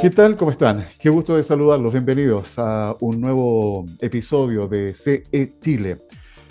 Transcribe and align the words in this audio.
¿Qué 0.00 0.08
tal? 0.08 0.34
¿Cómo 0.34 0.50
están? 0.50 0.86
Qué 0.98 1.10
gusto 1.10 1.36
de 1.36 1.44
saludarlos. 1.44 1.92
Bienvenidos 1.92 2.58
a 2.58 2.96
un 3.00 3.20
nuevo 3.20 3.84
episodio 4.00 4.66
de 4.66 4.94
CE 4.94 5.52
Chile. 5.60 5.98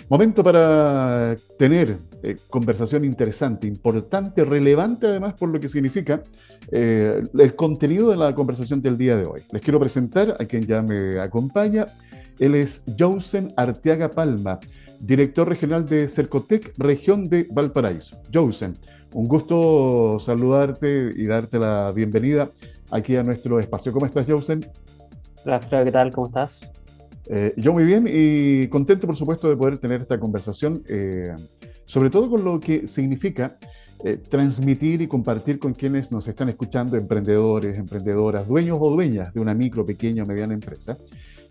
Momento 0.08 0.44
para 0.44 1.34
tener 1.58 1.98
eh, 2.22 2.36
conversación 2.48 3.04
interesante, 3.04 3.66
importante, 3.66 4.44
relevante 4.44 5.08
además 5.08 5.34
por 5.34 5.48
lo 5.48 5.58
que 5.58 5.68
significa 5.68 6.22
eh, 6.70 7.24
el 7.36 7.56
contenido 7.56 8.10
de 8.10 8.18
la 8.18 8.36
conversación 8.36 8.80
del 8.80 8.96
día 8.96 9.16
de 9.16 9.26
hoy. 9.26 9.40
Les 9.50 9.62
quiero 9.62 9.80
presentar 9.80 10.36
a 10.38 10.44
quien 10.44 10.64
ya 10.64 10.80
me 10.80 11.18
acompaña. 11.18 11.86
Él 12.38 12.54
es 12.54 12.84
Jousen 12.96 13.52
Arteaga 13.56 14.12
Palma, 14.12 14.60
director 15.00 15.48
regional 15.48 15.86
de 15.86 16.06
Cercotec, 16.06 16.72
región 16.78 17.28
de 17.28 17.48
Valparaíso. 17.50 18.16
Jousen, 18.32 18.76
un 19.12 19.26
gusto 19.26 20.18
saludarte 20.20 21.12
y 21.16 21.26
darte 21.26 21.58
la 21.58 21.90
bienvenida 21.90 22.48
aquí 22.90 23.16
a 23.16 23.22
nuestro 23.22 23.60
espacio. 23.60 23.92
¿Cómo 23.92 24.06
estás, 24.06 24.26
Jousen? 24.26 24.66
Hola, 25.44 25.60
¿qué 25.60 25.90
tal? 25.90 26.12
¿Cómo 26.12 26.26
estás? 26.26 26.72
Eh, 27.26 27.54
yo 27.56 27.72
muy 27.72 27.84
bien 27.84 28.08
y 28.10 28.66
contento, 28.68 29.06
por 29.06 29.16
supuesto, 29.16 29.48
de 29.48 29.56
poder 29.56 29.78
tener 29.78 30.02
esta 30.02 30.18
conversación, 30.18 30.82
eh, 30.88 31.34
sobre 31.84 32.10
todo 32.10 32.28
con 32.28 32.44
lo 32.44 32.58
que 32.58 32.88
significa 32.88 33.56
eh, 34.04 34.16
transmitir 34.16 35.02
y 35.02 35.06
compartir 35.06 35.58
con 35.58 35.72
quienes 35.72 36.10
nos 36.10 36.26
están 36.26 36.48
escuchando, 36.48 36.96
emprendedores, 36.96 37.78
emprendedoras, 37.78 38.48
dueños 38.48 38.78
o 38.80 38.90
dueñas 38.90 39.32
de 39.32 39.40
una 39.40 39.54
micro, 39.54 39.86
pequeña 39.86 40.24
o 40.24 40.26
mediana 40.26 40.54
empresa, 40.54 40.98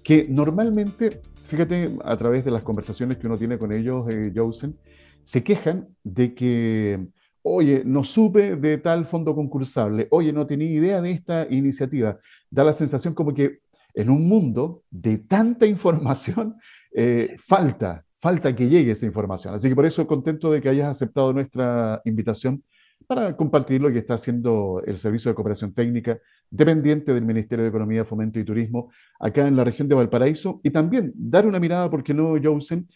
que 0.03 0.27
normalmente, 0.29 1.21
fíjate, 1.47 1.91
a 2.03 2.17
través 2.17 2.43
de 2.43 2.51
las 2.51 2.63
conversaciones 2.63 3.17
que 3.17 3.27
uno 3.27 3.37
tiene 3.37 3.57
con 3.57 3.71
ellos, 3.71 4.05
Jousen, 4.35 4.77
se 5.23 5.43
quejan 5.43 5.87
de 6.03 6.33
que 6.33 7.07
oye, 7.43 7.83
no 7.85 8.03
supe 8.03 8.55
de 8.55 8.77
tal 8.77 9.05
fondo 9.05 9.33
concursable, 9.35 10.07
oye, 10.11 10.33
no 10.33 10.45
tenía 10.45 10.69
idea 10.69 11.01
de 11.01 11.11
esta 11.11 11.47
iniciativa. 11.49 12.19
Da 12.49 12.63
la 12.63 12.73
sensación 12.73 13.13
como 13.13 13.33
que 13.33 13.59
en 13.93 14.09
un 14.09 14.27
mundo 14.27 14.83
de 14.89 15.17
tanta 15.17 15.65
información, 15.65 16.55
eh, 16.95 17.35
falta, 17.45 18.05
falta 18.19 18.55
que 18.55 18.67
llegue 18.67 18.91
esa 18.91 19.05
información. 19.05 19.53
Así 19.55 19.69
que 19.69 19.75
por 19.75 19.85
eso 19.85 20.05
contento 20.05 20.51
de 20.51 20.61
que 20.61 20.69
hayas 20.69 20.89
aceptado 20.89 21.33
nuestra 21.33 22.01
invitación 22.05 22.63
para 23.07 23.35
compartir 23.35 23.81
lo 23.81 23.91
que 23.91 23.99
está 23.99 24.15
haciendo 24.15 24.83
el 24.85 24.97
Servicio 24.97 25.31
de 25.31 25.35
Cooperación 25.35 25.73
Técnica, 25.73 26.19
dependiente 26.49 27.13
del 27.13 27.25
Ministerio 27.25 27.63
de 27.63 27.69
Economía, 27.69 28.05
Fomento 28.05 28.39
y 28.39 28.43
Turismo, 28.43 28.91
acá 29.19 29.47
en 29.47 29.55
la 29.55 29.63
región 29.63 29.87
de 29.87 29.95
Valparaíso, 29.95 30.59
y 30.63 30.69
también 30.69 31.11
dar 31.15 31.47
una 31.47 31.59
mirada, 31.59 31.89
¿por 31.89 32.03
qué 32.03 32.13
no, 32.13 32.35
Jousen, 32.41 32.87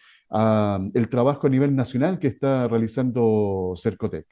el 0.93 1.09
trabajo 1.09 1.47
a 1.47 1.49
nivel 1.49 1.75
nacional 1.75 2.17
que 2.17 2.27
está 2.27 2.67
realizando 2.67 3.73
Cercotec. 3.77 4.25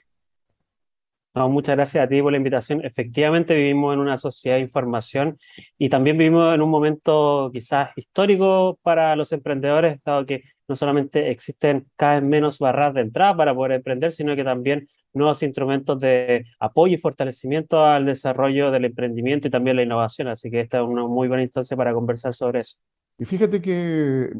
muchas 1.35 1.75
gracias 1.75 2.03
a 2.03 2.07
ti 2.07 2.21
por 2.21 2.31
la 2.31 2.37
invitación. 2.37 2.83
Efectivamente, 2.83 3.55
vivimos 3.55 3.93
en 3.93 3.99
una 3.99 4.17
sociedad 4.17 4.55
de 4.55 4.61
información 4.61 5.37
y 5.77 5.89
también 5.89 6.17
vivimos 6.17 6.55
en 6.55 6.61
un 6.61 6.69
momento 6.69 7.51
quizás 7.53 7.91
histórico 7.95 8.79
para 8.81 9.15
los 9.15 9.31
emprendedores, 9.31 9.99
dado 10.03 10.25
que 10.25 10.41
no 10.67 10.75
solamente 10.75 11.29
existen 11.29 11.85
cada 11.95 12.15
vez 12.15 12.23
menos 12.23 12.57
barras 12.57 12.93
de 12.95 13.01
entrada 13.01 13.37
para 13.37 13.53
poder 13.53 13.73
emprender, 13.73 14.11
sino 14.11 14.35
que 14.35 14.43
también 14.43 14.87
nuevos 15.13 15.43
instrumentos 15.43 15.99
de 15.99 16.45
apoyo 16.59 16.95
y 16.95 16.97
fortalecimiento 16.97 17.85
al 17.85 18.05
desarrollo 18.05 18.71
del 18.71 18.85
emprendimiento 18.85 19.47
y 19.47 19.51
también 19.51 19.75
la 19.75 19.83
innovación. 19.83 20.29
Así 20.29 20.49
que 20.49 20.61
esta 20.61 20.79
es 20.79 20.83
una 20.83 21.05
muy 21.05 21.27
buena 21.27 21.43
instancia 21.43 21.77
para 21.77 21.93
conversar 21.93 22.33
sobre 22.33 22.61
eso. 22.61 22.77
Y 23.19 23.25
fíjate 23.25 23.61
que 23.61 24.31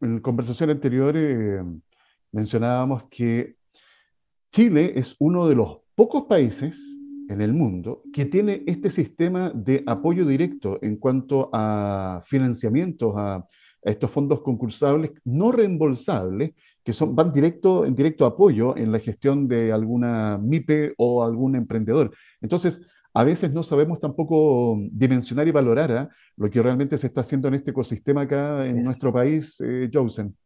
en 0.00 0.20
conversación 0.20 0.70
anterior 0.70 1.14
eh, 1.16 1.62
mencionábamos 2.32 3.04
que 3.10 3.56
Chile 4.50 4.92
es 4.96 5.16
uno 5.18 5.48
de 5.48 5.56
los 5.56 5.78
pocos 5.94 6.24
países 6.24 6.98
en 7.28 7.40
el 7.40 7.52
mundo 7.52 8.02
que 8.12 8.24
tiene 8.24 8.62
este 8.66 8.90
sistema 8.90 9.50
de 9.50 9.82
apoyo 9.86 10.24
directo 10.24 10.78
en 10.82 10.96
cuanto 10.96 11.50
a 11.52 12.22
financiamientos, 12.24 13.14
a, 13.16 13.46
estos 13.82 14.10
fondos 14.10 14.40
concursables 14.42 15.12
no 15.24 15.52
reembolsables, 15.52 16.52
que 16.82 16.92
son, 16.92 17.14
van 17.14 17.32
directo, 17.32 17.86
en 17.86 17.94
directo 17.94 18.26
apoyo 18.26 18.76
en 18.76 18.90
la 18.90 18.98
gestión 18.98 19.46
de 19.46 19.72
alguna 19.72 20.36
MIPE 20.36 20.94
o 20.98 21.22
algún 21.22 21.54
emprendedor. 21.54 22.12
Entonces, 22.40 22.80
a 23.14 23.24
veces 23.24 23.52
no 23.52 23.62
sabemos 23.62 23.98
tampoco 23.98 24.78
dimensionar 24.90 25.48
y 25.48 25.52
valorar 25.52 25.92
¿ah? 25.92 26.08
lo 26.36 26.50
que 26.50 26.62
realmente 26.62 26.98
se 26.98 27.08
está 27.08 27.22
haciendo 27.22 27.48
en 27.48 27.54
este 27.54 27.70
ecosistema 27.70 28.22
acá 28.22 28.64
en 28.66 28.82
nuestro 28.82 29.12
país, 29.12 29.60
eh, 29.60 29.90
Josen. 29.92 30.36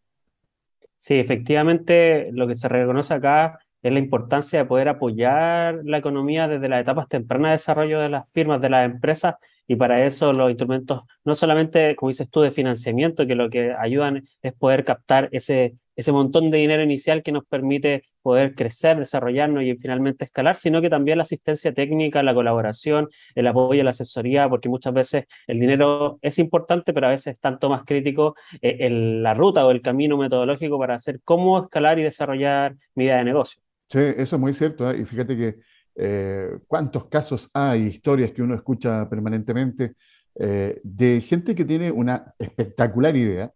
Sí, 0.97 1.15
efectivamente, 1.19 2.31
lo 2.33 2.47
que 2.47 2.55
se 2.55 2.69
reconoce 2.69 3.15
acá 3.15 3.59
es 3.83 3.93
la 3.93 3.99
importancia 3.99 4.61
de 4.61 4.65
poder 4.65 4.89
apoyar 4.89 5.81
la 5.85 5.99
economía 5.99 6.47
desde 6.47 6.69
las 6.69 6.81
etapas 6.81 7.09
tempranas 7.09 7.51
de 7.51 7.53
desarrollo 7.53 8.01
de 8.01 8.09
las 8.09 8.25
firmas, 8.33 8.61
de 8.61 8.71
las 8.71 8.87
empresas, 8.87 9.35
y 9.67 9.75
para 9.77 10.05
eso 10.07 10.33
los 10.33 10.49
instrumentos, 10.49 11.03
no 11.25 11.35
solamente, 11.35 11.97
como 11.97 12.11
dices 12.11 12.31
tú, 12.31 12.43
de 12.43 12.53
financiamiento, 12.53 13.27
que 13.27 13.35
lo 13.35 13.51
que 13.51 13.75
ayudan 13.77 14.23
es 14.43 14.53
poder 14.53 14.85
captar 14.85 15.29
ese, 15.33 15.75
ese 15.97 16.13
montón 16.13 16.51
de 16.51 16.59
dinero 16.59 16.83
inicial 16.83 17.23
que 17.23 17.33
nos 17.33 17.45
permite 17.45 18.05
poder 18.23 18.55
crecer, 18.55 18.99
desarrollarnos 18.99 19.63
y 19.65 19.75
finalmente 19.77 20.25
escalar, 20.25 20.57
sino 20.57 20.81
que 20.81 20.91
también 20.91 21.19
la 21.19 21.25
asistencia 21.25 21.73
técnica, 21.73 22.23
la 22.23 22.35
colaboración, 22.35 23.09
el 23.35 23.47
apoyo, 23.47 23.83
la 23.83 23.91
asesoría, 23.91 24.49
porque 24.49 24.69
muchas 24.69 24.95
veces 24.95 25.25
el 25.47 25.59
dinero 25.59 26.19
es 26.23 26.39
importante, 26.39 26.93
pero 26.93 27.07
a 27.07 27.11
veces 27.11 27.35
es 27.35 27.41
tanto 27.41 27.69
más 27.69 27.85
crítico 27.85 28.35
eh, 28.61 28.89
la 28.91 29.35
ruta 29.35 29.67
o 29.67 29.71
el 29.71 29.83
camino 29.83 30.17
metodológico 30.17 30.79
para 30.79 30.95
hacer 30.95 31.21
cómo 31.25 31.63
escalar 31.63 31.99
y 31.99 32.03
desarrollar 32.03 32.77
mi 32.95 33.05
idea 33.05 33.19
de 33.19 33.25
negocio. 33.25 33.63
Sí, 33.89 33.99
eso 33.99 34.37
es 34.37 34.41
muy 34.41 34.55
cierto. 34.55 34.91
¿eh? 34.91 35.01
Y 35.01 35.05
fíjate 35.05 35.37
que 35.37 35.57
eh, 35.95 36.59
cuántos 36.67 37.07
casos 37.07 37.51
hay, 37.53 37.83
historias 37.83 38.33
que 38.33 38.43
uno 38.43 38.55
escucha 38.55 39.09
permanentemente 39.09 39.95
eh, 40.35 40.81
de 40.83 41.21
gente 41.21 41.55
que 41.55 41.65
tiene 41.65 41.91
una 41.91 42.35
espectacular 42.39 43.15
idea, 43.15 43.53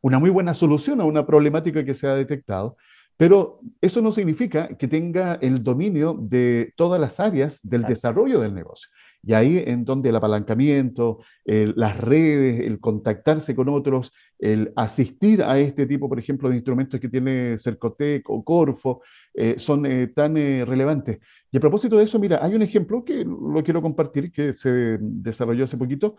una 0.00 0.18
muy 0.18 0.30
buena 0.30 0.54
solución 0.54 1.00
a 1.00 1.04
una 1.04 1.26
problemática 1.26 1.84
que 1.84 1.94
se 1.94 2.06
ha 2.06 2.14
detectado, 2.14 2.76
pero 3.16 3.60
eso 3.80 4.00
no 4.00 4.12
significa 4.12 4.68
que 4.68 4.86
tenga 4.86 5.34
el 5.42 5.62
dominio 5.64 6.16
de 6.20 6.72
todas 6.76 7.00
las 7.00 7.18
áreas 7.18 7.60
del 7.62 7.82
desarrollo 7.82 8.40
del 8.40 8.54
negocio. 8.54 8.88
Y 9.24 9.32
ahí 9.32 9.62
en 9.66 9.84
donde 9.84 10.10
el 10.10 10.16
apalancamiento, 10.16 11.18
las 11.44 11.98
redes, 11.98 12.60
el 12.60 12.78
contactarse 12.78 13.56
con 13.56 13.68
otros, 13.68 14.12
el 14.38 14.72
asistir 14.76 15.42
a 15.42 15.58
este 15.58 15.86
tipo, 15.86 16.08
por 16.08 16.18
ejemplo, 16.18 16.48
de 16.48 16.54
instrumentos 16.54 17.00
que 17.00 17.08
tiene 17.08 17.58
Cercotec 17.58 18.30
o 18.30 18.44
Corfo, 18.44 19.02
eh, 19.34 19.56
son 19.58 19.84
eh, 19.86 20.06
tan 20.08 20.36
eh, 20.36 20.64
relevantes. 20.64 21.18
Y 21.50 21.56
a 21.56 21.60
propósito 21.60 21.96
de 21.96 22.04
eso, 22.04 22.18
mira, 22.18 22.38
hay 22.40 22.54
un 22.54 22.62
ejemplo 22.62 23.04
que 23.04 23.24
lo 23.24 23.62
quiero 23.64 23.82
compartir, 23.82 24.30
que 24.30 24.52
se 24.52 24.98
desarrolló 25.00 25.64
hace 25.64 25.76
poquito. 25.76 26.16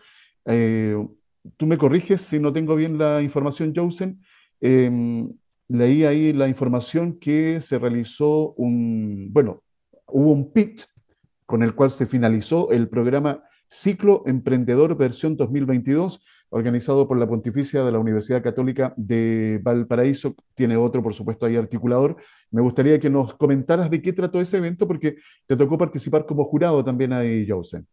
Tú 1.56 1.66
me 1.66 1.78
corriges 1.78 2.20
si 2.20 2.38
no 2.38 2.52
tengo 2.52 2.76
bien 2.76 2.98
la 2.98 3.22
información, 3.22 3.72
Josen. 3.74 4.20
Em, 4.60 5.32
leí 5.68 6.04
ahí 6.04 6.32
la 6.32 6.48
información 6.48 7.18
que 7.18 7.60
se 7.60 7.78
realizó 7.78 8.52
un, 8.54 9.28
bueno, 9.32 9.62
hubo 10.06 10.32
un 10.32 10.52
pitch 10.52 10.86
con 11.46 11.62
el 11.62 11.74
cual 11.74 11.90
se 11.90 12.06
finalizó 12.06 12.70
el 12.70 12.88
programa 12.88 13.42
Ciclo 13.68 14.24
Emprendedor 14.26 14.96
versión 14.96 15.36
2022, 15.36 16.20
organizado 16.50 17.06
por 17.06 17.18
la 17.18 17.28
Pontificia 17.28 17.84
de 17.84 17.92
la 17.92 18.00
Universidad 18.00 18.42
Católica 18.42 18.92
de 18.96 19.60
Valparaíso. 19.62 20.34
Tiene 20.54 20.76
otro, 20.76 21.02
por 21.02 21.14
supuesto, 21.14 21.46
ahí 21.46 21.54
articulador. 21.54 22.16
Me 22.50 22.60
gustaría 22.60 22.98
que 22.98 23.08
nos 23.08 23.34
comentaras 23.34 23.88
de 23.88 24.02
qué 24.02 24.12
trató 24.12 24.40
ese 24.40 24.56
evento, 24.56 24.88
porque 24.88 25.16
te 25.46 25.56
tocó 25.56 25.78
participar 25.78 26.26
como 26.26 26.44
jurado 26.44 26.84
también 26.84 27.12
ahí, 27.12 27.48
Jose. 27.48 27.84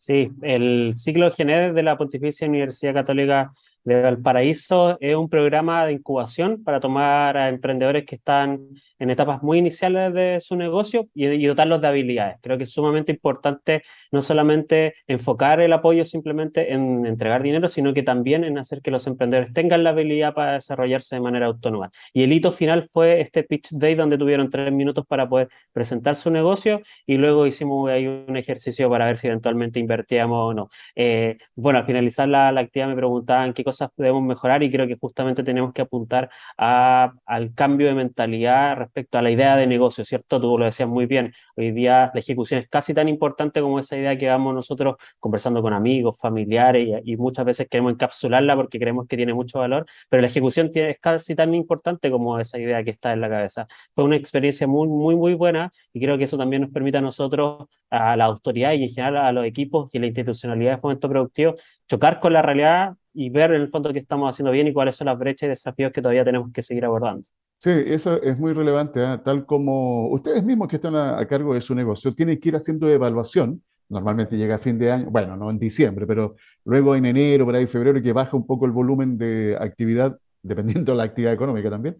Sí, 0.00 0.30
el 0.42 0.94
ciclo 0.94 1.28
GENED 1.32 1.74
de 1.74 1.82
la 1.82 1.98
Pontificia 1.98 2.46
Universidad 2.46 2.94
Católica 2.94 3.52
de 3.88 4.02
Valparaíso 4.02 4.98
es 5.00 5.16
un 5.16 5.28
programa 5.28 5.86
de 5.86 5.92
incubación 5.92 6.62
para 6.62 6.78
tomar 6.78 7.36
a 7.38 7.48
emprendedores 7.48 8.04
que 8.04 8.16
están 8.16 8.60
en 8.98 9.10
etapas 9.10 9.42
muy 9.42 9.58
iniciales 9.58 10.12
de 10.12 10.40
su 10.40 10.56
negocio 10.56 11.08
y, 11.14 11.46
dotarlos 11.46 11.80
de 11.80 11.88
habilidades. 11.88 12.36
Creo 12.42 12.58
que 12.58 12.64
es 12.64 12.72
sumamente 12.72 13.12
importante 13.12 13.82
no 14.12 14.20
solamente 14.20 14.94
enfocar 15.06 15.60
el 15.60 15.72
apoyo 15.72 16.04
simplemente 16.04 16.72
en 16.74 17.06
entregar 17.06 17.42
dinero, 17.42 17.66
sino 17.68 17.94
que 17.94 18.02
también 18.02 18.44
en 18.44 18.58
hacer 18.58 18.82
que 18.82 18.90
los 18.90 19.06
emprendedores 19.06 19.54
tengan 19.54 19.82
la 19.84 19.90
habilidad 19.90 20.34
para 20.34 20.54
desarrollarse 20.54 21.16
de 21.16 21.22
manera 21.22 21.46
autónoma. 21.46 21.90
Y 22.12 22.24
el 22.24 22.32
hito 22.32 22.52
final 22.52 22.90
fue 22.92 23.20
este 23.22 23.42
Pitch 23.42 23.70
Day 23.70 23.94
donde 23.94 24.18
tuvieron 24.18 24.50
tres 24.50 24.70
minutos 24.70 25.06
para 25.06 25.28
poder 25.28 25.48
presentar 25.72 26.14
su 26.16 26.30
negocio 26.30 26.82
y 27.06 27.16
luego 27.16 27.46
hicimos 27.46 27.88
ahí 27.90 28.06
un 28.06 28.36
ejercicio 28.36 28.90
para 28.90 29.06
ver 29.06 29.16
si 29.16 29.28
eventualmente 29.28 29.80
invertíamos 29.80 30.50
o 30.50 30.54
no. 30.54 30.68
Eh, 30.94 31.38
bueno, 31.54 31.78
al 31.78 31.86
finalizar 31.86 32.28
la, 32.28 32.52
la 32.52 32.60
actividad 32.60 32.88
me 32.88 32.96
preguntaban 32.96 33.54
qué 33.54 33.64
cosas 33.64 33.77
cosas 33.78 33.90
debemos 33.96 34.22
mejorar 34.22 34.62
y 34.62 34.70
creo 34.70 34.86
que 34.86 34.96
justamente 35.00 35.42
tenemos 35.42 35.72
que 35.72 35.82
apuntar 35.82 36.30
a, 36.56 37.12
al 37.26 37.54
cambio 37.54 37.86
de 37.88 37.94
mentalidad 37.94 38.76
respecto 38.76 39.18
a 39.18 39.22
la 39.22 39.30
idea 39.30 39.56
de 39.56 39.66
negocio, 39.66 40.04
¿cierto? 40.04 40.40
Tú 40.40 40.58
lo 40.58 40.64
decías 40.64 40.88
muy 40.88 41.06
bien, 41.06 41.32
hoy 41.56 41.72
día 41.72 42.10
la 42.12 42.20
ejecución 42.20 42.60
es 42.60 42.68
casi 42.68 42.94
tan 42.94 43.08
importante 43.08 43.60
como 43.60 43.78
esa 43.78 43.96
idea 43.96 44.16
que 44.16 44.28
vamos 44.28 44.54
nosotros 44.54 44.96
conversando 45.20 45.62
con 45.62 45.72
amigos, 45.72 46.18
familiares 46.18 47.02
y, 47.04 47.16
muchas 47.18 47.44
veces 47.44 47.68
queremos 47.68 47.92
encapsularla 47.92 48.54
porque 48.54 48.78
creemos 48.78 49.06
que 49.08 49.16
tiene 49.16 49.34
mucho 49.34 49.58
valor, 49.58 49.86
pero 50.08 50.20
la 50.22 50.28
ejecución 50.28 50.70
tiene, 50.70 50.90
es 50.90 50.98
casi 51.00 51.34
tan 51.34 51.52
importante 51.54 52.10
como 52.10 52.38
esa 52.38 52.58
idea 52.58 52.82
que 52.84 52.90
está 52.90 53.12
en 53.12 53.20
la 53.20 53.28
cabeza. 53.28 53.66
Fue 53.94 54.04
una 54.04 54.16
experiencia 54.16 54.66
muy, 54.68 54.88
muy, 54.88 55.16
muy 55.16 55.34
buena 55.34 55.70
y 55.92 56.00
creo 56.00 56.16
que 56.16 56.24
eso 56.24 56.38
también 56.38 56.62
nos 56.62 56.70
permite 56.70 56.98
a 56.98 57.00
nosotros, 57.00 57.66
a 57.90 58.16
la 58.16 58.24
autoridad 58.26 58.72
y 58.72 58.84
en 58.84 58.88
general 58.88 59.16
a 59.16 59.32
los 59.32 59.44
equipos 59.44 59.88
y 59.92 59.98
la 59.98 60.06
institucionalidad 60.06 60.76
de 60.76 60.78
fomento 60.80 61.08
productivo, 61.08 61.54
chocar 61.88 62.20
con 62.20 62.32
la 62.32 62.42
realidad 62.42 62.94
y 63.20 63.30
ver 63.30 63.50
en 63.50 63.62
el 63.62 63.68
fondo 63.68 63.92
qué 63.92 63.98
estamos 63.98 64.32
haciendo 64.32 64.52
bien 64.52 64.68
y 64.68 64.72
cuáles 64.72 64.94
son 64.94 65.06
las 65.06 65.18
brechas 65.18 65.48
y 65.48 65.50
desafíos 65.50 65.90
que 65.90 66.00
todavía 66.00 66.24
tenemos 66.24 66.52
que 66.52 66.62
seguir 66.62 66.84
abordando. 66.84 67.26
Sí, 67.58 67.70
eso 67.70 68.22
es 68.22 68.38
muy 68.38 68.52
relevante, 68.52 69.02
¿eh? 69.02 69.18
tal 69.24 69.44
como 69.44 70.08
ustedes 70.10 70.44
mismos 70.44 70.68
que 70.68 70.76
están 70.76 70.94
a, 70.94 71.18
a, 71.18 71.26
cargo 71.26 71.52
de 71.52 71.60
su 71.60 71.74
negocio 71.74 72.14
tienen 72.14 72.38
que 72.38 72.50
ir 72.50 72.54
haciendo 72.54 72.88
evaluación, 72.88 73.60
normalmente 73.88 74.36
llega 74.36 74.54
a 74.54 74.58
fin 74.58 74.78
de 74.78 74.92
año, 74.92 75.10
bueno, 75.10 75.36
no 75.36 75.50
en 75.50 75.58
diciembre, 75.58 76.06
pero 76.06 76.36
luego 76.64 76.94
en 76.94 77.06
enero, 77.06 77.44
por 77.44 77.56
ahí 77.56 77.66
febrero, 77.66 78.00
que 78.00 78.12
baja 78.12 78.36
un 78.36 78.46
poco 78.46 78.66
el 78.66 78.70
volumen 78.70 79.18
de 79.18 79.56
actividad, 79.58 80.16
dependiendo 80.40 80.92
de 80.92 80.98
la 80.98 81.02
actividad 81.02 81.32
económica 81.32 81.68
también, 81.68 81.96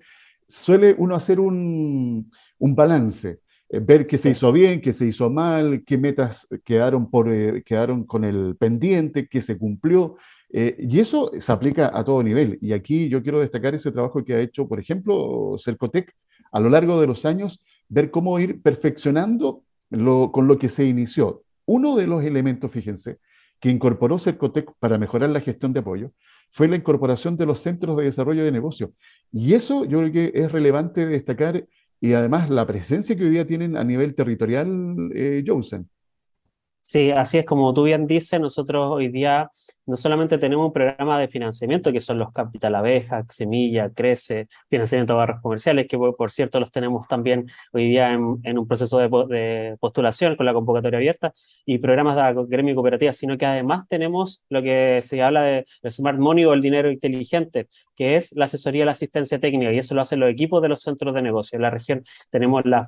suele 0.47 0.95
uno 0.99 1.17
hacer 1.17 1.41
un, 1.41 2.31
un 2.59 2.75
balance 2.77 3.41
eh, 3.71 3.81
ver 3.81 4.07
qué 4.07 4.17
se 4.17 4.31
hizo 4.31 4.51
bien, 4.53 4.81
qué 4.81 4.93
se 4.93 5.07
hizo 5.07 5.29
mal, 5.29 5.83
qué 5.85 5.99
metas 5.99 6.47
quedaron, 6.65 7.11
por, 7.11 7.31
eh, 7.31 7.63
quedaron 7.65 8.05
con 8.05 8.25
el 8.25 8.57
pendiente, 8.57 9.29
qué 9.29 9.43
se 9.43 9.59
cumplió. 9.59 10.17
Eh, 10.51 10.77
y 10.79 11.01
eso 11.01 11.31
se 11.39 11.53
aplica 11.53 11.91
a 11.93 12.05
todo 12.05 12.23
nivel. 12.23 12.59
Y 12.61 12.73
aquí 12.73 13.09
yo 13.09 13.23
quiero 13.23 13.41
destacar 13.41 13.75
ese 13.75 13.93
trabajo 13.93 14.25
que 14.25 14.35
ha 14.35 14.41
hecho, 14.41 14.67
por 14.67 14.81
ejemplo, 14.81 15.57
Cercotec 15.59 16.15
a 16.53 16.61
lo 16.61 16.71
largo 16.71 17.01
de 17.01 17.07
los 17.07 17.25
años, 17.25 17.61
ver 17.89 18.11
cómo 18.11 18.39
ir 18.39 18.63
perfeccionando 18.63 19.63
lo, 19.91 20.33
con 20.33 20.49
lo 20.49 20.59
que 20.59 20.69
se 20.69 20.87
inició. 20.87 21.43
Uno 21.67 21.97
de 21.97 22.07
los 22.07 22.25
elementos, 22.25 22.71
fíjense, 22.71 23.19
que 23.61 23.71
incorporó 23.71 24.19
Cercotec 24.19 24.73
para 24.79 24.99
mejorar 24.99 25.31
la 25.31 25.41
gestión 25.41 25.73
de 25.73 25.81
apoyo 25.81 26.13
fue 26.51 26.69
la 26.69 26.77
incorporación 26.77 27.37
de 27.37 27.47
los 27.47 27.61
centros 27.61 27.97
de 27.99 28.05
desarrollo 28.05 28.45
de 28.45 28.53
negocio. 28.53 28.93
Y 29.33 29.55
eso 29.55 29.85
yo 29.85 29.99
creo 29.99 30.13
que 30.13 30.33
es 30.35 30.51
relevante 30.51 31.07
destacar 31.07 31.67
y 32.01 32.13
además 32.13 32.49
la 32.49 32.67
presencia 32.67 33.17
que 33.17 33.25
hoy 33.25 33.31
día 33.31 33.47
tienen 33.47 33.77
a 33.77 33.85
nivel 33.85 34.15
territorial, 34.15 35.11
eh, 35.15 35.45
Josen. 35.47 35.89
Sí, 36.91 37.11
así 37.11 37.37
es 37.37 37.45
como 37.45 37.75
tú 37.75 37.83
bien 37.83 38.07
dices, 38.07 38.41
nosotros 38.41 38.89
hoy 38.91 39.09
día 39.09 39.51
no 39.85 39.95
solamente 39.95 40.39
tenemos 40.39 40.65
un 40.69 40.73
programa 40.73 41.21
de 41.21 41.29
financiamiento, 41.29 41.93
que 41.93 42.01
son 42.01 42.19
los 42.19 42.33
Capital 42.33 42.75
Abeja, 42.77 43.27
Semilla, 43.29 43.91
Crece, 43.91 44.49
financiamiento 44.71 45.13
de 45.13 45.19
barras 45.19 45.43
comerciales, 45.43 45.87
que 45.87 45.99
por 45.99 46.31
cierto 46.31 46.59
los 46.61 46.71
tenemos 46.73 47.07
también 47.07 47.47
hoy 47.75 47.89
día 47.89 48.15
en, 48.15 48.59
un 48.59 48.67
proceso 48.67 48.99
de, 48.99 49.77
postulación 49.79 50.35
con 50.37 50.47
la 50.47 50.55
convocatoria 50.55 50.97
abierta, 50.97 51.35
y 51.67 51.77
programas 51.77 52.17
de 52.17 52.47
gremio 52.49 52.75
cooperativa, 52.75 53.13
sino 53.13 53.37
que 53.37 53.45
además 53.45 53.87
tenemos 53.91 54.43
lo 54.49 54.63
que 54.63 55.01
se 55.03 55.23
habla 55.23 55.43
de, 55.43 55.67
Smart 55.91 56.19
Money 56.19 56.47
o 56.47 56.55
el 56.55 56.63
dinero 56.63 56.91
inteligente, 56.91 57.69
que 57.99 58.15
es 58.17 58.33
la 58.37 58.45
asesoría 58.45 58.83
y 58.83 58.87
la 58.87 58.93
asistencia 58.93 59.41
técnica, 59.41 59.73
y 59.73 59.79
eso 59.79 59.93
lo 59.95 60.01
hacen 60.03 60.21
los 60.21 60.31
equipos 60.31 60.63
de 60.63 60.69
los 60.69 60.81
centros 60.83 61.13
de 61.15 61.21
negocio. 61.21 61.57
En 61.57 61.63
la 61.63 61.71
región 61.71 62.05
tenemos 62.31 62.63
la, 62.65 62.87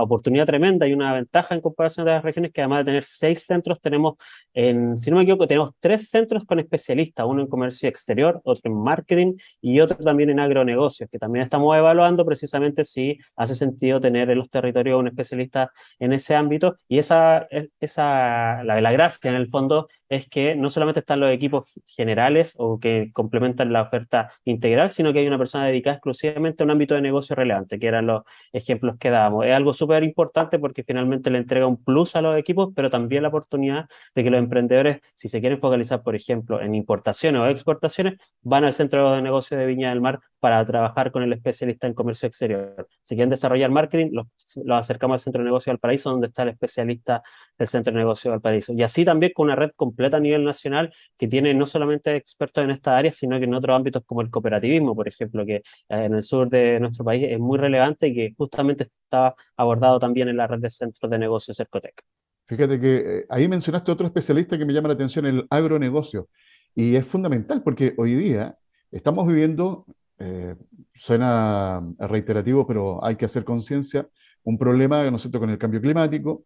oportunidad 0.00 0.46
tremenda 0.46 0.86
y 0.86 0.94
una 0.94 1.12
ventaja 1.12 1.54
en 1.54 1.60
comparación 1.60 2.06
de 2.06 2.12
las 2.12 2.24
regiones 2.24 2.52
que 2.52 2.62
además 2.62 2.80
de 2.80 2.84
tener 2.86 3.04
seis 3.04 3.44
centros, 3.44 3.78
tenemos, 3.80 4.14
en, 4.54 4.96
si 4.96 5.10
no 5.10 5.18
me 5.18 5.24
equivoco, 5.24 5.46
tenemos 5.46 5.74
tres 5.80 6.08
centros 6.08 6.46
con 6.46 6.58
especialistas, 6.58 7.26
uno 7.28 7.42
en 7.42 7.48
comercio 7.48 7.88
exterior, 7.88 8.40
otro 8.44 8.70
en 8.70 8.82
marketing 8.82 9.34
y 9.60 9.80
otro 9.80 9.98
también 9.98 10.30
en 10.30 10.40
agronegocios, 10.40 11.10
que 11.10 11.18
también 11.18 11.42
estamos 11.42 11.76
evaluando 11.76 12.24
precisamente 12.24 12.84
si 12.84 13.18
hace 13.36 13.54
sentido 13.54 14.00
tener 14.00 14.30
en 14.30 14.38
los 14.38 14.48
territorios 14.48 14.98
un 14.98 15.08
especialista 15.08 15.70
en 15.98 16.14
ese 16.14 16.34
ámbito. 16.34 16.76
Y 16.88 16.98
esa, 16.98 17.46
esa 17.80 18.62
la 18.64 18.92
gracia 18.92 19.30
en 19.30 19.36
el 19.36 19.48
fondo 19.48 19.88
es 20.08 20.28
que 20.28 20.56
no 20.56 20.70
solamente 20.70 21.00
están 21.00 21.20
los 21.20 21.32
equipos 21.32 21.80
generales 21.86 22.54
o 22.58 22.78
que 22.80 23.10
complementan 23.12 23.72
la 23.72 23.82
oferta 23.82 24.30
integral, 24.44 24.90
sino 24.90 25.12
que 25.12 25.20
hay 25.20 25.26
una 25.26 25.38
persona 25.38 25.66
dedicada 25.66 25.96
exclusivamente 25.96 26.62
a 26.62 26.64
un 26.64 26.70
ámbito 26.70 26.94
de 26.94 27.02
negocio 27.02 27.36
relevante, 27.36 27.78
que 27.78 27.86
eran 27.86 28.06
los 28.06 28.22
ejemplos 28.52 28.96
que 28.98 29.10
dábamos. 29.10 29.46
Es 29.46 29.54
algo 29.54 29.72
súper 29.74 30.04
importante 30.04 30.58
porque 30.58 30.84
finalmente 30.84 31.30
le 31.30 31.38
entrega 31.38 31.66
un 31.66 31.82
plus 31.82 32.16
a 32.16 32.22
los 32.22 32.36
equipos, 32.36 32.70
pero 32.74 32.90
también 32.90 33.22
la 33.22 33.28
oportunidad 33.28 33.88
de 34.14 34.24
que 34.24 34.30
los 34.30 34.38
emprendedores, 34.38 35.00
si 35.14 35.28
se 35.28 35.40
quieren 35.40 35.60
focalizar, 35.60 36.02
por 36.02 36.14
ejemplo, 36.14 36.60
en 36.60 36.74
importaciones 36.74 37.40
o 37.40 37.46
exportaciones, 37.46 38.18
van 38.42 38.64
al 38.64 38.72
centro 38.72 39.12
de 39.12 39.22
negocio 39.22 39.56
de 39.58 39.66
Viña 39.66 39.90
del 39.90 40.00
Mar 40.00 40.20
para 40.40 40.64
trabajar 40.64 41.10
con 41.10 41.22
el 41.22 41.32
especialista 41.32 41.86
en 41.86 41.94
comercio 41.94 42.26
exterior. 42.26 42.88
Si 43.02 43.14
quieren 43.14 43.30
desarrollar 43.30 43.70
marketing, 43.70 44.10
los, 44.12 44.26
acercamos 44.70 45.14
al 45.14 45.20
centro 45.20 45.42
de 45.42 45.46
negocio 45.46 45.72
del 45.72 45.80
Paraíso, 45.80 46.10
donde 46.10 46.28
está 46.28 46.44
el 46.44 46.50
especialista 46.50 47.22
del 47.58 47.68
centro 47.68 47.92
de 47.92 47.98
negocio 47.98 48.30
del 48.30 48.40
Paraíso. 48.40 48.72
Y 48.72 48.82
así 48.82 49.04
también 49.04 49.32
con 49.34 49.46
una 49.46 49.56
red 49.56 49.70
completa 49.74 50.18
a 50.18 50.20
nivel 50.20 50.44
nacional 50.44 50.92
que 51.16 51.28
tiene 51.28 51.54
no 51.54 51.66
solamente 51.66 52.14
expertos 52.14 52.64
en 52.64 52.70
esta 52.70 52.96
área, 52.96 53.12
sino 53.12 53.38
que 53.38 53.44
en 53.44 53.54
otros 53.54 53.74
ámbitos 53.74 54.02
como 54.06 54.20
el 54.20 54.27
cooperativismo, 54.30 54.94
por 54.94 55.08
ejemplo, 55.08 55.44
que 55.44 55.56
eh, 55.56 55.62
en 55.88 56.14
el 56.14 56.22
sur 56.22 56.48
de 56.48 56.80
nuestro 56.80 57.04
país 57.04 57.26
es 57.28 57.38
muy 57.38 57.58
relevante 57.58 58.08
y 58.08 58.14
que 58.14 58.34
justamente 58.36 58.84
estaba 59.04 59.34
abordado 59.56 59.98
también 59.98 60.28
en 60.28 60.36
la 60.36 60.46
red 60.46 60.60
de 60.60 60.70
centros 60.70 61.10
de 61.10 61.18
negocios 61.18 61.56
Cercotec. 61.56 62.02
Fíjate 62.46 62.80
que 62.80 62.96
eh, 62.96 63.26
ahí 63.28 63.46
mencionaste 63.46 63.92
otro 63.92 64.06
especialista 64.06 64.56
que 64.56 64.64
me 64.64 64.72
llama 64.72 64.88
la 64.88 64.94
atención, 64.94 65.26
el 65.26 65.46
agronegocio. 65.50 66.28
Y 66.74 66.96
es 66.96 67.06
fundamental 67.06 67.62
porque 67.62 67.94
hoy 67.96 68.14
día 68.14 68.56
estamos 68.90 69.26
viviendo, 69.26 69.84
eh, 70.18 70.54
suena 70.94 71.82
reiterativo, 71.98 72.66
pero 72.66 73.04
hay 73.04 73.16
que 73.16 73.26
hacer 73.26 73.44
conciencia, 73.44 74.08
un 74.44 74.56
problema, 74.56 75.10
¿no 75.10 75.18
con 75.18 75.50
el 75.50 75.58
cambio 75.58 75.80
climático, 75.80 76.44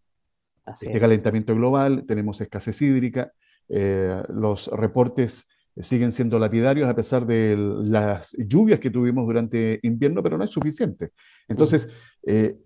el 0.80 1.00
calentamiento 1.00 1.54
global, 1.54 2.04
tenemos 2.06 2.40
escasez 2.40 2.80
hídrica, 2.82 3.32
eh, 3.68 4.22
los 4.28 4.68
reportes 4.68 5.46
siguen 5.80 6.12
siendo 6.12 6.38
lapidarios 6.38 6.88
a 6.88 6.94
pesar 6.94 7.26
de 7.26 7.56
las 7.56 8.36
lluvias 8.38 8.78
que 8.78 8.90
tuvimos 8.90 9.26
durante 9.26 9.80
invierno, 9.82 10.22
pero 10.22 10.36
no 10.36 10.44
es 10.44 10.50
suficiente. 10.50 11.10
Entonces, 11.48 11.88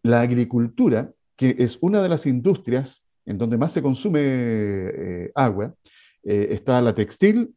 la 0.02 0.20
agricultura, 0.20 1.12
que 1.36 1.54
es 1.58 1.78
una 1.80 2.02
de 2.02 2.08
las 2.08 2.26
industrias 2.26 3.06
en 3.26 3.36
donde 3.36 3.58
más 3.58 3.72
se 3.72 3.82
consume 3.82 4.20
eh, 4.22 5.32
agua, 5.34 5.74
eh, 6.22 6.48
está 6.50 6.80
la 6.80 6.94
textil, 6.94 7.52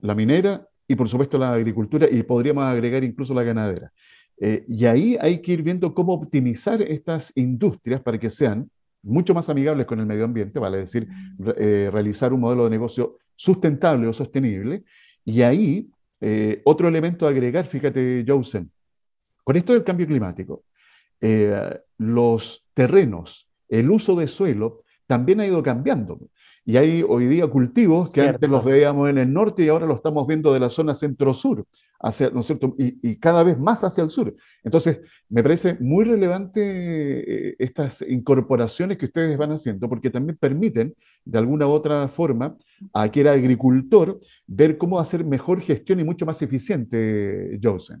la 0.00 0.14
minera 0.14 0.66
y 0.88 0.96
por 0.96 1.08
supuesto 1.08 1.38
la 1.38 1.52
agricultura 1.52 2.08
y 2.10 2.22
podríamos 2.22 2.64
agregar 2.64 3.04
incluso 3.04 3.34
la 3.34 3.44
ganadera. 3.44 3.92
Eh, 4.40 4.64
y 4.66 4.86
ahí 4.86 5.18
hay 5.20 5.42
que 5.42 5.52
ir 5.52 5.62
viendo 5.62 5.94
cómo 5.94 6.14
optimizar 6.14 6.80
estas 6.80 7.30
industrias 7.36 8.00
para 8.00 8.18
que 8.18 8.30
sean 8.30 8.70
mucho 9.02 9.34
más 9.34 9.48
amigables 9.48 9.86
con 9.86 10.00
el 10.00 10.06
medio 10.06 10.24
ambiente, 10.24 10.58
vale 10.58 10.78
decir, 10.78 11.08
realizar 11.38 12.34
un 12.34 12.40
modelo 12.40 12.64
de 12.64 12.70
negocio 12.70 13.16
sustentable 13.40 14.06
o 14.06 14.12
sostenible. 14.12 14.84
Y 15.24 15.40
ahí, 15.40 15.88
otro 16.64 16.88
elemento 16.88 17.26
a 17.26 17.30
agregar, 17.30 17.66
fíjate, 17.66 18.22
Josen, 18.26 18.70
con 19.42 19.56
esto 19.56 19.72
del 19.72 19.82
cambio 19.82 20.06
climático, 20.06 20.64
los 21.96 22.66
terrenos, 22.74 23.48
el 23.66 23.90
uso 23.90 24.14
de 24.14 24.28
suelo, 24.28 24.84
también 25.06 25.40
ha 25.40 25.46
ido 25.46 25.62
cambiando. 25.62 26.20
Y 26.64 26.76
hay 26.76 27.04
hoy 27.06 27.26
día 27.26 27.46
cultivos 27.46 28.12
que 28.12 28.20
antes 28.20 28.48
los 28.48 28.64
veíamos 28.64 29.08
en 29.08 29.18
el 29.18 29.32
norte 29.32 29.64
y 29.64 29.68
ahora 29.68 29.86
los 29.86 29.96
estamos 29.96 30.26
viendo 30.26 30.52
de 30.52 30.60
la 30.60 30.68
zona 30.68 30.94
centro-sur, 30.94 31.66
hacia, 31.98 32.30
¿no 32.30 32.40
es 32.40 32.46
cierto? 32.46 32.74
Y, 32.78 33.16
cada 33.16 33.42
vez 33.42 33.58
más 33.58 33.82
hacia 33.82 34.04
el 34.04 34.10
sur. 34.10 34.34
Entonces, 34.62 35.00
me 35.28 35.42
parece 35.42 35.76
muy 35.80 36.04
relevante 36.04 36.60
eh, 37.50 37.56
estas 37.58 38.02
incorporaciones 38.02 38.98
que 38.98 39.06
ustedes 39.06 39.36
van 39.38 39.52
haciendo, 39.52 39.88
porque 39.88 40.10
también 40.10 40.36
permiten, 40.38 40.94
de 41.24 41.38
alguna 41.38 41.66
u 41.66 41.70
otra 41.70 42.08
forma, 42.08 42.56
a 42.92 43.02
aquel 43.02 43.28
agricultor 43.28 44.20
ver 44.46 44.76
cómo 44.76 45.00
hacer 45.00 45.24
mejor 45.24 45.60
gestión 45.62 46.00
y 46.00 46.04
mucho 46.04 46.26
más 46.26 46.40
eficiente, 46.42 47.58
Joseph. 47.62 48.00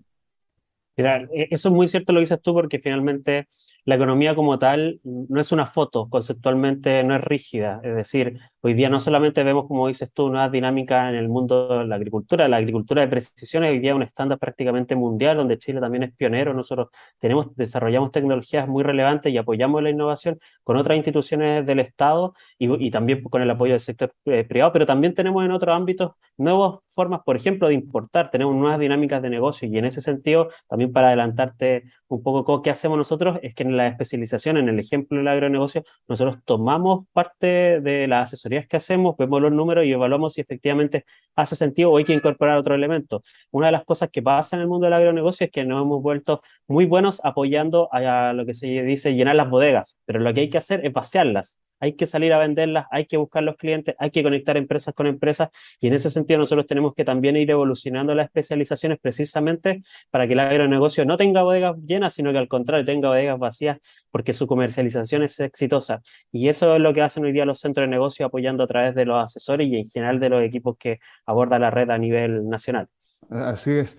Mira, 1.00 1.26
e, 1.32 1.48
eso 1.50 1.68
es 1.70 1.74
muy 1.74 1.88
cierto 1.88 2.12
lo 2.12 2.18
que 2.18 2.24
dices 2.24 2.42
tú, 2.42 2.52
porque 2.52 2.78
finalmente 2.78 3.46
la 3.86 3.94
economía 3.94 4.34
como 4.34 4.58
tal 4.58 5.00
no 5.02 5.40
es 5.40 5.50
una 5.50 5.66
foto, 5.66 6.10
conceptualmente 6.10 7.02
no 7.04 7.16
es 7.16 7.22
rígida. 7.22 7.80
Es 7.82 7.96
decir, 7.96 8.38
hoy 8.60 8.74
día 8.74 8.90
no 8.90 9.00
solamente 9.00 9.42
vemos, 9.42 9.66
como 9.66 9.88
dices 9.88 10.12
tú, 10.12 10.26
una 10.26 10.50
dinámica 10.50 11.08
en 11.08 11.14
el 11.14 11.30
mundo 11.30 11.78
de 11.78 11.86
la 11.86 11.96
agricultura, 11.96 12.48
la 12.48 12.58
agricultura 12.58 13.00
de 13.00 13.08
precisión 13.08 13.64
es 13.64 13.70
hoy 13.70 13.78
día 13.78 13.94
un 13.94 14.02
estándar 14.02 14.38
prácticamente 14.38 14.94
mundial, 14.94 15.38
donde 15.38 15.56
Chile 15.58 15.80
también 15.80 16.02
es 16.02 16.12
pionero. 16.12 16.52
Nosotros 16.52 16.88
tenemos, 17.18 17.56
desarrollamos 17.56 18.12
tecnologías 18.12 18.68
muy 18.68 18.82
relevantes 18.82 19.32
y 19.32 19.38
apoyamos 19.38 19.82
la 19.82 19.88
innovación 19.88 20.38
con 20.64 20.76
otras 20.76 20.98
instituciones 20.98 21.64
del 21.64 21.80
Estado 21.80 22.34
y, 22.58 22.86
y 22.86 22.90
también 22.90 23.22
con 23.22 23.40
el 23.40 23.50
apoyo 23.50 23.72
del 23.72 23.80
sector 23.80 24.12
eh, 24.26 24.44
privado, 24.44 24.70
pero 24.72 24.84
también 24.84 25.14
tenemos 25.14 25.42
en 25.46 25.52
otros 25.52 25.74
ámbitos 25.74 26.12
nuevas 26.36 26.80
formas, 26.88 27.20
por 27.24 27.36
ejemplo, 27.36 27.68
de 27.68 27.74
importar, 27.74 28.30
tenemos 28.30 28.54
nuevas 28.54 28.78
dinámicas 28.78 29.22
de 29.22 29.30
negocio 29.30 29.66
y 29.66 29.78
en 29.78 29.86
ese 29.86 30.02
sentido 30.02 30.48
también 30.68 30.89
también 30.90 30.92
para 30.92 31.08
adelantarte 31.08 31.84
un 32.08 32.22
poco 32.22 32.62
qué 32.62 32.70
hacemos 32.70 32.98
nosotros, 32.98 33.38
es 33.42 33.54
que 33.54 33.62
en 33.62 33.76
la 33.76 33.86
especialización, 33.86 34.56
en 34.56 34.68
el 34.68 34.78
ejemplo 34.78 35.18
del 35.18 35.28
agronegocio, 35.28 35.84
nosotros 36.08 36.38
tomamos 36.44 37.04
parte 37.12 37.80
de 37.80 38.08
las 38.08 38.24
asesorías 38.24 38.66
que 38.66 38.76
hacemos, 38.76 39.16
vemos 39.16 39.40
los 39.40 39.52
números 39.52 39.84
y 39.84 39.92
evaluamos 39.92 40.34
si 40.34 40.40
efectivamente 40.40 41.04
hace 41.36 41.56
sentido 41.56 41.90
o 41.92 41.98
hay 41.98 42.04
que 42.04 42.14
incorporar 42.14 42.58
otro 42.58 42.74
elemento. 42.74 43.22
Una 43.50 43.66
de 43.66 43.72
las 43.72 43.84
cosas 43.84 44.10
que 44.10 44.22
pasa 44.22 44.56
en 44.56 44.62
el 44.62 44.68
mundo 44.68 44.86
del 44.86 44.94
agronegocio 44.94 45.46
es 45.46 45.52
que 45.52 45.64
nos 45.64 45.82
hemos 45.82 46.02
vuelto 46.02 46.42
muy 46.68 46.86
buenos 46.86 47.20
apoyando 47.24 47.88
a 47.92 48.32
lo 48.32 48.44
que 48.46 48.54
se 48.54 48.66
dice 48.82 49.14
llenar 49.14 49.36
las 49.36 49.48
bodegas, 49.48 49.98
pero 50.04 50.20
lo 50.20 50.32
que 50.34 50.40
hay 50.40 50.50
que 50.50 50.58
hacer 50.58 50.84
es 50.84 50.92
vaciarlas 50.92 51.58
hay 51.80 51.94
que 51.94 52.06
salir 52.06 52.32
a 52.32 52.38
venderlas, 52.38 52.86
hay 52.90 53.06
que 53.06 53.16
buscar 53.16 53.42
los 53.42 53.56
clientes, 53.56 53.94
hay 53.98 54.10
que 54.10 54.22
conectar 54.22 54.56
empresas 54.56 54.94
con 54.94 55.06
empresas 55.06 55.48
y 55.80 55.88
en 55.88 55.94
ese 55.94 56.10
sentido 56.10 56.38
nosotros 56.38 56.66
tenemos 56.66 56.94
que 56.94 57.04
también 57.04 57.36
ir 57.36 57.50
evolucionando 57.50 58.14
las 58.14 58.26
especializaciones 58.26 58.98
precisamente 59.00 59.82
para 60.10 60.26
que 60.26 60.34
el 60.34 60.40
agronegocio 60.40 61.04
no 61.04 61.16
tenga 61.16 61.42
bodegas 61.42 61.76
llenas, 61.84 62.14
sino 62.14 62.32
que 62.32 62.38
al 62.38 62.48
contrario 62.48 62.84
tenga 62.84 63.08
bodegas 63.08 63.38
vacías 63.38 63.78
porque 64.10 64.32
su 64.32 64.46
comercialización 64.46 65.22
es 65.22 65.40
exitosa. 65.40 66.02
Y 66.30 66.48
eso 66.48 66.74
es 66.74 66.80
lo 66.80 66.92
que 66.92 67.02
hacen 67.02 67.24
hoy 67.24 67.32
día 67.32 67.44
los 67.44 67.60
centros 67.60 67.84
de 67.84 67.90
negocio 67.90 68.26
apoyando 68.26 68.64
a 68.64 68.66
través 68.66 68.94
de 68.94 69.04
los 69.04 69.22
asesores 69.22 69.66
y 69.68 69.76
en 69.76 69.84
general 69.84 70.20
de 70.20 70.28
los 70.28 70.42
equipos 70.42 70.76
que 70.78 71.00
aborda 71.26 71.58
la 71.58 71.70
red 71.70 71.90
a 71.90 71.98
nivel 71.98 72.48
nacional. 72.48 72.88
Así 73.30 73.70
es. 73.72 73.96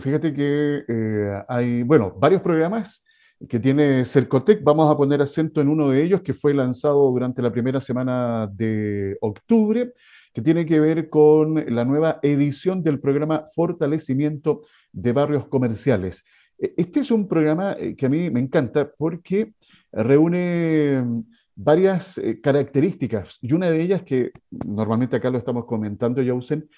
fíjate 0.00 0.32
que 0.32 0.84
eh, 0.88 1.42
hay, 1.48 1.82
bueno, 1.82 2.14
varios 2.16 2.42
programas 2.42 3.01
que 3.48 3.58
tiene 3.58 4.04
Cercotec. 4.04 4.62
Vamos 4.62 4.90
a 4.90 4.96
poner 4.96 5.22
acento 5.22 5.60
en 5.60 5.68
uno 5.68 5.88
de 5.88 6.02
ellos 6.02 6.22
que 6.22 6.34
fue 6.34 6.54
lanzado 6.54 7.10
durante 7.10 7.42
la 7.42 7.52
primera 7.52 7.80
semana 7.80 8.46
de 8.46 9.16
octubre, 9.20 9.92
que 10.32 10.42
tiene 10.42 10.64
que 10.64 10.80
ver 10.80 11.08
con 11.08 11.62
la 11.74 11.84
nueva 11.84 12.18
edición 12.22 12.82
del 12.82 13.00
programa 13.00 13.44
Fortalecimiento 13.54 14.62
de 14.92 15.12
Barrios 15.12 15.46
Comerciales. 15.48 16.24
E, 16.58 16.74
este 16.76 17.00
es 17.00 17.10
un 17.10 17.28
programa 17.28 17.74
eh, 17.78 17.96
que 17.96 18.06
a 18.06 18.08
mí 18.08 18.30
me 18.30 18.40
encanta 18.40 18.90
porque 18.96 19.54
reúne 19.92 21.02
mm, 21.02 21.22
varias 21.56 22.18
eh, 22.18 22.40
características 22.40 23.38
y 23.42 23.52
una 23.52 23.70
de 23.70 23.82
ellas 23.82 24.02
que 24.02 24.32
normalmente 24.50 25.16
acá 25.16 25.30
lo 25.30 25.38
estamos 25.38 25.66
comentando, 25.66 26.24
Jausen, 26.24 26.68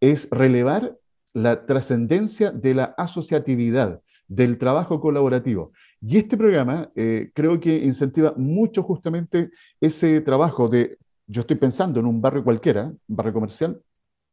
es 0.00 0.28
relevar 0.30 0.96
la 1.32 1.66
trascendencia 1.66 2.50
de 2.50 2.74
la 2.74 2.84
asociatividad, 2.96 4.00
del 4.28 4.58
trabajo 4.58 5.00
colaborativo. 5.00 5.72
Y 6.06 6.18
este 6.18 6.36
programa 6.36 6.90
eh, 6.94 7.30
creo 7.32 7.58
que 7.58 7.74
incentiva 7.76 8.34
mucho 8.36 8.82
justamente 8.82 9.50
ese 9.80 10.20
trabajo 10.20 10.68
de, 10.68 10.98
yo 11.26 11.40
estoy 11.40 11.56
pensando 11.56 11.98
en 11.98 12.06
un 12.06 12.20
barrio 12.20 12.44
cualquiera, 12.44 12.84
un 12.84 13.16
barrio 13.16 13.32
comercial, 13.32 13.80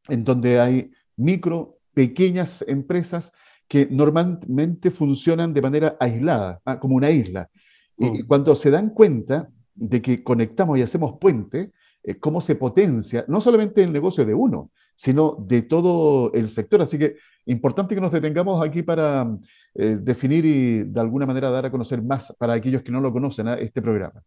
en 0.10 0.24
donde 0.24 0.60
hay 0.60 0.92
micro, 1.16 1.78
pequeñas 1.94 2.63
empresas 2.68 3.32
que 3.70 3.88
normalmente 3.90 4.92
funcionan 4.92 5.54
de 5.54 5.62
manera 5.62 5.96
aislada, 5.98 6.60
ah, 6.66 6.78
como 6.78 6.98
una 6.98 7.10
isla. 7.10 7.50
Y 7.98 8.06
mm. 8.06 8.28
cuando 8.28 8.54
se 8.56 8.70
dan 8.70 8.90
cuenta 8.90 9.50
de 9.74 10.01
que 10.01 10.24
conectamos 10.24 10.78
y 10.78 10.82
hacemos 10.82 11.18
puente, 11.22 11.72
eh, 12.04 12.20
cómo 12.20 12.42
se 12.42 12.56
potencia 12.56 13.24
no 13.30 13.40
solamente 13.40 13.82
el 13.82 13.94
negocio 13.94 14.25
de 14.25 14.34
uno, 14.34 14.72
sino 15.01 15.36
de 15.39 15.63
todo 15.63 16.31
el 16.34 16.48
sector. 16.48 16.79
Así 16.79 17.00
que 17.00 17.15
importante 17.48 17.96
que 17.96 18.01
nos 18.01 18.12
detengamos 18.12 18.63
aquí 18.63 18.84
para 18.84 19.27
eh, 19.74 19.98
definir 20.00 20.46
y 20.46 20.84
de 20.84 21.01
alguna 21.01 21.25
manera 21.25 21.50
dar 21.50 21.65
a 21.65 21.72
conocer 21.72 22.03
más 22.03 22.31
para 22.38 22.53
aquellos 22.53 22.84
que 22.84 22.91
no 22.91 23.01
lo 23.01 23.12
conocen 23.12 23.48
a 23.48 23.55
este 23.55 23.81
programa. 23.81 24.22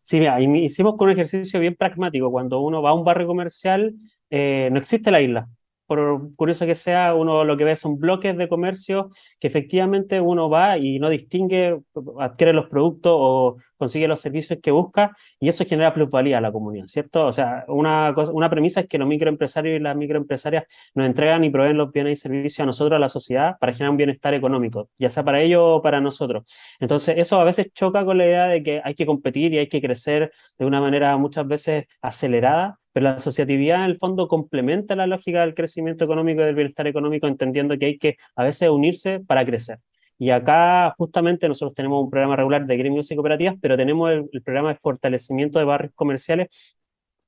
Sí, 0.00 0.20
mira, 0.20 0.40
hicimos 0.40 0.94
con 0.96 1.08
un 1.08 1.14
ejercicio 1.14 1.58
bien 1.58 1.74
pragmático. 1.74 2.30
Cuando 2.30 2.60
uno 2.60 2.80
va 2.80 2.90
a 2.90 2.94
un 2.94 3.02
barrio 3.02 3.26
comercial, 3.26 3.92
eh, 4.30 4.68
no 4.70 4.78
existe 4.78 5.10
la 5.10 5.20
isla 5.20 5.48
por 5.86 6.34
curioso 6.36 6.66
que 6.66 6.74
sea, 6.74 7.14
uno 7.14 7.44
lo 7.44 7.56
que 7.56 7.64
ve 7.64 7.76
son 7.76 7.98
bloques 7.98 8.36
de 8.36 8.48
comercio 8.48 9.10
que 9.38 9.48
efectivamente 9.48 10.20
uno 10.20 10.48
va 10.48 10.78
y 10.78 10.98
no 10.98 11.08
distingue, 11.08 11.80
adquiere 12.18 12.52
los 12.52 12.66
productos 12.66 13.12
o 13.14 13.56
consigue 13.76 14.08
los 14.08 14.20
servicios 14.20 14.58
que 14.62 14.70
busca 14.70 15.14
y 15.38 15.48
eso 15.48 15.64
genera 15.64 15.92
plusvalía 15.92 16.38
a 16.38 16.40
la 16.40 16.52
comunidad, 16.52 16.86
¿cierto? 16.86 17.26
O 17.26 17.32
sea, 17.32 17.64
una, 17.68 18.14
una 18.32 18.50
premisa 18.50 18.80
es 18.80 18.86
que 18.86 18.98
los 18.98 19.08
microempresarios 19.08 19.78
y 19.78 19.82
las 19.82 19.96
microempresarias 19.96 20.64
nos 20.94 21.06
entregan 21.06 21.44
y 21.44 21.50
proveen 21.50 21.76
los 21.76 21.92
bienes 21.92 22.18
y 22.18 22.22
servicios 22.22 22.60
a 22.60 22.66
nosotros, 22.66 22.96
a 22.96 23.00
la 23.00 23.08
sociedad, 23.08 23.56
para 23.58 23.72
generar 23.72 23.90
un 23.90 23.96
bienestar 23.96 24.34
económico, 24.34 24.88
ya 24.98 25.10
sea 25.10 25.24
para 25.24 25.40
ellos 25.40 25.62
o 25.62 25.82
para 25.82 26.00
nosotros. 26.00 26.44
Entonces, 26.80 27.18
eso 27.18 27.40
a 27.40 27.44
veces 27.44 27.72
choca 27.74 28.04
con 28.04 28.18
la 28.18 28.26
idea 28.26 28.46
de 28.46 28.62
que 28.62 28.80
hay 28.84 28.94
que 28.94 29.06
competir 29.06 29.52
y 29.52 29.58
hay 29.58 29.68
que 29.68 29.80
crecer 29.80 30.32
de 30.58 30.66
una 30.66 30.80
manera 30.80 31.16
muchas 31.16 31.46
veces 31.46 31.86
acelerada 32.00 32.78
pero 32.94 33.04
la 33.04 33.10
asociatividad 33.16 33.84
en 33.84 33.90
el 33.90 33.98
fondo 33.98 34.28
complementa 34.28 34.94
la 34.94 35.08
lógica 35.08 35.40
del 35.40 35.54
crecimiento 35.54 36.04
económico 36.04 36.42
y 36.42 36.44
del 36.44 36.54
bienestar 36.54 36.86
económico, 36.86 37.26
entendiendo 37.26 37.76
que 37.76 37.86
hay 37.86 37.98
que 37.98 38.16
a 38.36 38.44
veces 38.44 38.70
unirse 38.70 39.18
para 39.20 39.44
crecer. 39.44 39.80
Y 40.16 40.30
acá 40.30 40.94
justamente 40.96 41.48
nosotros 41.48 41.74
tenemos 41.74 42.04
un 42.04 42.08
programa 42.08 42.36
regular 42.36 42.64
de 42.66 42.76
gremios 42.76 43.10
y 43.10 43.16
cooperativas, 43.16 43.56
pero 43.60 43.76
tenemos 43.76 44.12
el, 44.12 44.42
programa 44.42 44.72
de 44.72 44.78
fortalecimiento 44.80 45.58
de 45.58 45.64
barrios 45.64 45.92
comerciales 45.96 46.76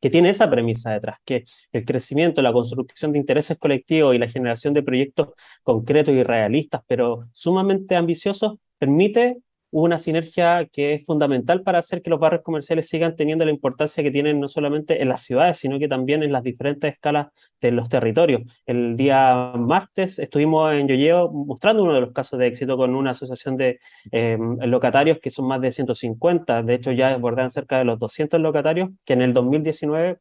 que 0.01 0.09
tiene 0.11 0.29
esa 0.29 0.49
premisa 0.49 0.93
detrás, 0.93 1.19
que 1.25 1.45
el 1.73 1.85
crecimiento, 1.85 2.43
la 2.43 2.53
construcción 2.53 3.13
de 3.13 3.19
intereses 3.19 3.59
colectivos 3.59 4.15
y 4.15 4.19
la 4.19 4.29
generación 4.29 4.73
de 4.73 4.83
proyectos 4.85 5.31
concretos 5.65 6.15
y 6.15 6.23
realistas, 6.23 6.83
pero 6.87 7.29
sumamente 7.33 7.97
ambiciosos, 7.97 8.59
permite 8.79 9.39
una 9.83 9.99
sinergia 9.99 10.67
que 10.73 10.95
es 10.95 11.05
fundamental 11.05 11.63
para 11.63 11.81
hacer 11.81 12.01
que 12.01 12.09
los 12.09 12.19
barrios 12.19 12.43
comerciales 12.43 12.89
sigan 12.89 13.15
teniendo 13.15 13.45
la 13.45 13.51
importancia 13.51 14.03
que 14.03 14.11
tienen 14.11 14.41
no 14.41 14.49
solamente 14.49 15.03
en 15.03 15.09
las 15.11 15.23
ciudades, 15.23 15.59
sino 15.59 15.79
que 15.79 15.87
también 15.87 16.23
en 16.23 16.33
las 16.33 16.43
diferentes 16.43 16.95
escalas 16.95 17.27
de 17.61 17.73
los 17.73 17.91
territorios. 17.91 18.41
El 18.65 18.97
día 18.97 19.53
martes 19.55 20.19
estuvimos 20.19 20.73
en 20.73 20.89
Yoyeo 20.89 21.31
mostrando 21.31 21.83
uno 21.83 21.93
de 21.93 22.01
los 22.01 22.13
casos 22.13 22.39
de 22.39 22.47
éxito 22.47 22.79
con 22.79 22.95
una 22.95 23.11
asociación 23.11 23.59
de 23.59 23.79
em, 24.13 24.57
locatarios 24.61 25.19
que 25.19 25.31
son 25.31 25.47
más 25.47 25.61
de 25.61 25.71
150, 25.71 26.63
de 26.63 26.75
hecho 26.75 26.93
ya 26.93 27.11
desbordan 27.11 27.51
cerca 27.51 27.77
de 27.77 27.85
los 27.85 27.99
200 27.99 28.41
locatarios 28.41 28.89
que 29.05 29.13
en 29.13 29.21
el 29.21 29.35
2019 29.35 30.21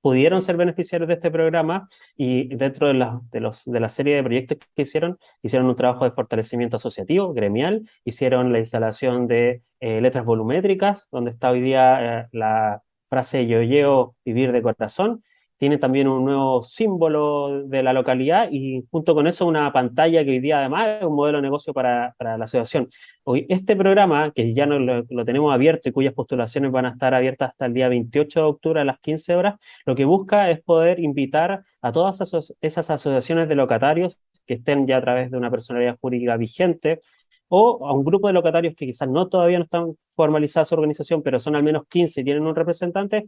pudieron 0.00 0.42
ser 0.42 0.56
beneficiarios 0.56 1.08
de 1.08 1.14
este 1.14 1.30
programa 1.30 1.86
y 2.16 2.54
dentro 2.54 2.88
de 2.88 2.94
la, 2.94 3.20
de, 3.30 3.40
los, 3.40 3.64
de 3.64 3.80
la 3.80 3.88
serie 3.88 4.16
de 4.16 4.22
proyectos 4.22 4.58
que 4.74 4.82
hicieron, 4.82 5.18
hicieron 5.42 5.68
un 5.68 5.76
trabajo 5.76 6.04
de 6.04 6.10
fortalecimiento 6.10 6.76
asociativo, 6.76 7.32
gremial, 7.34 7.88
hicieron 8.04 8.52
la 8.52 8.58
instalación 8.58 9.26
de 9.26 9.62
eh, 9.80 10.00
letras 10.00 10.24
volumétricas, 10.24 11.08
donde 11.10 11.30
está 11.32 11.50
hoy 11.50 11.60
día 11.60 12.20
eh, 12.20 12.28
la 12.32 12.82
frase 13.08 13.46
yo 13.46 13.62
llevo 13.62 14.16
vivir 14.24 14.52
de 14.52 14.62
corazón, 14.62 15.22
tiene 15.58 15.78
también 15.78 16.08
un 16.08 16.24
nuevo 16.24 16.62
símbolo 16.62 17.64
de 17.64 17.82
la 17.82 17.92
localidad 17.92 18.48
y 18.50 18.84
junto 18.90 19.14
con 19.14 19.26
eso 19.26 19.46
una 19.46 19.72
pantalla 19.72 20.24
que 20.24 20.30
hoy 20.30 20.40
día 20.40 20.60
además 20.60 21.00
es 21.00 21.04
un 21.04 21.14
modelo 21.16 21.38
de 21.38 21.42
negocio 21.42 21.74
para, 21.74 22.14
para 22.16 22.38
la 22.38 22.44
asociación. 22.44 22.88
Hoy, 23.24 23.44
este 23.48 23.76
programa, 23.76 24.32
que 24.32 24.54
ya 24.54 24.66
no 24.66 24.78
lo, 24.78 25.04
tenemos 25.24 25.52
abierto 25.52 25.88
y 25.88 25.92
cuyas 25.92 26.14
postulaciones 26.14 26.70
van 26.70 26.86
a 26.86 26.90
estar 26.90 27.12
abiertas 27.14 27.50
hasta 27.50 27.66
el 27.66 27.74
día 27.74 27.88
28 27.88 28.40
de 28.40 28.46
octubre 28.46 28.80
a 28.80 28.84
las 28.84 28.98
15 29.00 29.34
horas, 29.34 29.54
lo 29.84 29.94
que 29.94 30.04
busca 30.04 30.50
es 30.50 30.60
poder 30.62 31.00
invitar 31.00 31.64
a 31.82 31.92
todas 31.92 32.20
esas 32.60 32.90
asociaciones 32.90 33.48
de 33.48 33.54
locatarios 33.56 34.18
que 34.46 34.54
estén 34.54 34.86
ya 34.86 34.96
a 34.96 35.00
través 35.02 35.30
de 35.30 35.36
una 35.36 35.50
personalidad 35.50 35.98
jurídica 36.00 36.36
vigente, 36.36 37.00
o 37.48 37.86
a 37.86 37.92
un 37.94 38.04
grupo 38.04 38.28
de 38.28 38.34
locatarios 38.34 38.74
que 38.74 38.86
quizás 38.86 39.08
no 39.08 39.28
todavía 39.28 39.58
no 39.58 39.64
están 39.64 39.94
formalizadas 40.14 40.68
su 40.68 40.74
organización, 40.74 41.22
pero 41.22 41.40
son 41.40 41.56
al 41.56 41.62
menos 41.62 41.84
15 41.88 42.20
y 42.20 42.24
tienen 42.24 42.46
un 42.46 42.54
representante, 42.54 43.26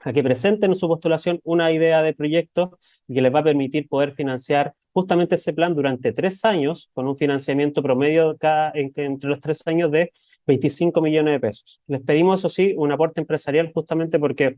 a 0.00 0.12
que 0.12 0.22
presenten 0.22 0.70
en 0.70 0.76
su 0.76 0.88
postulación 0.88 1.40
una 1.44 1.70
idea 1.72 2.02
de 2.02 2.14
proyecto 2.14 2.78
que 3.06 3.22
les 3.22 3.34
va 3.34 3.40
a 3.40 3.44
permitir 3.44 3.88
poder 3.88 4.12
financiar 4.12 4.74
justamente 4.92 5.36
ese 5.36 5.52
plan 5.52 5.74
durante 5.74 6.12
tres 6.12 6.44
años, 6.44 6.90
con 6.94 7.06
un 7.06 7.16
financiamiento 7.16 7.82
promedio 7.82 8.36
cada, 8.38 8.72
entre 8.74 9.28
los 9.28 9.40
tres 9.40 9.62
años 9.66 9.90
de 9.90 10.12
25 10.46 11.00
millones 11.00 11.34
de 11.34 11.40
pesos. 11.40 11.80
Les 11.86 12.00
pedimos, 12.00 12.40
eso 12.40 12.48
sí, 12.48 12.74
un 12.76 12.90
aporte 12.90 13.20
empresarial 13.20 13.70
justamente 13.72 14.18
porque 14.18 14.56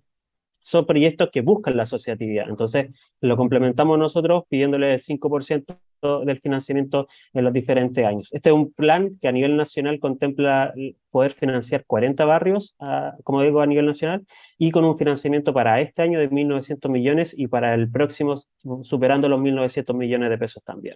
son 0.63 0.87
proyectos 0.87 1.31
que 1.31 1.41
buscan 1.43 1.77
la 1.77 1.83
asociatividad. 1.83 2.49
Entonces, 2.49 2.89
lo 3.21 3.37
complementamos 3.37 3.99
nosotros 3.99 4.45
pidiéndole 4.49 4.95
el 4.95 5.01
5% 5.01 5.79
del 6.25 6.41
financiamiento 6.41 7.07
en 7.33 7.45
los 7.45 7.53
diferentes 7.53 8.05
años. 8.05 8.33
Este 8.33 8.51
es 8.51 8.55
un 8.55 8.73
plan 8.73 9.19
que 9.21 9.29
a 9.29 9.33
nivel 9.33 9.57
nacional 9.57 10.01
contempla 10.01 10.75
poder 11.11 11.33
financiar 11.33 11.85
40 11.87 12.25
barrios, 12.25 12.75
ah, 12.81 13.15
como 13.23 13.43
digo, 13.43 13.61
a 13.61 13.67
nivel 13.67 13.87
nacional, 13.87 14.27
y 14.59 14.71
con 14.71 14.85
un 14.85 14.97
financiamiento 14.97 15.53
para 15.53 15.81
este 15.81 16.03
año 16.03 16.19
de 16.19 16.29
1.900 16.31 16.91
millones 16.91 17.39
y 17.39 17.47
para 17.47 17.75
el 17.75 17.91
próximo 17.91 18.35
superando 18.83 19.29
los 19.29 19.41
1.900 19.41 19.95
millones 19.95 20.31
de 20.31 20.39
pesos 20.39 20.63
también. 20.65 20.95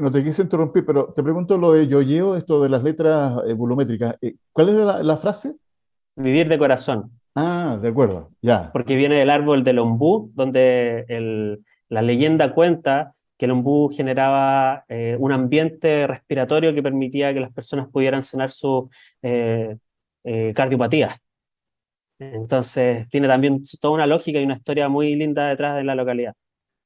No 0.00 0.10
te 0.10 0.22
quise 0.22 0.42
interrumpir, 0.42 0.84
pero 0.84 1.12
te 1.12 1.22
pregunto 1.22 1.56
lo 1.56 1.72
de 1.72 1.86
yo 1.86 2.36
esto 2.36 2.60
de 2.60 2.68
las 2.68 2.82
letras 2.82 3.40
eh, 3.46 3.54
volumétricas. 3.54 4.16
Eh, 4.20 4.34
¿Cuál 4.52 4.70
es 4.70 5.04
la 5.04 5.16
frase? 5.16 5.54
Vivir 6.16 6.48
de 6.48 6.58
corazón. 6.58 7.12
Ah, 7.38 7.78
de 7.80 7.88
acuerdo, 7.88 8.30
ya. 8.40 8.70
Porque 8.72 8.96
viene 8.96 9.16
del 9.16 9.28
árbol 9.28 9.62
del 9.62 9.78
ombú, 9.78 10.32
donde 10.34 11.04
el, 11.08 11.62
la 11.90 12.00
leyenda 12.00 12.54
cuenta 12.54 13.12
que 13.36 13.44
el 13.44 13.50
ombú 13.50 13.90
generaba 13.94 14.86
eh, 14.88 15.18
un 15.20 15.32
ambiente 15.32 16.06
respiratorio 16.06 16.74
que 16.74 16.82
permitía 16.82 17.34
que 17.34 17.40
las 17.40 17.52
personas 17.52 17.88
pudieran 17.88 18.22
sanar 18.22 18.50
su 18.50 18.88
eh, 19.20 19.76
eh, 20.24 20.54
cardiopatía. 20.54 21.18
Entonces, 22.18 23.06
tiene 23.10 23.28
también 23.28 23.62
toda 23.82 23.92
una 23.92 24.06
lógica 24.06 24.40
y 24.40 24.44
una 24.44 24.54
historia 24.54 24.88
muy 24.88 25.14
linda 25.14 25.48
detrás 25.48 25.76
de 25.76 25.84
la 25.84 25.94
localidad. 25.94 26.32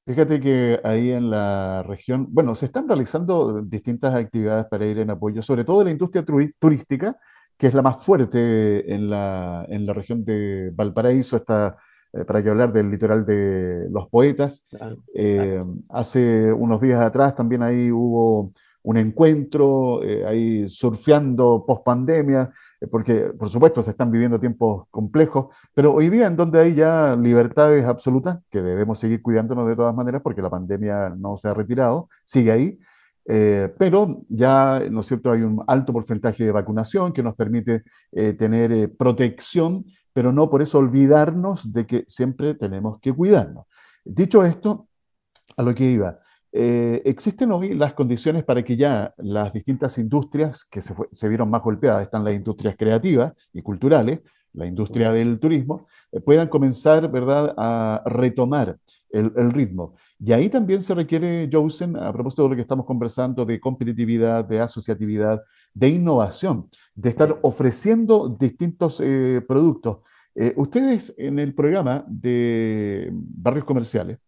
Fíjate 0.04 0.40
que 0.40 0.80
ahí 0.82 1.12
en 1.12 1.30
la 1.30 1.84
región, 1.84 2.26
bueno, 2.30 2.56
se 2.56 2.66
están 2.66 2.88
realizando 2.88 3.62
distintas 3.62 4.12
actividades 4.16 4.66
para 4.66 4.84
ir 4.84 4.98
en 4.98 5.10
apoyo, 5.10 5.42
sobre 5.42 5.62
todo 5.62 5.84
la 5.84 5.92
industria 5.92 6.24
turística, 6.58 7.16
que 7.60 7.66
es 7.66 7.74
la 7.74 7.82
más 7.82 8.02
fuerte 8.02 8.90
en 8.90 9.10
la, 9.10 9.66
en 9.68 9.84
la 9.84 9.92
región 9.92 10.24
de 10.24 10.70
Valparaíso, 10.74 11.36
está, 11.36 11.76
eh, 12.10 12.24
para 12.24 12.42
que 12.42 12.48
hablar 12.48 12.72
del 12.72 12.90
litoral 12.90 13.22
de 13.22 13.86
los 13.90 14.08
poetas. 14.08 14.64
Eh, 15.14 15.62
hace 15.90 16.54
unos 16.54 16.80
días 16.80 16.98
atrás 17.02 17.34
también 17.34 17.62
ahí 17.62 17.92
hubo 17.92 18.50
un 18.82 18.96
encuentro, 18.96 20.02
eh, 20.02 20.24
ahí 20.24 20.70
surfeando 20.70 21.66
post 21.66 21.84
pandemia, 21.84 22.50
porque 22.90 23.30
por 23.38 23.50
supuesto 23.50 23.82
se 23.82 23.90
están 23.90 24.10
viviendo 24.10 24.40
tiempos 24.40 24.86
complejos, 24.90 25.54
pero 25.74 25.92
hoy 25.92 26.08
día 26.08 26.28
en 26.28 26.36
donde 26.36 26.60
hay 26.60 26.74
ya 26.74 27.14
libertades 27.14 27.84
absolutas, 27.84 28.38
que 28.50 28.62
debemos 28.62 28.98
seguir 28.98 29.20
cuidándonos 29.20 29.68
de 29.68 29.76
todas 29.76 29.94
maneras 29.94 30.22
porque 30.22 30.40
la 30.40 30.48
pandemia 30.48 31.10
no 31.10 31.36
se 31.36 31.48
ha 31.48 31.52
retirado, 31.52 32.08
sigue 32.24 32.52
ahí, 32.52 32.78
eh, 33.26 33.72
pero 33.78 34.22
ya, 34.28 34.82
¿no 34.90 35.00
es 35.00 35.06
cierto?, 35.06 35.30
hay 35.30 35.42
un 35.42 35.62
alto 35.66 35.92
porcentaje 35.92 36.44
de 36.44 36.52
vacunación 36.52 37.12
que 37.12 37.22
nos 37.22 37.34
permite 37.34 37.84
eh, 38.12 38.32
tener 38.32 38.72
eh, 38.72 38.88
protección, 38.88 39.84
pero 40.12 40.32
no 40.32 40.50
por 40.50 40.62
eso 40.62 40.78
olvidarnos 40.78 41.72
de 41.72 41.86
que 41.86 42.04
siempre 42.08 42.54
tenemos 42.54 42.98
que 43.00 43.12
cuidarnos. 43.12 43.66
Dicho 44.04 44.44
esto, 44.44 44.88
a 45.56 45.62
lo 45.62 45.74
que 45.74 45.84
iba, 45.84 46.18
existen 46.52 47.52
hoy 47.52 47.74
las 47.74 47.94
condiciones 47.94 48.42
para 48.42 48.64
que 48.64 48.76
ya 48.76 49.14
las 49.18 49.52
distintas 49.52 49.98
industrias 49.98 50.64
que 50.64 50.82
se, 50.82 50.94
se 51.12 51.28
vieron 51.28 51.48
más 51.48 51.62
golpeadas, 51.62 52.02
están 52.02 52.24
las 52.24 52.34
industrias 52.34 52.74
creativas 52.76 53.32
y 53.52 53.62
culturales, 53.62 54.20
la 54.54 54.66
industria 54.66 55.12
del 55.12 55.38
turismo, 55.38 55.86
puedan 56.24 56.48
comenzar, 56.48 57.08
¿verdad?, 57.08 57.54
a 57.56 58.02
retomar 58.04 58.78
el, 59.12 59.32
el 59.36 59.50
ritmo. 59.50 59.96
Y 60.18 60.32
ahí 60.32 60.48
también 60.48 60.82
se 60.82 60.94
requiere, 60.94 61.48
Josen, 61.52 61.96
a 61.96 62.12
propósito 62.12 62.44
de 62.44 62.50
lo 62.50 62.54
que 62.56 62.62
estamos 62.62 62.86
conversando, 62.86 63.44
de 63.44 63.60
competitividad, 63.60 64.44
de 64.44 64.60
asociatividad, 64.60 65.42
de 65.74 65.88
innovación, 65.88 66.68
de 66.94 67.10
estar 67.10 67.38
ofreciendo 67.42 68.28
distintos 68.28 69.00
eh, 69.00 69.42
productos. 69.46 69.98
Eh, 70.34 70.52
ustedes 70.56 71.14
en 71.18 71.38
el 71.38 71.54
programa 71.54 72.04
de 72.06 73.10
barrios 73.12 73.64
comerciales, 73.64 74.18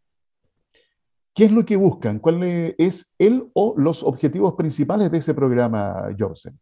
¿Qué 1.35 1.47
es 1.47 1.53
lo 1.53 1.65
que 1.65 1.77
buscan? 1.77 2.19
¿Cuál 2.19 2.43
es 2.43 3.11
el 3.19 3.49
o 3.55 3.75
los 3.79 4.03
objetivos 4.03 4.53
principales 4.55 5.11
de 5.11 5.19
ese 5.19 5.33
programa, 5.33 6.15
Jorsen? 6.19 6.59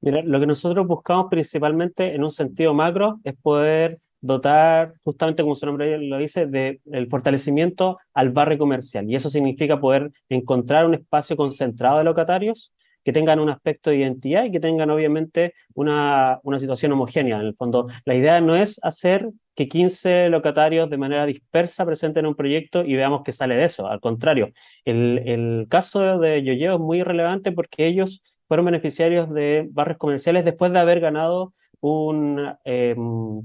Mira, 0.00 0.22
lo 0.24 0.40
que 0.40 0.46
nosotros 0.46 0.86
buscamos 0.86 1.26
principalmente 1.30 2.14
en 2.14 2.24
un 2.24 2.30
sentido 2.30 2.74
macro 2.74 3.20
es 3.22 3.34
poder 3.40 4.00
dotar, 4.20 4.94
justamente 5.04 5.42
como 5.42 5.54
su 5.54 5.66
nombre 5.66 5.98
lo 5.98 6.18
dice, 6.18 6.46
de 6.46 6.80
el 6.92 7.08
fortalecimiento 7.08 7.98
al 8.14 8.30
barrio 8.30 8.58
comercial. 8.58 9.08
Y 9.08 9.14
eso 9.16 9.30
significa 9.30 9.80
poder 9.80 10.10
encontrar 10.28 10.86
un 10.86 10.94
espacio 10.94 11.36
concentrado 11.36 11.98
de 11.98 12.04
locatarios 12.04 12.72
que 13.04 13.12
tengan 13.12 13.40
un 13.40 13.48
aspecto 13.48 13.90
de 13.90 13.96
identidad 13.96 14.44
y 14.44 14.50
que 14.50 14.60
tengan 14.60 14.90
obviamente 14.90 15.54
una, 15.74 16.40
una 16.42 16.58
situación 16.58 16.92
homogénea. 16.92 17.36
En 17.36 17.46
el 17.46 17.54
fondo, 17.54 17.86
la 18.04 18.14
idea 18.14 18.40
no 18.40 18.54
es 18.54 18.78
hacer 18.82 19.30
que 19.54 19.66
15 19.66 20.28
locatarios 20.28 20.90
de 20.90 20.98
manera 20.98 21.24
dispersa 21.24 21.86
presenten 21.86 22.26
un 22.26 22.34
proyecto 22.34 22.84
y 22.84 22.94
veamos 22.96 23.22
qué 23.24 23.32
sale 23.32 23.56
de 23.56 23.64
eso. 23.64 23.88
Al 23.88 24.00
contrario, 24.00 24.50
el, 24.84 25.22
el 25.26 25.66
caso 25.70 26.18
de 26.18 26.42
Yoyeo 26.42 26.74
es 26.74 26.80
muy 26.80 27.02
relevante 27.02 27.50
porque 27.50 27.86
ellos 27.86 28.22
fueron 28.46 28.66
beneficiarios 28.66 29.32
de 29.32 29.68
barrios 29.70 29.98
comerciales 29.98 30.44
después 30.44 30.72
de 30.72 30.78
haber 30.78 31.00
ganado 31.00 31.54
un 31.80 32.54
eh, 32.64 32.96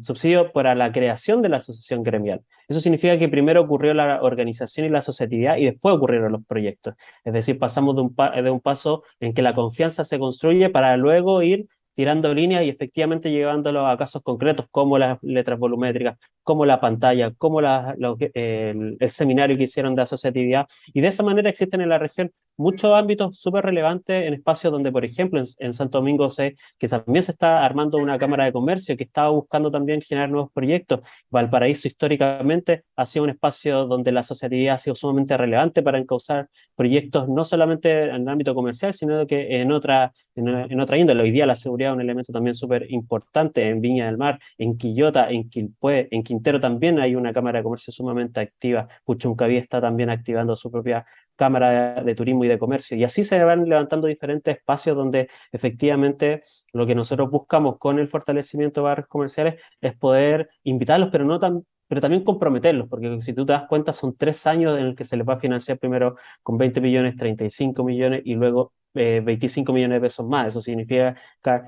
subsidio 0.01 0.51
para 0.51 0.75
la 0.75 0.91
creación 0.91 1.41
de 1.41 1.49
la 1.49 1.57
asociación 1.57 2.03
gremial. 2.03 2.43
Eso 2.67 2.81
significa 2.81 3.17
que 3.19 3.29
primero 3.29 3.61
ocurrió 3.61 3.93
la 3.93 4.21
organización 4.21 4.85
y 4.85 4.89
la 4.89 4.99
asociatividad 4.99 5.57
y 5.57 5.65
después 5.65 5.95
ocurrieron 5.95 6.31
los 6.31 6.45
proyectos. 6.45 6.95
Es 7.23 7.33
decir, 7.33 7.59
pasamos 7.59 7.95
de 7.95 8.01
un, 8.01 8.15
pa 8.15 8.41
de 8.41 8.49
un 8.49 8.59
paso 8.59 9.03
en 9.19 9.33
que 9.33 9.41
la 9.41 9.53
confianza 9.53 10.03
se 10.05 10.19
construye 10.19 10.69
para 10.69 10.97
luego 10.97 11.41
ir 11.43 11.67
tirando 11.95 12.33
líneas 12.33 12.63
y 12.63 12.69
efectivamente 12.69 13.31
llevándolo 13.31 13.87
a 13.87 13.97
casos 13.97 14.21
concretos 14.23 14.65
como 14.71 14.97
las 14.97 15.17
letras 15.21 15.59
volumétricas, 15.59 16.17
como 16.43 16.65
la 16.65 16.79
pantalla, 16.79 17.31
como 17.37 17.61
la, 17.61 17.95
el, 18.33 18.97
el, 18.99 19.09
seminario 19.09 19.57
que 19.57 19.63
hicieron 19.63 19.95
de 19.95 20.01
asociatividad. 20.01 20.67
Y 20.93 21.01
de 21.01 21.07
esa 21.07 21.23
manera 21.23 21.49
existen 21.49 21.81
en 21.81 21.89
la 21.89 21.99
región 21.99 22.31
muchos 22.57 22.93
ámbitos 22.93 23.37
súper 23.39 23.65
relevantes 23.65 24.25
en 24.27 24.33
espacios 24.33 24.71
donde, 24.71 24.91
por 24.91 25.05
ejemplo, 25.05 25.39
en, 25.39 25.45
en, 25.59 25.73
Santo 25.73 25.99
Domingo 25.99 26.29
sé 26.29 26.55
que 26.77 26.87
también 26.87 27.23
se 27.23 27.31
está 27.31 27.63
armando 27.65 27.97
una 27.97 28.17
cámara 28.17 28.45
de 28.45 28.53
comercio 28.53 28.95
que 28.97 29.03
está 29.03 29.29
buscando 29.29 29.71
también 29.71 30.01
generar 30.01 30.29
nuevos 30.29 30.51
proyectos. 30.51 30.99
Valparaíso 31.29 31.87
históricamente 31.87 32.83
ha 32.95 33.05
sido 33.05 33.23
un 33.23 33.29
espacio 33.31 33.85
donde 33.85 34.11
la 34.11 34.21
asociatividad 34.21 34.75
ha 34.75 34.77
sido 34.79 34.95
sumamente 34.95 35.37
relevante 35.37 35.81
para 35.81 35.97
encauzar 35.97 36.49
proyectos 36.75 37.27
no 37.29 37.43
solamente 37.45 38.03
en 38.03 38.21
el 38.21 38.27
ámbito 38.27 38.53
comercial, 38.53 38.93
sino 38.93 39.25
que 39.25 39.61
en 39.61 39.71
otra, 39.71 40.11
en, 40.35 40.47
en 40.47 40.79
otra 40.79 40.97
índole. 40.97 41.23
Hoy 41.23 41.31
día 41.31 41.45
la 41.45 41.55
seguridad 41.55 41.82
un 41.91 41.99
elemento 42.01 42.31
también 42.31 42.55
súper 42.55 42.89
importante 42.91 43.67
en 43.67 43.81
Viña 43.81 44.05
del 44.05 44.17
Mar, 44.17 44.39
en 44.57 44.77
Quillota, 44.77 45.29
en 45.29 45.49
Quilpué, 45.49 46.07
en 46.11 46.23
Quintero 46.23 46.59
también 46.59 46.99
hay 46.99 47.15
una 47.15 47.33
cámara 47.33 47.59
de 47.59 47.63
comercio 47.63 47.91
sumamente 47.91 48.39
activa. 48.39 48.87
Puchuncaví 49.03 49.57
está 49.57 49.81
también 49.81 50.09
activando 50.09 50.55
su 50.55 50.71
propia 50.71 51.05
cámara 51.35 52.03
de 52.03 52.15
turismo 52.15 52.45
y 52.45 52.47
de 52.47 52.59
comercio. 52.59 52.95
Y 52.95 53.03
así 53.03 53.23
se 53.23 53.43
van 53.43 53.67
levantando 53.67 54.07
diferentes 54.07 54.55
espacios 54.55 54.95
donde 54.95 55.29
efectivamente 55.51 56.41
lo 56.71 56.85
que 56.85 56.95
nosotros 56.95 57.29
buscamos 57.29 57.77
con 57.79 57.99
el 57.99 58.07
fortalecimiento 58.07 58.81
de 58.81 58.85
barrios 58.85 59.07
comerciales 59.07 59.55
es 59.81 59.95
poder 59.95 60.49
invitarlos, 60.63 61.09
pero 61.11 61.25
no 61.25 61.39
tan 61.39 61.65
pero 61.87 62.01
también 62.01 62.23
comprometerlos, 62.23 62.87
porque 62.89 63.21
si 63.21 63.33
tú 63.33 63.45
te 63.45 63.53
das 63.53 63.67
cuenta, 63.67 63.93
son 63.93 64.15
tres 64.15 64.47
años 64.47 64.79
en 64.79 64.87
el 64.87 64.95
que 64.95 65.05
se 65.05 65.17
les 65.17 65.27
va 65.27 65.35
a 65.35 65.39
financiar 65.39 65.77
primero 65.79 66.15
con 66.41 66.57
20 66.57 66.81
millones, 66.81 67.15
35 67.17 67.83
millones 67.83 68.21
y 68.25 68.35
luego 68.35 68.73
eh, 68.95 69.21
25 69.23 69.73
millones 69.73 69.97
de 69.97 70.01
pesos 70.01 70.27
más. 70.27 70.47
Eso 70.47 70.61
significa 70.61 71.15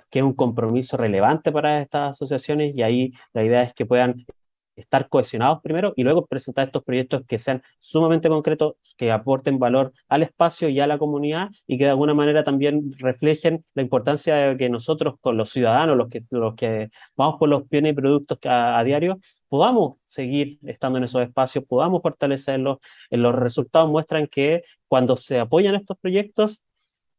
que 0.09 0.19
es 0.19 0.23
un 0.23 0.33
compromiso 0.33 0.97
relevante 0.97 1.51
para 1.51 1.81
estas 1.81 2.11
asociaciones 2.11 2.75
y 2.75 2.81
ahí 2.83 3.13
la 3.33 3.43
idea 3.43 3.63
es 3.63 3.73
que 3.73 3.85
puedan 3.85 4.25
estar 4.75 5.09
cohesionados 5.09 5.61
primero 5.61 5.93
y 5.95 6.03
luego 6.03 6.25
presentar 6.25 6.67
estos 6.67 6.83
proyectos 6.83 7.23
que 7.27 7.37
sean 7.37 7.61
sumamente 7.79 8.29
concretos, 8.29 8.75
que 8.97 9.11
aporten 9.11 9.59
valor 9.59 9.93
al 10.09 10.23
espacio 10.23 10.69
y 10.69 10.79
a 10.79 10.87
la 10.87 10.97
comunidad 10.97 11.49
y 11.67 11.77
que 11.77 11.85
de 11.85 11.91
alguna 11.91 12.13
manera 12.13 12.43
también 12.43 12.93
reflejen 12.97 13.65
la 13.73 13.81
importancia 13.81 14.35
de 14.35 14.57
que 14.57 14.69
nosotros 14.69 15.15
con 15.21 15.37
los 15.37 15.49
ciudadanos, 15.49 15.97
los 15.97 16.09
que, 16.09 16.23
los 16.29 16.55
que 16.55 16.89
vamos 17.15 17.35
por 17.39 17.49
los 17.49 17.67
bienes 17.69 17.93
y 17.93 17.95
productos 17.95 18.39
a, 18.45 18.79
a 18.79 18.83
diario, 18.83 19.19
podamos 19.47 19.97
seguir 20.03 20.59
estando 20.63 20.97
en 20.97 21.05
esos 21.05 21.21
espacios, 21.21 21.63
podamos 21.65 22.01
fortalecerlos. 22.01 22.79
En 23.09 23.21
los 23.21 23.35
resultados 23.35 23.89
muestran 23.89 24.27
que 24.27 24.63
cuando 24.87 25.15
se 25.15 25.39
apoyan 25.39 25.75
estos 25.75 25.97
proyectos, 25.97 26.61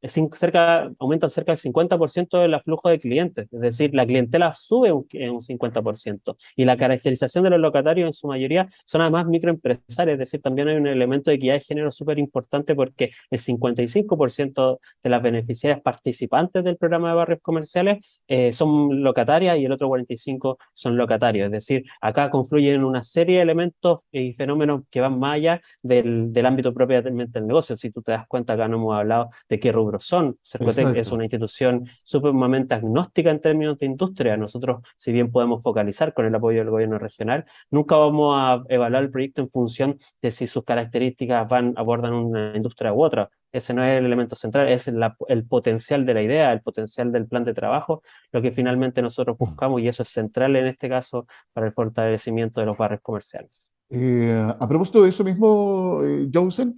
cerca, 0.08 0.90
aumentan 0.98 1.30
cerca 1.30 1.52
del 1.52 1.58
50% 1.58 2.40
del 2.40 2.54
aflujo 2.54 2.88
de 2.88 2.98
clientes, 2.98 3.46
es 3.50 3.60
decir, 3.60 3.94
la 3.94 4.06
clientela 4.06 4.52
sube 4.54 4.92
un, 4.92 5.06
un 5.12 5.40
50%. 5.40 6.36
Y 6.56 6.64
la 6.64 6.76
caracterización 6.76 7.44
de 7.44 7.50
los 7.50 7.60
locatarios 7.60 8.06
en 8.06 8.12
su 8.12 8.26
mayoría 8.26 8.68
son 8.84 9.00
además 9.00 9.26
microempresarios, 9.26 10.14
es 10.14 10.18
decir, 10.18 10.40
también 10.42 10.68
hay 10.68 10.76
un 10.76 10.86
elemento 10.86 11.30
de 11.30 11.36
equidad 11.36 11.54
de 11.54 11.60
género 11.60 11.90
súper 11.90 12.18
importante 12.18 12.74
porque 12.74 13.10
el 13.30 13.38
55% 13.38 14.78
de 15.02 15.10
las 15.10 15.22
beneficiarias 15.22 15.80
participantes 15.80 16.64
del 16.64 16.76
programa 16.76 17.10
de 17.10 17.14
barrios 17.16 17.40
comerciales 17.42 18.20
eh, 18.28 18.52
son 18.52 19.02
locatarias 19.02 19.58
y 19.58 19.64
el 19.64 19.72
otro 19.72 19.88
45% 19.88 20.56
son 20.74 20.96
locatarios, 20.96 21.46
es 21.46 21.52
decir, 21.52 21.84
acá 22.00 22.30
confluyen 22.30 22.84
una 22.84 23.02
serie 23.02 23.36
de 23.36 23.42
elementos 23.42 24.00
y 24.10 24.32
fenómenos 24.34 24.82
que 24.90 25.00
van 25.00 25.18
más 25.18 25.36
allá 25.36 25.60
del, 25.82 26.32
del 26.32 26.46
ámbito 26.46 26.72
propiamente 26.72 27.38
del 27.38 27.46
negocio. 27.46 27.76
Si 27.76 27.90
tú 27.90 28.02
te 28.02 28.12
das 28.12 28.26
cuenta, 28.26 28.54
acá 28.54 28.68
no 28.68 28.76
hemos 28.76 28.94
hablado 28.94 29.30
de 29.48 29.60
qué 29.60 29.72
son. 30.00 30.38
Cercotec 30.42 30.96
es 30.96 31.12
una 31.12 31.24
institución 31.24 31.88
sumamente 32.02 32.74
agnóstica 32.74 33.30
en 33.30 33.40
términos 33.40 33.78
de 33.78 33.86
industria. 33.86 34.36
Nosotros, 34.36 34.82
si 34.96 35.12
bien 35.12 35.30
podemos 35.30 35.62
focalizar 35.62 36.12
con 36.14 36.26
el 36.26 36.34
apoyo 36.34 36.58
del 36.58 36.70
gobierno 36.70 36.98
regional, 36.98 37.44
nunca 37.70 37.96
vamos 37.96 38.34
a 38.36 38.62
evaluar 38.68 39.02
el 39.02 39.10
proyecto 39.10 39.42
en 39.42 39.50
función 39.50 39.96
de 40.22 40.30
si 40.30 40.46
sus 40.46 40.64
características 40.64 41.48
van 41.48 41.74
abordan 41.76 42.14
una 42.14 42.56
industria 42.56 42.92
u 42.92 43.02
otra. 43.02 43.30
Ese 43.52 43.72
no 43.72 43.82
es 43.82 43.98
el 43.98 44.04
elemento 44.04 44.36
central, 44.36 44.68
es 44.68 44.88
la, 44.88 45.16
el 45.28 45.46
potencial 45.46 46.04
de 46.04 46.14
la 46.14 46.22
idea, 46.22 46.52
el 46.52 46.60
potencial 46.60 47.10
del 47.10 47.26
plan 47.26 47.44
de 47.44 47.54
trabajo, 47.54 48.02
lo 48.32 48.42
que 48.42 48.52
finalmente 48.52 49.00
nosotros 49.00 49.38
buscamos 49.38 49.80
y 49.80 49.88
eso 49.88 50.02
es 50.02 50.10
central 50.10 50.56
en 50.56 50.66
este 50.66 50.88
caso 50.88 51.26
para 51.52 51.66
el 51.66 51.72
fortalecimiento 51.72 52.60
de 52.60 52.66
los 52.66 52.76
barrios 52.76 53.00
comerciales. 53.00 53.72
Eh, 53.88 54.54
a 54.58 54.68
propósito 54.68 55.02
de 55.02 55.08
eso 55.08 55.22
mismo, 55.22 56.02
eh, 56.04 56.28
Josen, 56.32 56.74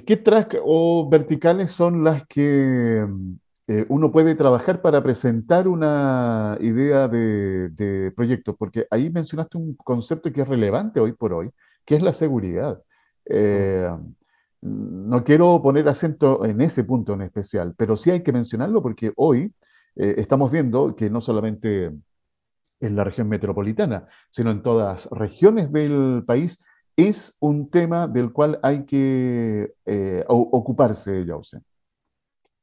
¿Qué 0.00 0.16
track 0.16 0.56
o 0.64 1.06
verticales 1.10 1.70
son 1.70 2.02
las 2.02 2.26
que 2.26 3.06
eh, 3.66 3.86
uno 3.90 4.10
puede 4.10 4.34
trabajar 4.34 4.80
para 4.80 5.02
presentar 5.02 5.68
una 5.68 6.56
idea 6.60 7.08
de, 7.08 7.68
de, 7.68 8.10
proyecto? 8.12 8.56
Porque 8.56 8.86
ahí 8.90 9.10
mencionaste 9.10 9.58
un 9.58 9.74
concepto 9.74 10.32
que 10.32 10.40
es 10.40 10.48
relevante 10.48 10.98
hoy 10.98 11.12
por 11.12 11.34
hoy, 11.34 11.50
que 11.84 11.96
es 11.96 12.02
la 12.02 12.14
seguridad. 12.14 12.82
Eh, 13.26 13.90
no 14.62 15.24
quiero 15.24 15.60
poner 15.60 15.86
acento 15.88 16.44
en 16.46 16.62
ese 16.62 16.84
punto 16.84 17.12
en 17.12 17.22
especial, 17.22 17.74
pero 17.76 17.96
sí 17.96 18.10
hay 18.10 18.22
que 18.22 18.32
mencionarlo 18.32 18.82
porque 18.82 19.12
hoy 19.16 19.52
eh, 19.96 20.14
estamos 20.16 20.50
viendo 20.50 20.96
que 20.96 21.10
no 21.10 21.20
solamente 21.20 21.92
en 22.80 22.96
la 22.96 23.04
región 23.04 23.28
metropolitana, 23.28 24.08
sino 24.30 24.50
en 24.50 24.62
todas 24.62 25.08
regiones 25.10 25.70
del 25.70 26.24
país, 26.26 26.58
es 27.04 27.34
un 27.40 27.68
tema 27.70 28.06
del 28.06 28.32
cual 28.32 28.58
hay 28.62 28.84
que 28.84 29.72
eh, 29.86 30.24
ocuparse, 30.28 31.24
Jausen. 31.26 31.62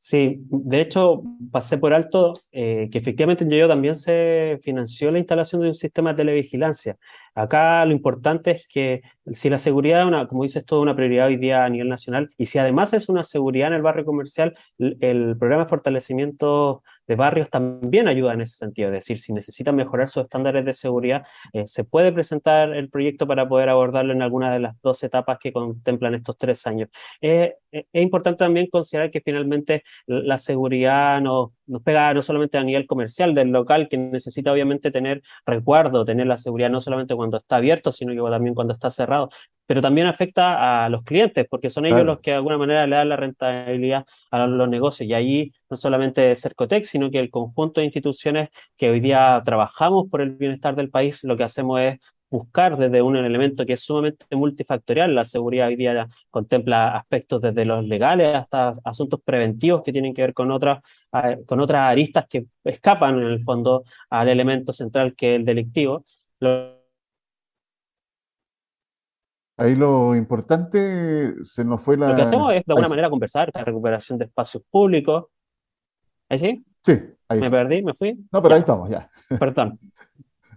Sí, 0.02 0.38
de 0.50 0.80
hecho, 0.80 1.24
pasé 1.52 1.78
por 1.78 1.94
alto 1.94 2.32
eh, 2.54 2.88
que 2.90 2.98
efectivamente 2.98 3.44
en 3.44 3.50
Yoyo 3.50 3.68
también 3.68 3.98
se 3.98 4.58
financió 4.64 5.12
la 5.12 5.20
instalación 5.20 5.62
de 5.62 5.68
un 5.68 5.74
sistema 5.74 6.12
de 6.12 6.18
televigilancia. 6.18 6.96
Acá 7.36 7.84
lo 7.84 7.92
importante 7.92 8.52
es 8.52 8.66
que 8.66 9.02
si 9.30 9.50
la 9.50 9.58
seguridad, 9.58 10.08
una, 10.08 10.26
como 10.30 10.44
dices, 10.44 10.64
es 10.66 10.72
una 10.72 10.96
prioridad 10.96 11.28
hoy 11.28 11.36
día 11.36 11.66
a 11.66 11.70
nivel 11.70 11.90
nacional, 11.90 12.30
y 12.38 12.46
si 12.46 12.58
además 12.60 12.94
es 12.94 13.10
una 13.10 13.26
seguridad 13.26 13.68
en 13.68 13.74
el 13.74 13.82
barrio 13.82 14.06
comercial, 14.06 14.54
el 14.78 15.36
programa 15.38 15.64
de 15.66 15.70
fortalecimiento 15.70 16.82
de 17.10 17.16
barrios 17.16 17.50
también 17.50 18.08
ayuda 18.08 18.34
en 18.34 18.42
ese 18.42 18.56
sentido. 18.56 18.90
Es 18.90 18.94
decir, 18.94 19.20
si 19.20 19.34
necesitan 19.34 19.76
mejorar 19.76 20.08
sus 20.08 20.24
estándares 20.24 20.64
de 20.64 20.74
seguridad, 20.74 21.26
eh, 21.54 21.66
se 21.66 21.84
puede 21.84 22.12
presentar 22.12 22.72
el 22.76 22.88
proyecto 22.90 23.26
para 23.26 23.50
poder 23.50 23.68
abordarlo 23.70 24.14
en 24.14 24.22
alguna 24.22 24.54
de 24.54 24.60
las 24.60 24.80
dos 24.84 25.02
etapas 25.04 25.40
que 25.40 25.52
contemplan 25.52 26.14
estos 26.14 26.38
tres 26.38 26.68
años. 26.68 26.90
Eh, 27.20 27.56
es 27.72 27.86
importante 27.94 28.40
también 28.40 28.68
considerar 28.68 29.12
que 29.12 29.22
finalmente 29.22 29.84
la 30.08 30.38
seguridad 30.38 31.22
nos, 31.22 31.52
nos 31.68 31.82
pega 31.84 32.14
no 32.14 32.22
solamente 32.22 32.58
a 32.58 32.64
nivel 32.64 32.88
comercial 32.88 33.34
del 33.34 33.50
local, 33.50 33.88
que 33.90 33.98
necesita 33.98 34.52
obviamente 34.52 34.92
tener 34.92 35.22
recuerdo, 35.46 36.06
tener 36.06 36.28
la 36.28 36.38
seguridad 36.38 36.70
no 36.70 36.80
solamente 36.80 37.16
cuando 37.16 37.38
está 37.38 37.58
abierto, 37.58 37.92
sino 37.92 38.14
que 38.14 38.32
también 38.32 38.56
cuando 38.56 38.74
está 38.74 38.90
cerrado, 38.92 39.30
pero 39.66 39.82
también 39.82 40.08
afecta 40.08 40.86
a 40.86 40.90
los 40.90 41.04
clientes, 41.04 41.46
porque 41.50 41.70
son 41.70 41.86
ellos 41.86 42.04
los 42.04 42.20
que 42.22 42.32
de 42.32 42.38
alguna 42.38 42.58
manera 42.58 42.88
le 42.88 42.96
dan 42.96 43.10
la 43.10 43.16
rentabilidad 43.18 44.06
a 44.32 44.48
los 44.48 44.68
negocios. 44.68 45.08
Y 45.08 45.14
ahí 45.14 45.52
no 45.70 45.78
solamente 45.78 46.36
Cercotec, 46.36 46.86
sino 46.86 47.12
que 47.12 47.20
el 47.20 47.30
conjunto 47.30 47.80
de 47.80 47.86
instituciones 47.86 48.50
que 48.78 48.90
hoy 48.90 49.00
día 49.00 49.42
trabajamos 49.46 50.08
por 50.10 50.22
el 50.22 50.32
bienestar 50.32 50.76
del 50.76 50.90
país, 50.90 51.24
lo 51.24 51.38
que 51.38 51.44
hacemos 51.44 51.82
es 51.82 52.00
buscar 52.30 52.78
desde 52.78 53.02
un 53.02 53.16
elemento 53.16 53.66
que 53.66 53.74
es 53.74 53.82
sumamente 53.82 54.26
multifactorial. 54.36 55.16
La 55.16 55.26
seguridad 55.26 55.68
hoy 55.68 55.76
día 55.76 56.08
contempla 56.30 56.96
aspectos 56.96 57.42
desde 57.42 57.66
los 57.66 57.86
legales 57.86 58.36
hasta 58.36 58.74
asuntos 58.84 59.20
preventivos 59.24 59.82
que 59.84 59.92
tienen 59.92 60.14
que 60.14 60.22
ver 60.22 60.34
con 60.34 60.52
otras, 60.52 60.82
con 61.46 61.60
otras 61.60 61.82
aristas 61.82 62.26
que 62.28 62.46
escapan 62.64 63.20
en 63.20 63.28
el 63.28 63.44
fondo 63.44 63.84
al 64.10 64.30
elemento 64.30 64.74
central 64.74 65.16
que 65.16 65.36
es 65.36 65.40
el 65.40 65.46
delictivo. 65.46 66.04
Ahí 69.58 69.76
lo 69.76 70.16
importante 70.16 71.44
se 71.44 71.66
nos 71.66 71.82
fue 71.82 71.98
la... 71.98 72.10
Lo 72.10 72.16
que 72.16 72.22
hacemos 72.22 72.54
es 72.54 72.64
de 72.66 72.72
alguna 72.72 72.88
manera 72.88 73.10
conversar, 73.10 73.52
la 73.54 73.64
recuperación 73.64 74.18
de 74.18 74.26
espacios 74.26 74.64
públicos. 74.70 75.26
¿Ahí 76.30 76.40
sí? 76.40 76.66
Sí, 76.82 76.94
ahí 77.28 77.42
¿Me 77.42 77.52
perdí? 77.52 77.82
¿Me 77.82 77.94
fui? 77.94 78.18
No, 78.32 78.42
pero 78.42 78.56
ahí 78.56 78.62
estamos, 78.62 78.90
ya. 78.90 79.10
Perdón. 79.38 79.78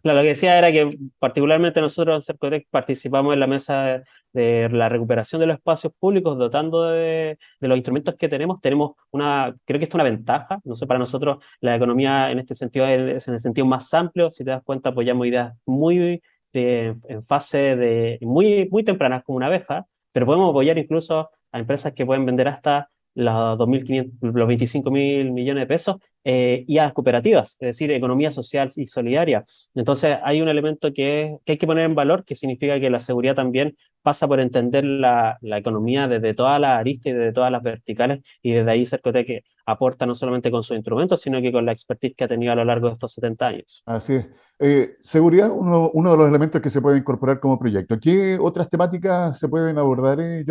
lo 0.03 0.21
que 0.23 0.29
decía 0.29 0.59
era 0.59 0.73
que 0.73 0.91
particularmente 1.19 1.81
nosotros 1.81 2.17
en 2.17 2.23
Cercotec 2.23 2.67
participamos 2.71 3.35
en 3.35 3.41
la 3.41 3.47
mesa 3.47 4.03
de, 4.33 4.69
la 4.71 4.89
recuperación 4.89 5.41
de 5.41 5.47
los 5.47 5.57
espacios 5.57 5.93
públicos, 5.99 6.37
dotando 6.39 6.85
de, 6.85 7.39
los 7.61 7.77
instrumentos 7.77 8.17
que 8.17 8.29
tenemos. 8.29 8.61
Tenemos 8.61 8.93
una, 9.11 9.55
creo 9.65 9.79
que 9.79 9.85
esto 9.85 9.97
es 9.97 10.03
una 10.03 10.11
ventaja, 10.11 10.61
no 10.65 10.75
sé, 10.75 10.87
para 10.87 10.99
nosotros 10.99 11.39
la 11.61 11.77
economía 11.77 12.31
en 12.31 12.39
este 12.39 12.55
sentido 12.55 12.87
es 12.87 13.29
en 13.29 13.35
el 13.35 13.41
sentido 13.41 13.67
más 13.67 13.93
amplio, 13.95 14.31
si 14.31 14.45
te 14.45 14.51
das 14.51 14.63
cuenta 14.63 14.91
apoyamos 14.91 15.27
ideas 15.27 15.55
muy 15.67 16.23
en 16.53 17.25
fase 17.25 17.77
de 17.77 18.19
muy, 18.23 18.69
muy 18.71 18.85
tempranas 18.85 19.23
como 19.25 19.37
una 19.37 19.47
abeja, 19.47 19.87
pero 20.13 20.27
podemos 20.27 20.51
apoyar 20.51 20.79
incluso 20.79 21.31
a 21.51 21.59
empresas 21.59 21.93
que 21.93 22.07
pueden 22.07 22.27
vender 22.27 22.49
hasta 22.49 22.91
los, 23.15 23.59
2.500, 23.59 24.33
los 24.33 24.49
25 24.49 24.91
mil 24.91 25.33
millones 25.33 25.63
de 25.63 25.67
pesos 25.67 25.97
eh, 26.25 26.65
y 26.67 26.79
a 26.79 26.85
las 26.85 26.93
cooperativas, 26.93 27.57
es 27.61 27.67
decir, 27.67 27.91
economía 27.91 28.31
social 28.31 28.71
y 28.77 28.87
solidaria. 28.87 29.45
Entonces 29.75 30.19
hay 30.23 30.41
un 30.41 30.49
elemento 30.49 30.93
que, 30.93 31.39
que 31.45 31.53
hay 31.53 31.59
que 31.59 31.67
poner 31.67 31.85
en 31.85 31.95
valor, 31.95 32.25
que 32.25 32.35
significa 32.35 32.79
que 32.81 32.91
la 32.91 33.01
seguridad 33.01 33.35
también 33.35 33.77
pasa 34.03 34.27
por 34.27 34.41
entender 34.41 34.85
la, 34.85 35.39
la 35.41 35.59
economía 35.59 36.09
desde 36.09 36.35
todas 36.35 36.61
las 36.61 36.79
aristas 36.79 37.13
y 37.13 37.15
desde 37.15 37.33
todas 37.33 37.51
las 37.51 37.63
verticales, 37.63 38.21
y 38.43 38.53
desde 38.53 38.71
ahí 38.71 38.85
que 39.13 39.45
aporta 39.67 40.07
no 40.07 40.15
solamente 40.15 40.51
con 40.51 40.63
sus 40.63 40.77
instrumentos, 40.77 41.21
sino 41.21 41.41
que 41.41 41.53
con 41.53 41.67
la 41.67 41.73
expertise 41.73 42.15
que 42.17 42.25
ha 42.25 42.29
tenido 42.29 42.53
a 42.53 42.57
lo 42.57 42.65
largo 42.65 42.89
de 42.89 42.95
estos 42.95 43.13
70 43.13 43.47
años. 43.47 43.83
Así 43.87 44.15
es. 44.15 44.27
Eh, 44.65 44.97
seguridad, 45.01 45.51
uno, 45.51 45.91
uno, 45.93 46.13
de 46.13 46.17
los 46.17 46.29
elementos 46.29 46.61
que 46.61 46.71
se 46.71 46.81
puede 46.81 46.97
incorporar 46.97 47.41
como 47.41 47.59
proyecto. 47.59 47.99
¿Qué 47.99 48.39
otras 48.41 48.71
temáticas 48.71 49.37
se 49.37 49.49
pueden 49.49 49.77
abordar, 49.77 50.21
eh, 50.21 50.45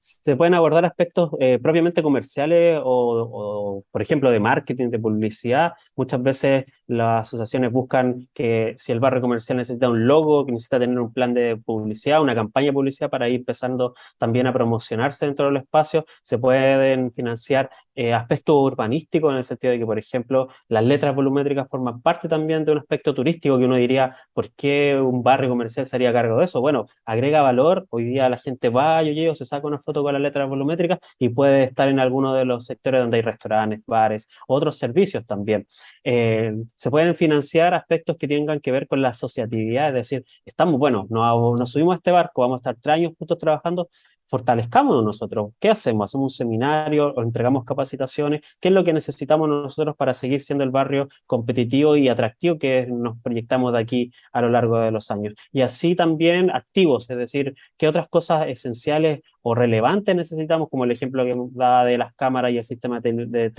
Se 0.00 0.34
pueden 0.34 0.54
abordar 0.54 0.84
aspectos 0.84 1.30
eh, 1.38 1.60
propiamente 1.62 2.02
comerciales 2.02 2.80
o, 2.82 3.84
por 3.92 4.02
ejemplo, 4.02 4.32
de 4.32 4.40
marketing, 4.40 4.90
de 4.90 4.98
publicidad. 4.98 5.74
Muchas 5.94 6.20
veces 6.20 6.64
las 6.86 7.26
asociaciones 7.26 7.72
buscan 7.72 8.28
que 8.34 8.74
si 8.76 8.92
el 8.92 9.00
barrio 9.00 9.20
comercial 9.20 9.58
necesita 9.58 9.88
un 9.88 10.06
logo, 10.06 10.44
que 10.44 10.52
necesita 10.52 10.78
tener 10.78 10.98
un 10.98 11.12
plan 11.12 11.34
de 11.34 11.56
publicidad, 11.56 12.20
una 12.20 12.34
campaña 12.34 12.66
de 12.66 12.72
publicidad 12.72 13.10
para 13.10 13.28
ir 13.28 13.36
empezando 13.40 13.94
también 14.18 14.46
a 14.46 14.52
promocionarse 14.52 15.26
dentro 15.26 15.46
del 15.46 15.58
espacio, 15.58 16.04
se 16.22 16.38
pueden 16.38 17.12
financiar 17.12 17.70
eh, 17.94 18.12
aspectos 18.12 18.56
urbanísticos 18.56 19.30
en 19.30 19.38
el 19.38 19.44
sentido 19.44 19.72
de 19.72 19.78
que, 19.78 19.86
por 19.86 19.98
ejemplo, 19.98 20.48
las 20.68 20.84
letras 20.84 21.14
volumétricas 21.14 21.68
forman 21.68 22.02
parte 22.02 22.28
también 22.28 22.64
de 22.64 22.72
un 22.72 22.78
aspecto 22.78 23.14
turístico 23.14 23.58
que 23.58 23.64
uno 23.64 23.76
diría, 23.76 24.16
¿por 24.32 24.50
qué 24.52 25.00
un 25.00 25.22
barrio 25.22 25.48
comercial 25.48 25.86
se 25.86 25.96
haría 25.96 26.12
cargo 26.12 26.38
de 26.38 26.44
eso? 26.44 26.60
Bueno, 26.60 26.86
agrega 27.04 27.40
valor, 27.42 27.86
hoy 27.90 28.04
día 28.04 28.28
la 28.28 28.38
gente 28.38 28.68
va, 28.68 29.02
yo 29.02 29.12
llego, 29.12 29.34
se 29.34 29.44
saca 29.44 29.66
una 29.66 29.78
foto 29.78 30.02
con 30.02 30.12
las 30.12 30.22
letras 30.22 30.48
volumétricas 30.48 30.98
y 31.18 31.28
puede 31.28 31.64
estar 31.64 31.88
en 31.88 32.00
alguno 32.00 32.34
de 32.34 32.44
los 32.44 32.66
sectores 32.66 33.00
donde 33.00 33.18
hay 33.18 33.22
restaurantes, 33.22 33.80
bares, 33.86 34.28
otros 34.48 34.76
servicios 34.76 35.24
también. 35.26 35.66
Eh, 36.02 36.52
se 36.74 36.90
pueden 36.90 37.14
financiar 37.16 37.74
aspectos 37.74 38.16
que 38.16 38.28
tengan 38.28 38.60
que 38.60 38.72
ver 38.72 38.86
con 38.86 39.02
la 39.02 39.10
asociatividad, 39.10 39.88
es 39.88 39.94
decir, 39.94 40.24
estamos, 40.44 40.78
bueno, 40.78 41.06
nos, 41.10 41.58
nos 41.58 41.70
subimos 41.70 41.94
a 41.94 41.96
este 41.96 42.10
barco, 42.10 42.42
vamos 42.42 42.56
a 42.56 42.58
estar 42.58 42.76
tres 42.80 42.94
años 42.94 43.12
juntos 43.18 43.38
trabajando, 43.38 43.88
fortalezcámonos 44.26 45.04
nosotros. 45.04 45.52
¿Qué 45.60 45.70
hacemos? 45.70 46.10
¿Hacemos 46.10 46.32
un 46.32 46.36
seminario 46.36 47.12
o 47.14 47.22
entregamos 47.22 47.64
capacitaciones? 47.64 48.40
¿Qué 48.60 48.68
es 48.68 48.74
lo 48.74 48.84
que 48.84 48.92
necesitamos 48.92 49.48
nosotros 49.48 49.96
para 49.96 50.14
seguir 50.14 50.40
siendo 50.40 50.64
el 50.64 50.70
barrio 50.70 51.08
competitivo 51.26 51.96
y 51.96 52.08
atractivo 52.08 52.58
que 52.58 52.86
nos 52.86 53.20
proyectamos 53.20 53.72
de 53.72 53.78
aquí 53.80 54.12
a 54.32 54.40
lo 54.40 54.50
largo 54.50 54.78
de 54.78 54.90
los 54.90 55.10
años? 55.10 55.34
Y 55.52 55.60
así 55.60 55.94
también 55.94 56.50
activos, 56.50 57.08
es 57.10 57.16
decir, 57.16 57.54
¿qué 57.76 57.88
otras 57.88 58.08
cosas 58.08 58.48
esenciales 58.48 59.20
o 59.42 59.54
relevantes 59.54 60.16
necesitamos, 60.16 60.68
como 60.70 60.84
el 60.84 60.90
ejemplo 60.90 61.24
que 61.24 61.34
da 61.52 61.84
de 61.84 61.98
las 61.98 62.14
cámaras 62.14 62.52
y 62.52 62.58
el 62.58 62.64
sistema 62.64 63.00
de 63.00 63.50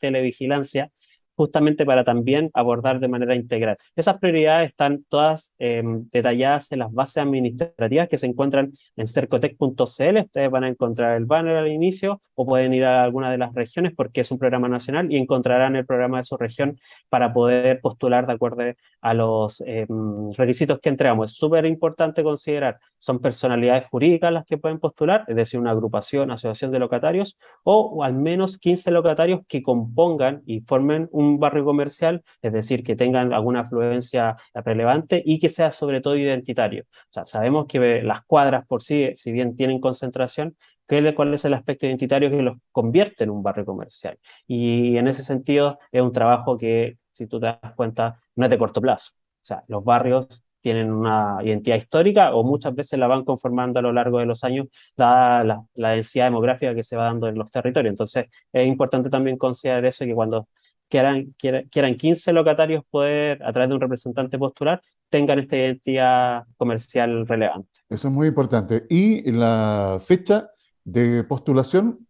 televigilancia? 0.00 0.90
Justamente 1.36 1.84
para 1.84 2.04
también 2.04 2.50
abordar 2.54 3.00
de 3.00 3.08
manera 3.08 3.34
integral. 3.34 3.76
Esas 3.96 4.18
prioridades 4.18 4.68
están 4.68 5.04
todas 5.08 5.54
em, 5.58 6.08
detalladas 6.10 6.72
en 6.72 6.80
las 6.80 6.92
bases 6.92 7.18
administrativas 7.18 8.08
que 8.08 8.18
se 8.18 8.26
encuentran 8.26 8.72
en 8.96 9.06
cercotec.cl. 9.06 10.18
Ustedes 10.18 10.50
van 10.50 10.64
a 10.64 10.68
encontrar 10.68 11.16
el 11.16 11.24
banner 11.24 11.56
al 11.56 11.68
inicio 11.68 12.20
o 12.34 12.46
pueden 12.46 12.74
ir 12.74 12.84
a 12.84 13.04
alguna 13.04 13.30
de 13.30 13.38
las 13.38 13.52
regiones 13.54 13.92
porque 13.96 14.22
es 14.22 14.30
un 14.30 14.38
programa 14.38 14.68
nacional 14.68 15.12
y 15.12 15.16
encontrarán 15.16 15.76
el 15.76 15.86
programa 15.86 16.18
de 16.18 16.24
su 16.24 16.36
región 16.36 16.78
para 17.08 17.32
poder 17.32 17.80
postular 17.80 18.26
de 18.26 18.32
acuerdo 18.32 18.54
a 19.00 19.14
los 19.14 19.62
em, 19.66 20.30
requisitos 20.36 20.78
que 20.80 20.88
entregamos. 20.88 21.30
Es 21.30 21.36
súper 21.36 21.66
importante 21.66 22.22
considerar, 22.22 22.78
son 22.98 23.20
personalidades 23.20 23.86
jurídicas 23.86 24.32
las 24.32 24.44
que 24.44 24.58
pueden 24.58 24.78
postular, 24.78 25.24
es 25.28 25.36
decir, 25.36 25.60
una 25.60 25.70
agrupación, 25.70 26.30
asociación 26.30 26.70
de 26.70 26.78
locatarios 26.78 27.36
o, 27.62 28.02
al 28.04 28.14
menos 28.14 28.58
15 28.58 28.90
locatarios 28.90 29.40
que 29.48 29.62
compongan 29.62 30.42
y 30.46 30.60
formen 30.60 31.08
un 31.12 31.23
un 31.24 31.38
barrio 31.38 31.64
comercial, 31.64 32.22
es 32.42 32.52
decir, 32.52 32.84
que 32.84 32.96
tengan 32.96 33.32
alguna 33.32 33.60
afluencia 33.60 34.36
relevante 34.54 35.22
y 35.24 35.38
que 35.38 35.48
sea 35.48 35.72
sobre 35.72 36.00
todo 36.00 36.16
identitario. 36.16 36.84
O 36.84 37.06
sea, 37.10 37.24
sabemos 37.24 37.66
que 37.66 38.02
las 38.02 38.22
cuadras 38.24 38.66
por 38.66 38.82
sí, 38.82 39.12
si 39.16 39.32
bien 39.32 39.56
tienen 39.56 39.80
concentración, 39.80 40.56
¿cuál 40.86 41.34
es 41.34 41.44
el 41.44 41.54
aspecto 41.54 41.86
identitario 41.86 42.30
que 42.30 42.42
los 42.42 42.56
convierte 42.72 43.24
en 43.24 43.30
un 43.30 43.42
barrio 43.42 43.64
comercial? 43.64 44.18
Y 44.46 44.96
en 44.96 45.08
ese 45.08 45.22
sentido 45.24 45.78
es 45.92 46.02
un 46.02 46.12
trabajo 46.12 46.58
que, 46.58 46.98
si 47.12 47.26
tú 47.26 47.40
te 47.40 47.46
das 47.46 47.58
cuenta, 47.76 48.20
no 48.36 48.44
es 48.44 48.50
de 48.50 48.58
corto 48.58 48.80
plazo. 48.80 49.12
O 49.14 49.46
sea, 49.46 49.64
los 49.68 49.84
barrios 49.84 50.44
tienen 50.60 50.90
una 50.90 51.38
identidad 51.42 51.76
histórica 51.76 52.34
o 52.34 52.42
muchas 52.42 52.74
veces 52.74 52.98
la 52.98 53.06
van 53.06 53.24
conformando 53.24 53.78
a 53.80 53.82
lo 53.82 53.92
largo 53.92 54.18
de 54.18 54.26
los 54.26 54.44
años, 54.44 54.68
dada 54.96 55.44
la, 55.44 55.62
la, 55.74 55.90
densidad 55.90 56.24
demográfica 56.26 56.74
que 56.74 56.82
se 56.82 56.96
va 56.96 57.04
dando 57.04 57.28
en 57.28 57.36
los 57.36 57.50
territorios. 57.50 57.92
Entonces, 57.92 58.28
es 58.50 58.66
importante 58.66 59.10
también 59.10 59.36
considerar 59.36 59.84
eso, 59.84 60.06
que 60.06 60.14
cuando 60.14 60.48
quieran, 60.88 61.34
quieran, 61.38 61.96
15 61.96 62.32
locatarios 62.32 62.82
poder, 62.90 63.42
a 63.42 63.52
través 63.52 63.68
de 63.68 63.74
un 63.74 63.80
representante 63.80 64.38
postular, 64.38 64.80
tengan 65.08 65.38
esta 65.38 65.56
identidad 65.56 66.44
comercial 66.56 67.26
relevante. 67.26 67.80
Eso 67.88 68.08
es 68.08 68.14
muy 68.14 68.28
importante. 68.28 68.84
¿Y 68.88 69.30
la 69.30 70.00
fecha 70.04 70.50
de 70.84 71.24
postulación? 71.24 72.06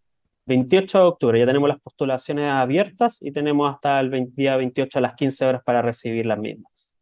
28 0.46 0.98
de 0.98 1.04
octubre, 1.04 1.38
ya 1.38 1.46
tenemos 1.46 1.68
las 1.68 1.80
postulaciones 1.80 2.50
abiertas 2.50 3.18
y 3.22 3.32
tenemos 3.32 3.72
hasta 3.72 4.00
el 4.00 4.32
día 4.34 4.56
28 4.56 4.98
a 4.98 5.02
las 5.02 5.14
15 5.14 5.46
horas 5.46 5.62
para 5.64 5.80
recibir 5.80 6.26
las 6.26 6.38
mismas. 6.38 6.94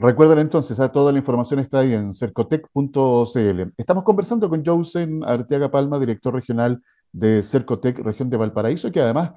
Recuerden 0.00 0.38
entonces, 0.38 0.78
¿ah? 0.78 0.92
toda 0.92 1.10
la 1.10 1.18
información 1.18 1.58
está 1.58 1.80
ahí 1.80 1.92
en 1.92 2.14
cercotec.cl. 2.14 3.62
Estamos 3.76 4.04
conversando 4.04 4.48
con 4.48 4.64
Jousen 4.64 5.24
Arteaga 5.24 5.70
Palma, 5.70 5.98
director 5.98 6.32
regional 6.32 6.80
de 7.10 7.42
Cercotec, 7.42 7.98
región 7.98 8.30
de 8.30 8.36
Valparaíso, 8.36 8.92
que 8.92 9.00
además 9.00 9.32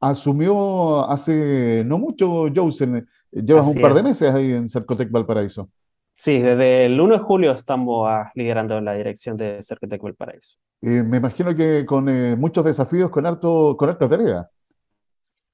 asumió 0.00 1.08
hace 1.08 1.84
no 1.84 1.98
mucho, 1.98 2.48
Jousen. 2.54 3.06
Llevas 3.30 3.68
un 3.68 3.80
par 3.80 3.94
de 3.94 4.02
meses 4.02 4.34
ahí 4.34 4.52
en 4.52 4.68
Cercotec 4.68 5.10
Valparaíso. 5.10 5.70
Sí, 6.14 6.38
desde 6.38 6.86
el 6.86 7.00
1 7.00 7.14
de 7.14 7.20
julio 7.20 7.52
estamos 7.52 8.06
ah, 8.08 8.30
liderando 8.34 8.80
la 8.80 8.94
dirección 8.94 9.36
de 9.36 9.62
Cercotec 9.62 10.02
Valparaíso. 10.02 10.58
Eh, 10.82 11.02
me 11.02 11.18
imagino 11.18 11.54
que 11.54 11.86
con 11.86 12.08
eh, 12.08 12.36
muchos 12.36 12.64
desafíos, 12.64 13.10
con 13.10 13.24
harto, 13.26 13.76
con 13.76 13.88
harta 13.88 14.08
tarea. 14.08 14.50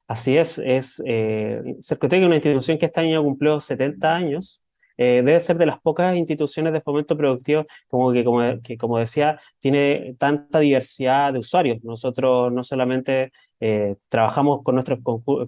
Así 0.09 0.37
es, 0.37 0.59
es 0.59 1.03
eh, 1.05 1.63
Cercotec 1.81 2.21
es 2.21 2.27
una 2.27 2.37
institución 2.37 2.79
que 2.79 2.87
este 2.87 3.01
año 3.01 3.23
cumplió 3.23 3.61
70 3.61 4.15
años. 4.15 4.63
Eh, 4.97 5.23
debe 5.25 5.41
ser 5.41 5.59
de 5.59 5.67
las 5.67 5.81
pocas 5.81 6.17
instituciones 6.17 6.73
de 6.73 6.81
fomento 6.81 7.17
productivo 7.17 7.67
como 7.89 8.13
que, 8.13 8.25
como, 8.25 8.41
que, 8.63 8.79
como 8.79 8.99
decía, 8.99 9.39
tiene 9.61 10.15
tanta 10.19 10.61
diversidad 10.61 11.33
de 11.33 11.39
usuarios. 11.39 11.83
Nosotros 11.83 12.53
no 12.53 12.65
solamente 12.65 13.33
eh, 13.59 13.97
trabajamos 14.11 14.63
con 14.63 14.75
nuestros 14.75 14.99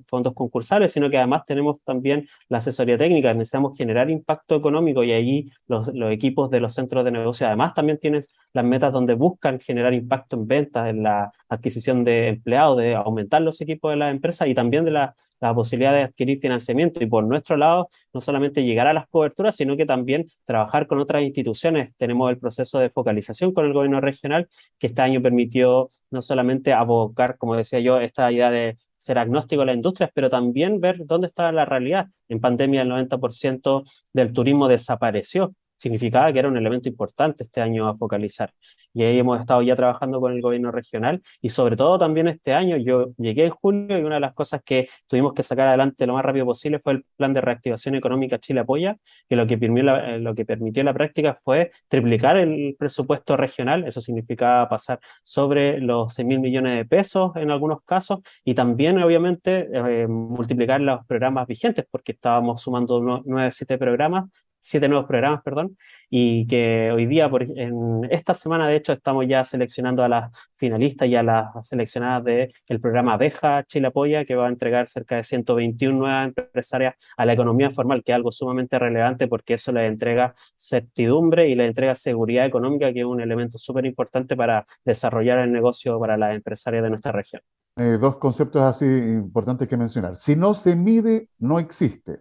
fondos 0.07 0.33
concursales, 0.33 0.93
sino 0.93 1.11
que 1.11 1.19
además 1.19 1.43
tenemos 1.47 1.81
también 1.83 2.27
la 2.49 2.59
asesoría 2.59 2.97
técnica, 2.97 3.35
necesitamos 3.35 3.77
generar 3.77 4.09
impacto 4.09 4.57
económico 4.57 5.05
y 5.05 5.13
ahí 5.13 5.51
los, 5.67 5.89
los, 5.95 6.11
equipos 6.11 6.49
de 6.49 6.61
los 6.61 6.73
centros 6.73 7.05
de 7.05 7.11
negocio 7.11 7.47
además 7.47 7.75
también 7.75 7.99
tienen 7.99 8.23
las 8.55 8.65
metas 8.65 8.93
donde 8.93 9.13
buscan 9.13 9.61
generar 9.61 9.93
impacto 9.93 10.37
en 10.37 10.47
ventas, 10.47 10.89
en 10.89 11.03
la 11.03 11.31
adquisición 11.51 12.03
de 12.03 12.29
empleados, 12.29 12.79
de 12.79 12.95
aumentar 12.95 13.43
los 13.43 13.61
equipos 13.61 13.91
de 13.91 13.97
las 13.97 14.11
empresas 14.11 14.49
y 14.49 14.55
también 14.55 14.87
de 14.87 14.93
la 14.93 15.15
la 15.41 15.55
posibilidad 15.55 15.93
de 15.93 16.03
adquirir 16.03 16.41
financiamiento 16.41 17.03
y 17.03 17.07
por 17.07 17.25
nuestro 17.25 17.57
lado 17.57 17.89
no 18.13 18.21
solamente 18.21 18.65
llegar 18.65 18.87
a 18.87 18.93
las 18.93 19.07
coberturas, 19.09 19.57
sino 19.57 19.77
que 19.77 19.87
también 19.87 20.27
trabajar 20.45 20.87
con 20.87 20.99
otras 20.99 21.23
instituciones. 21.23 21.95
Tenemos 21.97 22.31
el 22.31 22.39
proceso 22.39 22.79
de 22.79 22.91
focalización 22.91 23.53
con 23.53 23.67
el 23.67 23.73
gobierno 23.73 24.01
regional 24.01 24.49
que 24.79 24.89
este 24.89 25.03
año 25.03 25.23
permitió 25.23 25.89
no 26.11 26.23
solamente 26.23 26.73
abocar, 26.73 27.39
como 27.39 27.57
decía 27.57 27.81
yo, 27.81 28.01
esta 28.01 28.31
idea 28.33 28.51
de 28.51 28.77
ser 28.97 29.19
agnóstico 29.19 29.63
a 29.63 29.67
la 29.67 29.73
industria, 29.73 30.11
pero 30.13 30.29
también 30.29 30.81
ver 30.81 31.07
dónde 31.07 31.29
está 31.29 31.53
la 31.53 31.65
realidad. 31.65 32.07
En 32.29 32.41
pandemia 32.41 32.83
el 32.83 32.91
90% 32.91 33.85
del 34.13 34.33
turismo 34.33 34.69
desapareció 34.69 35.55
significaba 35.79 36.33
que 36.33 36.41
era 36.41 36.49
un 36.49 36.57
elemento 36.57 36.89
importante 36.89 37.45
este 37.45 37.61
año 37.61 37.89
a 37.89 37.97
focalizar. 37.97 38.53
Y 38.93 39.05
ahí 39.05 39.19
hemos 39.19 39.39
estado 39.41 39.63
ya 39.63 39.77
trabajando 39.77 40.21
con 40.21 40.33
el 40.33 40.41
gobierno 40.41 40.73
regional 40.73 41.23
y 41.41 41.51
sobre 41.51 41.77
todo 41.77 41.99
también 41.99 42.29
este 42.29 42.53
año, 42.53 42.77
yo 42.77 43.13
llegué 43.17 43.47
en 43.47 43.51
julio 43.51 43.99
y 43.99 44.03
una 44.03 44.17
de 44.17 44.21
las 44.21 44.35
cosas 44.35 44.63
que 44.65 44.89
tuvimos 45.07 45.35
que 45.35 45.43
sacar 45.43 45.69
adelante 45.69 46.07
lo 46.07 46.15
más 46.15 46.25
rápido 46.25 46.47
posible 46.47 46.79
fue 46.79 46.95
el 46.95 47.05
plan 47.17 47.33
de 47.33 47.41
reactivación 47.41 47.95
económica 47.95 48.39
Chile 48.39 48.61
Apoya, 48.61 48.97
que 49.29 49.37
lo 49.37 49.47
que 49.47 49.57
permitió 49.59 49.85
la, 49.85 50.17
eh, 50.17 50.45
permitió 50.45 50.83
la 50.83 50.95
práctica 50.95 51.39
fue 51.45 51.71
triplicar 51.89 52.37
el 52.37 52.77
presupuesto 52.79 53.37
regional, 53.37 53.85
eso 53.87 54.01
significaba 54.01 54.69
pasar 54.69 55.01
sobre 55.23 55.81
los 55.81 56.15
6 56.15 56.27
mil 56.27 56.41
millones 56.41 56.75
de 56.77 56.85
pesos 56.85 57.33
en 57.37 57.51
algunos 57.51 57.83
casos 57.85 58.21
y 58.45 58.55
también 58.55 59.01
obviamente 59.03 59.69
eh, 59.73 60.07
multiplicar 60.09 60.81
los 60.81 61.05
programas 61.07 61.47
vigentes 61.47 61.87
porque 61.91 62.13
estábamos 62.13 62.63
sumando 62.63 63.23
9, 63.25 63.51
7 63.53 63.79
programas 63.79 64.25
siete 64.61 64.89
nuevos 64.89 65.07
programas, 65.07 65.43
perdón, 65.43 65.77
y 66.11 66.47
que 66.47 66.91
hoy 66.93 67.07
día, 67.07 67.31
por, 67.31 67.43
en 67.43 68.07
esta 68.11 68.35
semana 68.35 68.69
de 68.69 68.77
hecho, 68.77 68.93
estamos 68.93 69.27
ya 69.29 69.45
seleccionando 69.45 70.03
a 70.05 70.09
las 70.09 70.31
finalistas 70.55 71.09
y 71.09 71.17
a 71.17 71.23
las 71.23 71.47
seleccionadas 71.63 72.25
del 72.25 72.55
el 72.69 72.81
programa 72.81 73.15
Abeja 73.15 73.65
Chile 73.65 73.89
Apoya, 73.89 74.25
que 74.25 74.35
va 74.35 74.47
a 74.47 74.49
entregar 74.49 74.89
cerca 74.89 75.17
de 75.17 75.25
121 75.25 75.99
nuevas 75.99 76.29
empresarias 76.29 76.95
a 77.17 77.27
la 77.27 77.33
economía 77.33 77.71
formal, 77.71 78.03
que 78.05 78.13
es 78.13 78.17
algo 78.17 78.33
sumamente 78.33 78.79
relevante 78.79 79.29
porque 79.29 79.55
eso 79.55 79.73
les 79.73 79.89
entrega 79.89 80.35
certidumbre 80.57 81.49
y 81.49 81.55
les 81.55 81.69
entrega 81.69 81.95
seguridad 81.95 82.47
económica, 82.47 82.93
que 82.93 83.01
es 83.01 83.07
un 83.07 83.21
elemento 83.21 83.59
súper 83.59 83.87
importante 83.87 84.37
para 84.37 84.67
desarrollar 84.85 85.39
el 85.39 85.53
negocio 85.53 85.99
para 85.99 86.17
las 86.17 86.35
empresarias 86.35 86.83
de 86.83 86.91
nuestra 86.91 87.13
región. 87.13 87.43
Eh, 87.77 87.97
dos 88.01 88.17
conceptos 88.17 88.63
así 88.63 88.85
importantes 88.85 89.69
que 89.69 89.77
mencionar. 89.77 90.17
Si 90.17 90.35
no 90.35 90.53
se 90.53 90.75
mide, 90.75 91.29
no 91.39 91.61
existe. 91.61 92.21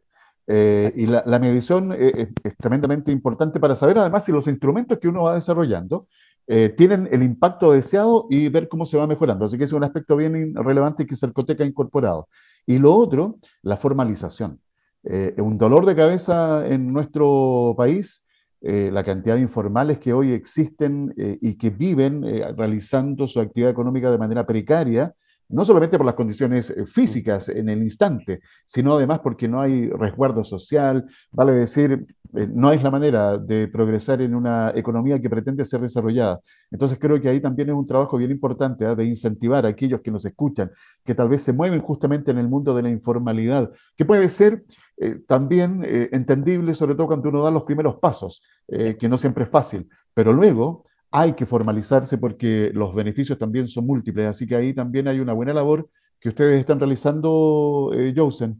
Eh, 0.49 0.93
y 0.95 1.07
la, 1.07 1.39
medición 1.39 1.91
es, 1.91 2.29
tremendamente 2.57 3.11
importante 3.11 3.59
para 3.59 3.75
saber 3.75 3.97
además 3.97 4.23
si 4.23 4.31
los 4.31 4.47
instrumentos 4.47 4.97
que 4.97 5.09
uno 5.09 5.23
va 5.23 5.35
desarrollando 5.35 6.07
eh, 6.47 6.69
tienen 6.69 7.09
el 7.11 7.21
impacto 7.21 7.73
deseado 7.73 8.27
y 8.29 8.47
ver 8.47 8.69
cómo 8.69 8.85
se 8.85 8.97
va 8.97 9.05
mejorando. 9.05 9.45
Así 9.45 9.57
que 9.57 9.65
es 9.65 9.73
un 9.73 9.83
aspecto 9.83 10.15
bien 10.15 10.55
relevante 10.55 11.05
que 11.05 11.17
Cercoteca 11.17 11.65
ha 11.65 11.67
incorporado. 11.67 12.29
Y 12.65 12.79
lo 12.79 12.93
otro, 12.95 13.39
la 13.61 13.75
formalización. 13.75 14.61
Eh, 15.03 15.35
un 15.39 15.57
dolor 15.57 15.85
de 15.85 15.95
cabeza 15.95 16.65
en 16.65 16.91
nuestro 16.93 17.75
país, 17.77 18.23
la 18.59 19.03
cantidad 19.03 19.35
de 19.35 19.41
informales 19.41 19.99
que 19.99 20.11
hoy 20.13 20.31
existen 20.31 21.13
y 21.15 21.55
que 21.57 21.69
viven 21.69 22.23
realizando 22.57 23.27
su 23.27 23.39
actividad 23.39 23.69
económica 23.69 24.09
de 24.09 24.17
manera 24.17 24.45
precaria, 24.47 25.13
no 25.49 25.63
solamente 25.63 25.97
por 25.97 26.05
las 26.05 26.15
condiciones 26.15 26.69
eh, 26.69 26.85
físicas 26.85 27.49
en 27.49 27.69
el 27.69 27.81
instante, 27.81 28.41
sino 28.65 28.93
además 28.93 29.19
porque 29.19 29.47
no 29.47 29.61
hay 29.61 29.89
resguardo 29.89 30.43
social, 30.43 31.05
vale 31.31 31.53
decir, 31.53 32.05
eh, 32.33 32.47
no 32.51 32.71
es 32.71 32.83
la 32.83 32.91
manera 32.91 33.37
de 33.37 33.67
progresar 33.67 34.21
en 34.21 34.35
una 34.35 34.71
economía 34.75 35.21
que 35.21 35.29
pretende 35.29 35.63
ser 35.63 35.81
desarrollada. 35.81 36.41
Entonces 36.69 36.99
creo 36.99 37.19
que 37.19 37.29
ahí 37.29 37.39
también 37.39 37.69
es 37.69 37.75
un 37.75 37.85
trabajo 37.85 38.17
bien 38.17 38.31
importante 38.31 38.85
¿ah? 38.85 38.95
de 38.95 39.05
incentivar 39.05 39.65
a 39.65 39.69
aquellos 39.69 40.01
que 40.01 40.11
nos 40.11 40.25
escuchan, 40.25 40.69
que 41.03 41.15
tal 41.15 41.29
vez 41.29 41.43
se 41.43 41.53
mueven 41.53 41.81
justamente 41.81 42.31
en 42.31 42.39
el 42.39 42.49
mundo 42.49 42.75
de 42.75 42.83
la 42.83 42.89
informalidad, 42.89 43.71
que 43.95 44.03
puede 44.03 44.27
ser 44.29 44.65
eh, 44.97 45.19
también 45.27 45.83
entendible, 46.11 46.73
sobre 46.73 46.95
todo 46.95 47.07
cuando 47.07 47.29
uno 47.29 47.43
da 47.43 47.51
los 47.51 47.63
primeros 47.63 47.95
pasos, 47.97 48.41
que 48.67 49.07
no 49.07 49.17
siempre 49.17 49.45
es 49.45 49.49
fácil, 49.49 49.87
pero 50.13 50.33
luego 50.33 50.85
hay 51.11 51.33
que 51.33 51.45
formalizarse 51.45 52.17
porque 52.17 52.71
los 52.73 52.93
beneficios 52.93 53.37
también 53.37 53.67
son 53.67 53.85
múltiples, 53.85 54.27
así 54.27 54.45
que 54.45 54.55
ahí 54.55 54.73
también 54.73 55.07
hay 55.07 55.19
una 55.19 55.33
buena 55.33 55.53
labor 55.53 55.89
que 56.19 56.29
ustedes 56.29 56.59
están 56.59 56.79
realizando, 56.79 57.91
eh, 57.93 58.13
Josen. 58.15 58.59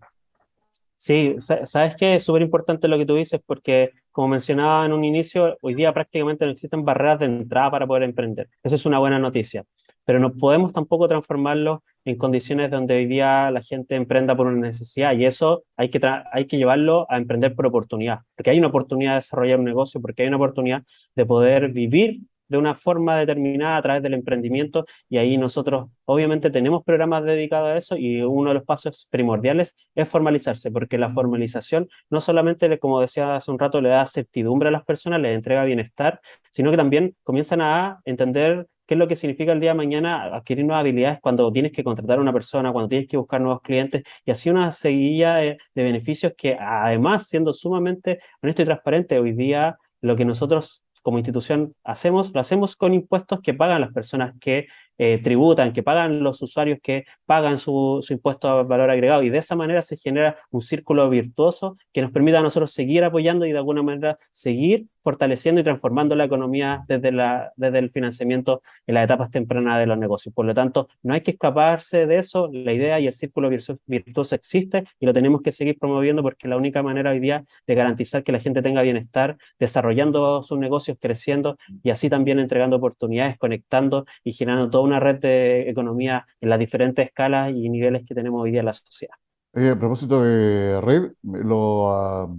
Sí, 0.99 1.36
sabes 1.38 1.95
que 1.95 2.15
es 2.15 2.23
súper 2.23 2.41
importante 2.41 2.88
lo 2.88 2.97
que 2.97 3.05
tú 3.05 3.13
dices 3.15 3.39
porque, 3.45 3.91
como 4.12 4.29
mencionaba 4.29 4.83
en 4.83 4.93
un 4.93 5.03
inicio, 5.03 5.55
hoy 5.62 5.75
día 5.75 5.93
prácticamente 5.93 6.43
no 6.43 6.51
existen 6.51 6.83
barreras 6.83 7.19
de 7.19 7.27
entrada 7.27 7.69
para 7.69 7.86
poder 7.86 8.01
emprender. 8.01 8.49
Eso 8.63 8.73
es 8.73 8.86
una 8.88 8.97
buena 8.97 9.19
noticia, 9.19 9.63
pero 10.05 10.19
no 10.19 10.33
podemos 10.33 10.73
tampoco 10.73 11.07
transformarlo 11.07 11.83
en 12.03 12.17
condiciones 12.17 12.71
donde 12.71 12.95
hoy 12.95 13.05
día 13.05 13.51
la 13.51 13.62
gente 13.62 13.93
emprenda 13.93 14.36
por 14.36 14.47
una 14.47 14.57
necesidad 14.60 15.13
y 15.13 15.25
eso 15.25 15.65
hay 15.75 15.89
que, 15.89 15.99
hay 16.31 16.47
que 16.47 16.57
llevarlo 16.57 17.05
a 17.12 17.17
emprender 17.17 17.53
por 17.53 17.67
oportunidad, 17.67 18.21
porque 18.36 18.49
hay 18.49 18.57
una 18.57 18.69
oportunidad 18.69 19.12
de 19.12 19.17
desarrollar 19.17 19.60
un 19.60 19.65
negocio, 19.65 20.01
porque 20.01 20.23
hay 20.23 20.29
una 20.29 20.38
oportunidad 20.38 20.81
de 21.15 21.25
poder 21.27 21.69
vivir 21.71 22.21
de 22.47 22.57
una 22.57 22.75
forma 22.75 23.17
determinada 23.17 23.77
a 23.77 23.81
través 23.81 24.03
del 24.03 24.13
emprendimiento 24.13 24.86
y 25.10 25.17
ahí 25.17 25.38
nosotros 25.38 25.89
obviamente 26.05 26.49
tenemos 26.49 26.83
programas 26.83 27.23
dedicados 27.23 27.69
a 27.69 27.77
eso 27.77 27.97
y 27.97 28.21
uno 28.21 28.49
de 28.49 28.55
los 28.55 28.63
pasos 28.63 29.07
primordiales 29.12 29.75
es 29.95 30.10
formalizarse, 30.10 30.71
porque 30.71 30.97
la 30.97 31.10
formalización 31.10 31.89
no 32.10 32.21
solamente, 32.21 32.79
como 32.79 33.01
decía 33.01 33.36
hace 33.36 33.51
un 33.51 33.60
rato, 33.60 33.81
le 33.81 33.89
da 33.89 34.05
certidumbre 34.05 34.69
a 34.69 34.71
las 34.71 34.86
personas, 34.86 35.21
les 35.21 35.36
entrega 35.36 35.63
bienestar, 35.65 36.21
sino 36.51 36.71
que 36.71 36.77
también 36.77 37.15
comienzan 37.23 37.62
a 37.62 38.01
entender 38.05 38.67
qué 38.86 38.93
es 38.93 38.97
lo 38.97 39.07
que 39.07 39.15
significa 39.15 39.51
el 39.51 39.60
día 39.60 39.71
de 39.71 39.75
mañana 39.77 40.23
adquirir 40.36 40.65
nuevas 40.65 40.81
habilidades 40.81 41.19
cuando 41.21 41.51
tienes 41.51 41.71
que 41.73 41.83
contratar 41.83 42.19
a 42.19 42.21
una 42.21 42.33
persona, 42.33 42.71
cuando 42.71 42.88
tienes 42.89 43.07
que 43.07 43.17
buscar 43.17 43.41
nuevos 43.41 43.62
clientes 43.62 44.03
y 44.25 44.31
así 44.31 44.49
una 44.49 44.71
seguilla 44.71 45.36
de, 45.36 45.57
de 45.75 45.83
beneficios 45.83 46.33
que 46.38 46.57
además, 46.60 47.27
siendo 47.27 47.53
sumamente 47.53 48.19
honesto 48.41 48.62
y 48.62 48.65
transparente, 48.65 49.19
hoy 49.19 49.33
día 49.33 49.77
lo 50.01 50.15
que 50.15 50.25
nosotros 50.25 50.83
como 51.08 51.20
institución 51.20 51.74
hacemos, 51.86 52.34
lo 52.34 52.41
hacemos 52.41 52.76
con 52.76 52.93
impuestos 52.93 53.39
que 53.39 53.54
pagan 53.54 53.80
las 53.80 53.93
personas 53.93 54.34
que 54.41 54.67
eh, 54.97 55.19
tributan, 55.21 55.73
que 55.73 55.83
pagan 55.83 56.23
los 56.23 56.41
usuarios 56.41 56.79
que 56.81 57.05
pagan 57.25 57.57
su, 57.60 57.99
su, 58.01 58.13
impuesto 58.13 58.47
a 58.49 58.63
valor 58.63 58.89
agregado 58.89 59.23
y 59.23 59.29
de 59.29 59.38
esa 59.38 59.55
manera 59.55 59.81
se 59.81 59.97
genera 59.97 60.38
un 60.51 60.62
círculo 60.62 61.10
virtuoso 61.10 61.77
que 61.93 62.01
nos 62.01 62.12
permita 62.12 62.39
a 62.39 62.43
nosotros 62.43 62.71
seguir 62.71 63.03
apoyando 63.03 63.45
y 63.45 63.51
de 63.51 63.57
alguna 63.57 63.83
manera 63.83 64.17
seguir 64.31 64.88
fortaleciendo 65.07 65.62
y 65.62 65.63
transformando 65.63 66.17
la 66.17 66.25
economía 66.25 66.83
desde, 66.86 67.13
la, 67.13 67.53
desde 67.55 67.79
el 67.79 67.91
financiamiento 67.91 68.62
en 68.86 68.95
las 68.95 69.05
etapas 69.05 69.31
tempranas 69.31 69.79
de 69.79 69.86
los 69.86 69.97
negocios. 69.97 70.36
Por 70.36 70.45
lo 70.45 70.53
tanto, 70.53 70.89
no 71.01 71.13
hay 71.13 71.21
que 71.21 71.31
escaparse 71.31 72.05
de 72.05 72.17
eso, 72.17 72.49
la 72.51 72.73
idea 72.73 72.99
y 72.99 73.07
el 73.07 73.13
círculo 73.13 73.49
virtuoso 73.49 74.36
existe 74.36 74.83
y 74.99 75.05
lo 75.05 75.13
tenemos 75.13 75.41
que 75.41 75.53
seguir 75.53 75.79
promoviendo 75.79 76.21
porque 76.23 76.47
es 76.47 76.49
la 76.49 76.57
única 76.57 76.83
manera 76.83 77.12
hoy 77.12 77.21
día 77.21 77.45
de 77.65 77.75
garantizar 77.75 78.21
que 78.21 78.33
la 78.33 78.41
gente 78.41 78.62
tenga 78.62 78.81
bienestar, 78.81 79.38
desarrollando 79.57 80.43
sus 80.43 80.60
negocios, 80.60 80.97
creciendo 80.99 81.57
y 81.83 81.91
así 81.91 82.10
también 82.10 82.39
entregando 82.39 82.75
oportunidades, 82.75 83.38
conectando 83.38 84.05
y 84.25 84.33
generando 84.33 84.69
todo 84.69 84.81
una 84.88 85.00
red 85.00 85.19
de 85.19 85.69
economía 85.69 86.26
en 86.41 86.50
las 86.50 86.60
diferentes 86.60 87.06
escalas 87.06 87.52
y 87.52 87.69
niveles 87.69 88.04
que 88.06 88.15
tenemos 88.15 88.41
hoy 88.41 88.52
día 88.52 88.62
en 88.62 88.65
la 88.65 88.73
sociedad. 88.73 89.15
Eh, 89.54 89.69
a 89.69 89.80
propósito 89.80 90.21
de 90.21 90.80
red, 90.82 91.13
lo, 91.23 91.89
ah, 91.89 92.36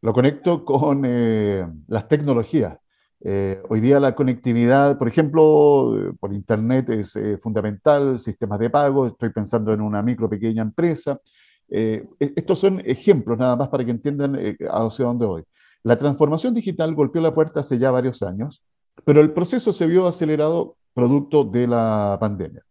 lo 0.00 0.12
conecto 0.12 0.64
con 0.64 1.02
eh, 1.04 1.66
las 1.88 2.08
tecnologías. 2.08 2.78
Eh, 3.20 3.60
hoy 3.68 3.80
día 3.80 4.00
la 4.00 4.14
conectividad, 4.14 4.98
por 4.98 5.06
ejemplo, 5.06 6.14
por 6.18 6.32
Internet 6.32 6.88
es 6.88 7.18
fundamental, 7.40 8.18
sistemas 8.18 8.58
de 8.58 8.70
pago, 8.70 9.06
estoy 9.06 9.30
pensando 9.30 9.72
en 9.72 9.80
una 9.80 10.02
micro, 10.02 10.28
pequeña 10.30 10.62
empresa. 10.62 11.20
E-, 11.68 12.04
estos 12.18 12.58
son 12.58 12.80
ejemplos 12.84 13.38
nada 13.38 13.54
más 13.54 13.68
para 13.68 13.84
que 13.84 13.90
entiendan 13.90 14.36
hacia 14.70 15.04
dónde 15.04 15.26
voy. 15.26 15.44
La 15.84 15.96
transformación 15.96 16.54
digital 16.54 16.94
golpeó 16.94 17.20
la 17.20 17.34
puerta 17.34 17.60
hace 17.60 17.78
ya 17.78 17.90
varios 17.90 18.22
años, 18.22 18.64
pero 19.04 19.20
el 19.20 19.32
proceso 19.32 19.72
se 19.72 19.86
vio 19.86 20.06
acelerado 20.06 20.76
producto 20.94 21.44
de 21.44 21.66
la 21.66 22.16
pandemia. 22.20 22.62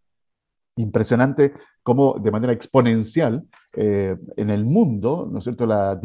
impresionante 0.77 1.53
cómo 1.83 2.17
de 2.19 2.31
manera 2.31 2.53
exponencial 2.53 3.43
eh, 3.75 4.15
en 4.37 4.49
el 4.49 4.65
mundo, 4.65 5.27
¿no 5.31 5.39
es 5.39 5.43
cierto?, 5.43 5.65
la 5.65 5.99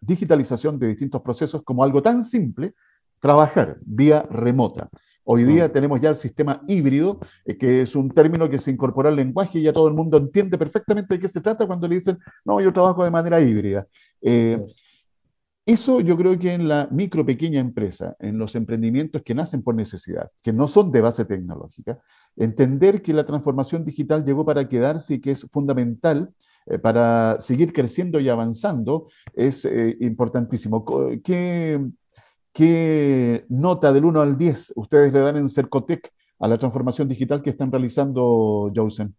digitalización 0.00 0.78
de 0.78 0.88
distintos 0.88 1.22
procesos 1.22 1.62
como 1.62 1.82
algo 1.82 2.02
tan 2.02 2.22
simple, 2.22 2.74
trabajar 3.20 3.78
vía 3.82 4.22
remota. 4.30 4.88
Hoy 5.24 5.44
día 5.44 5.68
mm. 5.68 5.72
tenemos 5.72 6.00
ya 6.00 6.10
el 6.10 6.16
sistema 6.16 6.60
híbrido, 6.68 7.18
eh, 7.46 7.56
que 7.56 7.82
es 7.82 7.96
un 7.96 8.10
término 8.10 8.48
que 8.50 8.58
se 8.58 8.70
incorpora 8.70 9.08
al 9.08 9.16
lenguaje 9.16 9.58
y 9.58 9.62
ya 9.62 9.72
todo 9.72 9.88
el 9.88 9.94
mundo 9.94 10.18
entiende 10.18 10.58
perfectamente 10.58 11.14
de 11.14 11.20
qué 11.20 11.28
se 11.28 11.40
trata 11.40 11.66
cuando 11.66 11.88
le 11.88 11.94
dicen, 11.96 12.18
no, 12.44 12.60
yo 12.60 12.72
trabajo 12.72 13.02
de 13.02 13.10
manera 13.10 13.40
híbrida. 13.40 13.86
Eh, 14.20 14.62
eso 15.66 16.00
yo 16.00 16.16
creo 16.16 16.38
que 16.38 16.52
en 16.52 16.68
la 16.68 16.88
micro, 16.90 17.24
pequeña 17.24 17.60
empresa, 17.60 18.16
en 18.18 18.38
los 18.38 18.54
emprendimientos 18.54 19.22
que 19.22 19.34
nacen 19.34 19.62
por 19.62 19.74
necesidad, 19.74 20.30
que 20.42 20.52
no 20.52 20.68
son 20.68 20.92
de 20.92 21.00
base 21.00 21.24
tecnológica, 21.24 21.98
entender 22.36 23.00
que 23.00 23.14
la 23.14 23.24
transformación 23.24 23.84
digital 23.84 24.24
llegó 24.24 24.44
para 24.44 24.68
quedarse 24.68 25.14
y 25.14 25.20
que 25.20 25.30
es 25.30 25.46
fundamental 25.50 26.34
eh, 26.66 26.78
para 26.78 27.40
seguir 27.40 27.72
creciendo 27.72 28.20
y 28.20 28.28
avanzando 28.28 29.08
es 29.32 29.64
eh, 29.64 29.96
importantísimo. 30.00 30.84
¿Qué, 31.22 31.80
¿Qué, 32.52 33.44
nota 33.48 33.92
del 33.92 34.04
1 34.04 34.20
al 34.20 34.36
10 34.36 34.74
ustedes 34.76 35.12
le 35.12 35.20
dan 35.20 35.36
en 35.36 35.48
Cercotec 35.48 36.10
a 36.38 36.48
la 36.48 36.58
transformación 36.58 37.08
digital 37.08 37.42
que 37.42 37.50
están 37.50 37.70
realizando, 37.70 38.70
Josen? 38.74 39.14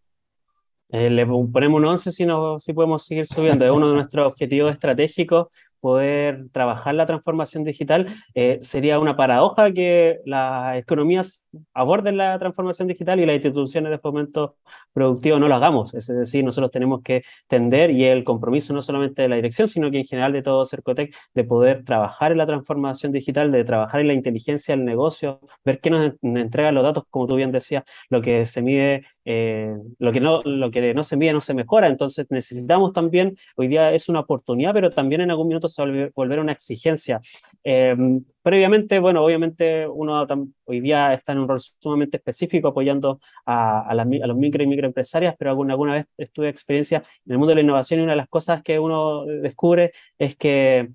Eh, 0.89 1.09
le 1.09 1.25
ponemos 1.25 1.79
un 1.79 1.85
11 1.85 2.11
si, 2.11 2.25
no, 2.25 2.59
si 2.59 2.73
podemos 2.73 3.05
seguir 3.05 3.25
subiendo. 3.25 3.65
Es 3.65 3.71
uno 3.71 3.89
de 3.89 3.95
nuestros 3.95 4.27
objetivos 4.27 4.71
estratégicos 4.71 5.47
poder 5.85 6.49
trabajar 6.51 6.95
la 6.95 7.05
transformación 7.05 7.63
digital, 7.63 8.07
eh, 8.33 8.57
sería 8.63 8.97
una 8.97 9.15
paradoja 9.15 9.71
que 9.71 10.17
las 10.25 10.77
economías 10.77 11.47
aborden 11.75 12.17
la 12.17 12.39
transformación 12.39 12.87
digital 12.87 13.19
y 13.19 13.25
las 13.27 13.35
instituciones 13.35 13.91
de 13.91 13.99
fomento 13.99 14.55
productivo 14.93 15.37
no 15.37 15.47
lo 15.47 15.53
hagamos. 15.53 15.93
Es 15.93 16.07
decir, 16.07 16.43
nosotros 16.43 16.71
tenemos 16.71 17.03
que 17.03 17.21
tender 17.47 17.91
y 17.91 18.03
el 18.05 18.23
compromiso 18.23 18.73
no 18.73 18.81
solamente 18.81 19.21
de 19.21 19.29
la 19.29 19.35
dirección, 19.35 19.67
sino 19.67 19.91
que 19.91 19.99
en 19.99 20.05
general 20.05 20.33
de 20.33 20.41
todo 20.41 20.65
Cercotec, 20.65 21.15
de 21.35 21.43
poder 21.43 21.83
trabajar 21.83 22.31
en 22.31 22.39
la 22.39 22.47
transformación 22.47 23.11
digital, 23.11 23.51
de 23.51 23.63
trabajar 23.63 24.01
en 24.01 24.07
la 24.07 24.13
inteligencia 24.13 24.75
del 24.75 24.85
negocio, 24.85 25.39
ver 25.63 25.79
qué 25.79 25.91
nos, 25.91 26.13
entregan 26.23 26.73
los 26.73 26.83
datos, 26.83 27.03
como 27.11 27.27
tú 27.27 27.35
bien 27.35 27.51
decías, 27.51 27.83
lo 28.09 28.23
que 28.23 28.47
se 28.47 28.63
mide, 28.63 29.05
eh, 29.23 29.75
lo, 29.99 30.11
que 30.11 30.19
no, 30.19 30.41
lo 30.45 30.71
que 30.71 30.95
no 30.95 31.03
se 31.03 31.15
mide 31.15 31.31
no 31.31 31.41
se 31.41 31.53
mejora. 31.53 31.89
Entonces 31.89 32.25
necesitamos 32.31 32.91
también, 32.91 33.35
hoy 33.55 33.67
día 33.67 33.93
es 33.93 34.09
una 34.09 34.21
oportunidad, 34.21 34.73
pero 34.73 34.89
también 34.89 35.21
en 35.21 35.29
algún 35.29 35.47
minuto 35.47 35.69
volver 36.13 36.39
una 36.39 36.51
exigencia. 36.51 37.21
Em, 37.63 38.23
previamente, 38.41 38.99
bueno, 38.99 39.23
obviamente 39.23 39.87
uno 39.87 40.25
hoy 40.65 40.79
día 40.81 41.13
está 41.13 41.31
en 41.33 41.39
un 41.39 41.47
rol 41.47 41.59
sumamente 41.59 42.17
específico 42.17 42.67
apoyando 42.69 43.19
a, 43.45 43.89
a, 43.89 43.95
los 43.95 44.35
micro 44.37 44.63
y 44.63 44.67
microempresarias, 44.67 45.35
pero 45.37 45.51
alguna, 45.51 45.73
alguna 45.73 45.93
vez 45.93 46.05
estuve 46.17 46.49
experiencia 46.49 47.03
en 47.25 47.31
el 47.31 47.37
mundo 47.37 47.49
de 47.49 47.55
la 47.55 47.61
innovación 47.61 47.99
y 47.99 48.03
una 48.03 48.13
de 48.13 48.17
las 48.17 48.29
cosas 48.29 48.61
que 48.63 48.79
uno 48.79 49.25
descubre 49.25 49.91
es 50.17 50.35
que 50.35 50.89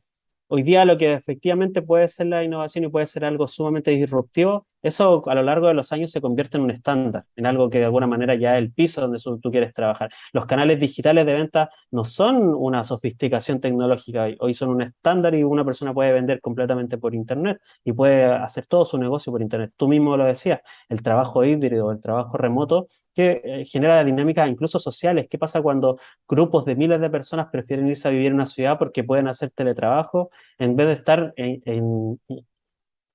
hoy 0.48 0.62
día 0.62 0.84
lo 0.84 0.98
que 0.98 1.14
efectivamente 1.14 1.82
puede 1.82 2.08
ser 2.08 2.26
la 2.28 2.44
innovación 2.44 2.84
y 2.84 2.88
puede 2.88 3.06
ser 3.06 3.24
algo 3.24 3.46
sumamente 3.48 3.90
disruptivo 3.92 4.66
eso 4.82 5.22
a 5.28 5.34
lo 5.34 5.42
largo 5.42 5.68
de 5.68 5.74
los 5.74 5.92
años 5.92 6.10
se 6.10 6.20
convierte 6.20 6.56
en 6.56 6.64
un 6.64 6.70
estándar, 6.70 7.24
en 7.36 7.46
algo 7.46 7.68
que 7.70 7.78
de 7.78 7.84
alguna 7.84 8.06
manera 8.06 8.34
ya 8.34 8.56
es 8.56 8.62
el 8.62 8.72
piso 8.72 9.00
donde 9.00 9.18
tú 9.40 9.50
quieres 9.50 9.74
trabajar. 9.74 10.10
Los 10.32 10.46
canales 10.46 10.80
digitales 10.80 11.26
de 11.26 11.34
venta 11.34 11.70
no 11.90 12.04
son 12.04 12.54
una 12.54 12.84
sofisticación 12.84 13.60
tecnológica, 13.60 14.28
hoy 14.38 14.54
son 14.54 14.70
un 14.70 14.82
estándar 14.82 15.34
y 15.34 15.42
una 15.42 15.64
persona 15.64 15.92
puede 15.92 16.12
vender 16.12 16.40
completamente 16.40 16.98
por 16.98 17.14
Internet 17.14 17.60
y 17.84 17.92
puede 17.92 18.24
hacer 18.24 18.66
todo 18.66 18.84
su 18.84 18.98
negocio 18.98 19.32
por 19.32 19.42
Internet. 19.42 19.72
Tú 19.76 19.88
mismo 19.88 20.16
lo 20.16 20.24
decías, 20.24 20.60
el 20.88 21.02
trabajo 21.02 21.44
híbrido, 21.44 21.92
el 21.92 22.00
trabajo 22.00 22.36
remoto, 22.36 22.86
que 23.14 23.40
eh, 23.44 23.64
genera 23.64 24.02
dinámicas 24.04 24.48
incluso 24.48 24.78
sociales. 24.78 25.26
¿Qué 25.28 25.38
pasa 25.38 25.62
cuando 25.62 25.98
grupos 26.28 26.64
de 26.64 26.76
miles 26.76 27.00
de 27.00 27.10
personas 27.10 27.48
prefieren 27.50 27.88
irse 27.88 28.08
a 28.08 28.10
vivir 28.10 28.28
en 28.28 28.34
una 28.34 28.46
ciudad 28.46 28.78
porque 28.78 29.04
pueden 29.04 29.28
hacer 29.28 29.50
teletrabajo 29.50 30.30
en 30.58 30.76
vez 30.76 30.86
de 30.86 30.92
estar 30.92 31.34
en 31.36 32.18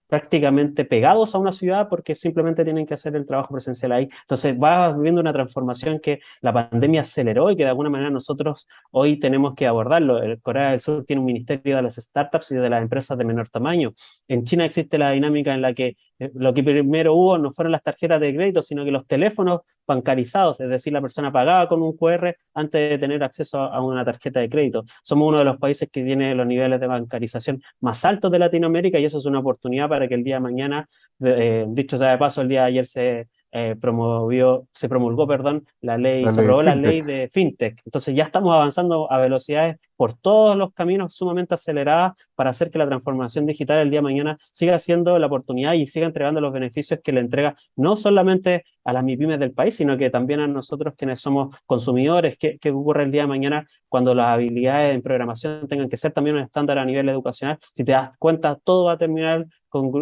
prácticamente 0.08 0.86
pegados 0.86 1.36
a 1.36 1.38
una 1.38 1.52
ciudad 1.52 1.88
porque 1.90 2.16
simplemente 2.16 2.64
tienen 2.64 2.86
que 2.86 2.94
hacer 2.94 3.16
el 3.16 3.26
trabajo 3.28 3.54
presencial 3.54 3.92
ahí. 3.92 4.10
Entonces 4.22 4.56
va 4.62 4.94
viviendo 4.94 5.22
una 5.22 5.34
transformación 5.34 6.00
que 6.00 6.20
la 6.42 6.54
pandemia 6.54 7.02
aceleró 7.02 7.52
y 7.52 7.56
que 7.56 7.64
de 7.64 7.70
alguna 7.70 7.90
manera 7.90 8.10
nosotros 8.10 8.68
hoy 8.92 9.20
tenemos 9.20 9.56
que 9.56 9.68
abordarlo. 9.68 10.22
El 10.22 10.42
Corea 10.42 10.72
del 10.72 10.80
Sur 10.80 11.06
tiene 11.06 11.20
un 11.20 11.26
ministerio 11.26 11.76
de 11.76 11.82
las 11.82 11.96
startups 11.96 12.52
y 12.52 12.56
de 12.56 12.70
las 12.70 12.82
empresas 12.82 13.18
de 13.18 13.26
menor 13.26 13.50
tamaño. 13.50 13.94
En 14.28 14.44
China 14.44 14.66
existe 14.66 14.98
la 14.98 15.12
dinámica 15.12 15.54
en 15.54 15.62
la 15.62 15.74
que 15.74 15.96
eh, 16.20 16.32
lo 16.34 16.54
que 16.54 16.64
primero 16.64 17.14
hubo 17.14 17.38
no 17.38 17.52
fueron 17.52 17.72
las 17.72 17.84
tarjetas 17.84 18.20
de 18.20 18.34
crédito, 18.36 18.62
sino 18.62 18.86
que 18.86 18.92
los 18.92 19.06
teléfonos 19.06 19.62
bancarizados, 19.88 20.60
es 20.60 20.70
decir, 20.70 20.94
la 20.94 21.02
persona 21.02 21.32
pagaba 21.32 21.68
con 21.68 21.82
un 21.82 21.96
QR 21.96 22.36
antes 22.54 22.90
de 22.90 22.98
tener 22.98 23.24
acceso 23.24 23.60
a 23.62 23.82
una 23.82 24.04
tarjeta 24.04 24.40
de 24.40 24.50
crédito. 24.50 24.86
Somos 25.04 25.30
uno 25.30 25.40
de 25.40 25.46
los 25.46 25.58
países 25.58 25.90
que 25.92 26.04
tiene 26.04 26.34
los 26.36 26.48
niveles 26.48 26.80
de 26.80 26.88
bancarización 26.88 27.62
más 27.82 28.04
altos 28.06 28.32
de 28.32 28.40
Latinoamérica 28.40 29.00
y 29.00 29.06
eso 29.06 29.18
es 29.18 29.26
una 29.26 29.40
oportunidad 29.40 29.90
para 29.90 30.05
que 30.08 30.16
el 30.16 30.24
día 30.24 30.36
de 30.36 30.42
mañana, 30.42 30.90
eh, 31.22 31.66
dicho 31.70 31.98
sea 31.98 32.12
de 32.12 32.18
paso, 32.18 32.42
el 32.42 32.50
día 32.50 32.62
de 32.62 32.68
ayer 32.68 32.86
se 32.86 33.28
eh, 33.58 33.78
promovió, 33.80 34.68
se 34.74 34.90
promulgó, 34.90 35.26
perdón, 35.26 35.66
la 35.80 35.98
ley, 35.98 36.30
se 36.30 36.42
aprobó 36.42 36.62
la 36.62 36.76
ley 36.76 37.02
de 37.02 37.30
fintech. 37.32 37.82
Entonces 37.86 38.14
ya 38.14 38.26
estamos 38.26 38.54
avanzando 38.54 39.10
a 39.10 39.18
velocidades 39.18 39.78
por 39.96 40.12
todos 40.12 40.58
los 40.58 40.74
caminos 40.74 41.16
sumamente 41.16 41.54
aceleradas 41.54 42.14
para 42.36 42.50
hacer 42.50 42.70
que 42.70 42.80
la 42.80 42.86
transformación 42.86 43.46
digital 43.46 43.80
el 43.80 43.92
día 43.92 44.00
de 44.00 44.04
mañana 44.04 44.38
siga 44.52 44.78
siendo 44.78 45.18
la 45.20 45.28
oportunidad 45.28 45.72
y 45.72 45.88
siga 45.88 46.06
entregando 46.06 46.42
los 46.42 46.52
beneficios 46.52 47.00
que 47.02 47.14
le 47.14 47.22
entrega 47.22 47.56
no 47.78 47.96
solamente 47.96 48.66
a 48.84 48.92
las 48.92 49.06
MIPIMES 49.06 49.40
del 49.40 49.54
país, 49.54 49.74
sino 49.74 49.98
que 49.98 50.10
también 50.10 50.42
a 50.42 50.48
nosotros 50.48 50.94
quienes 50.98 51.22
somos 51.22 51.56
consumidores. 51.66 52.38
¿Qué, 52.38 52.58
qué 52.60 52.72
ocurre 52.72 53.04
el 53.04 53.12
día 53.12 53.22
de 53.22 53.30
mañana 53.30 53.66
cuando 53.88 54.14
las 54.14 54.28
habilidades 54.28 54.94
en 54.94 55.02
programación 55.02 55.66
tengan 55.70 55.88
que 55.88 55.96
ser 55.96 56.12
también 56.12 56.36
un 56.36 56.42
estándar 56.42 56.78
a 56.78 56.84
nivel 56.84 57.08
educacional? 57.08 57.58
Si 57.74 57.86
te 57.86 57.94
das 57.94 58.12
cuenta, 58.20 58.60
todo 58.62 58.88
va 58.88 58.94
a 58.94 58.98
terminar 58.98 59.46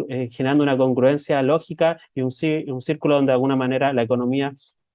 eh, 0.08 0.28
generando 0.30 0.62
una 0.62 0.76
congruencia 0.76 1.42
lógica 1.42 1.98
y 2.14 2.22
un, 2.22 2.30
un 2.68 2.80
círculo 2.80 3.16
donde 3.16 3.30
de 3.30 3.34
alguna 3.34 3.56
manera 3.56 3.92
la 3.92 4.02
economía 4.02 4.52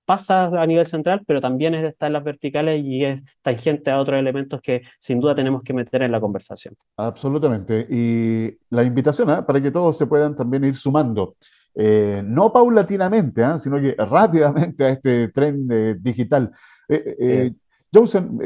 pasa 0.10 0.48
a 0.60 0.65
nivel 0.65 0.88
central, 0.88 1.22
pero 1.28 1.39
también 1.39 1.76
está 1.76 2.08
en 2.08 2.13
las 2.13 2.24
verticales 2.24 2.82
y 2.84 3.06
es 3.06 3.22
tangente 3.44 3.92
a 3.92 4.00
otros 4.00 4.18
elementos 4.18 4.60
que 4.60 4.82
sin 4.98 5.20
duda 5.20 5.36
tenemos 5.36 5.62
que 5.62 5.72
meter 5.72 6.02
en 6.02 6.12
la 6.12 6.20
conversación. 6.20 6.74
Absolutamente. 6.98 7.86
Y 7.88 8.58
la 8.72 8.82
invitación 8.82 9.30
¿ah? 9.30 9.46
para 9.46 9.62
que 9.62 9.70
todos 9.70 9.96
se 9.96 10.08
puedan 10.08 10.36
también 10.36 10.63
ir 10.63 10.76
sumando, 10.76 11.36
eh, 11.76 12.24
no 12.26 12.52
paulatinamente, 12.52 13.44
¿ah? 13.44 13.60
sino 13.60 13.80
que 13.80 13.94
rápidamente 14.00 14.84
a 14.84 14.89
este 14.89 15.28
tren 15.28 15.68
digital. 16.02 16.50
Eh, 16.88 17.15
eh 17.20 17.52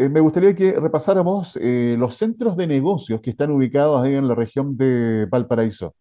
me 0.09 0.19
gustaría 0.19 0.53
que 0.53 0.73
repasáramos 0.73 1.57
los 1.61 2.15
centros 2.15 2.57
de 2.57 2.67
negocios 2.67 3.21
que 3.21 3.29
están 3.29 3.51
ubicados 3.51 4.01
ahí 4.01 4.15
en 4.15 4.27
la 4.27 4.35
región 4.35 4.75
de 4.75 5.27
Valparaíso. 5.29 5.95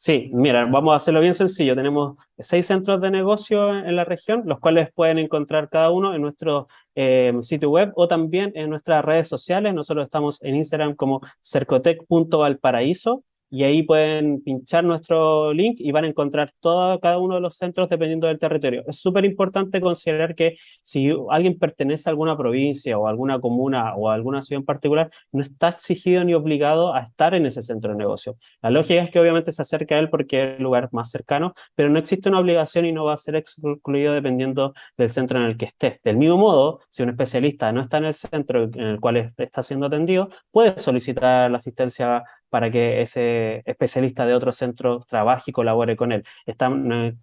Sí, 0.00 0.30
mira, 0.32 0.64
vamos 0.64 0.92
a 0.92 0.96
hacerlo 0.96 1.20
bien 1.20 1.34
sencillo. 1.34 1.74
Tenemos 1.74 2.16
seis 2.38 2.66
centros 2.66 3.00
de 3.00 3.10
negocio 3.10 3.76
en 3.76 3.96
la 3.96 4.04
región, 4.04 4.42
los 4.46 4.60
cuales 4.60 4.90
pueden 4.94 5.18
encontrar 5.18 5.68
cada 5.68 5.90
uno 5.90 6.14
en 6.14 6.22
nuestro 6.22 6.68
eh, 6.94 7.32
sitio 7.40 7.70
web 7.70 7.90
o 7.96 8.06
también 8.06 8.52
en 8.54 8.70
nuestras 8.70 9.04
redes 9.04 9.26
sociales. 9.28 9.74
Nosotros 9.74 10.04
estamos 10.04 10.40
en 10.44 10.54
Instagram 10.54 10.94
como 10.94 11.20
cercotec.valparaíso 11.42 13.24
y 13.50 13.64
ahí 13.64 13.82
pueden 13.82 14.42
pinchar 14.42 14.84
nuestro 14.84 15.52
link 15.52 15.76
y 15.78 15.92
van 15.92 16.04
a 16.04 16.08
encontrar 16.08 16.52
todo, 16.60 16.98
cada 17.00 17.18
uno 17.18 17.36
de 17.36 17.40
los 17.40 17.56
centros 17.56 17.88
dependiendo 17.88 18.26
del 18.26 18.38
territorio. 18.38 18.84
Es 18.86 19.00
súper 19.00 19.24
importante 19.24 19.80
considerar 19.80 20.34
que 20.34 20.56
si 20.82 21.10
alguien 21.30 21.58
pertenece 21.58 22.08
a 22.08 22.12
alguna 22.12 22.36
provincia 22.36 22.98
o 22.98 23.06
alguna 23.08 23.40
comuna 23.40 23.94
o 23.94 24.10
alguna 24.10 24.42
ciudad 24.42 24.60
en 24.60 24.66
particular, 24.66 25.10
no 25.32 25.42
está 25.42 25.68
exigido 25.70 26.24
ni 26.24 26.34
obligado 26.34 26.94
a 26.94 27.00
estar 27.00 27.34
en 27.34 27.46
ese 27.46 27.62
centro 27.62 27.92
de 27.92 27.98
negocio. 27.98 28.36
La 28.62 28.70
lógica 28.70 29.02
es 29.02 29.10
que 29.10 29.20
obviamente 29.20 29.52
se 29.52 29.62
acerca 29.62 29.96
a 29.96 29.98
él 29.98 30.10
porque 30.10 30.42
es 30.42 30.56
el 30.58 30.62
lugar 30.62 30.88
más 30.92 31.10
cercano, 31.10 31.54
pero 31.74 31.88
no 31.90 31.98
existe 31.98 32.28
una 32.28 32.40
obligación 32.40 32.84
y 32.86 32.92
no 32.92 33.04
va 33.04 33.14
a 33.14 33.16
ser 33.16 33.36
excluido 33.36 34.12
dependiendo 34.12 34.74
del 34.96 35.10
centro 35.10 35.38
en 35.38 35.46
el 35.46 35.56
que 35.56 35.66
esté. 35.66 36.00
Del 36.04 36.16
mismo 36.16 36.36
modo, 36.36 36.80
si 36.88 37.02
un 37.02 37.10
especialista 37.10 37.72
no 37.72 37.82
está 37.82 37.98
en 37.98 38.04
el 38.06 38.14
centro 38.14 38.64
en 38.64 38.80
el 38.80 39.00
cual 39.00 39.32
está 39.36 39.62
siendo 39.62 39.86
atendido, 39.86 40.28
puede 40.50 40.78
solicitar 40.78 41.50
la 41.50 41.58
asistencia 41.58 42.24
para 42.50 42.70
que 42.70 43.02
ese 43.02 43.62
especialista 43.66 44.26
de 44.26 44.34
otro 44.34 44.52
centro 44.52 45.00
trabaje 45.06 45.50
y 45.50 45.52
colabore 45.52 45.96
con 45.96 46.12
él. 46.12 46.24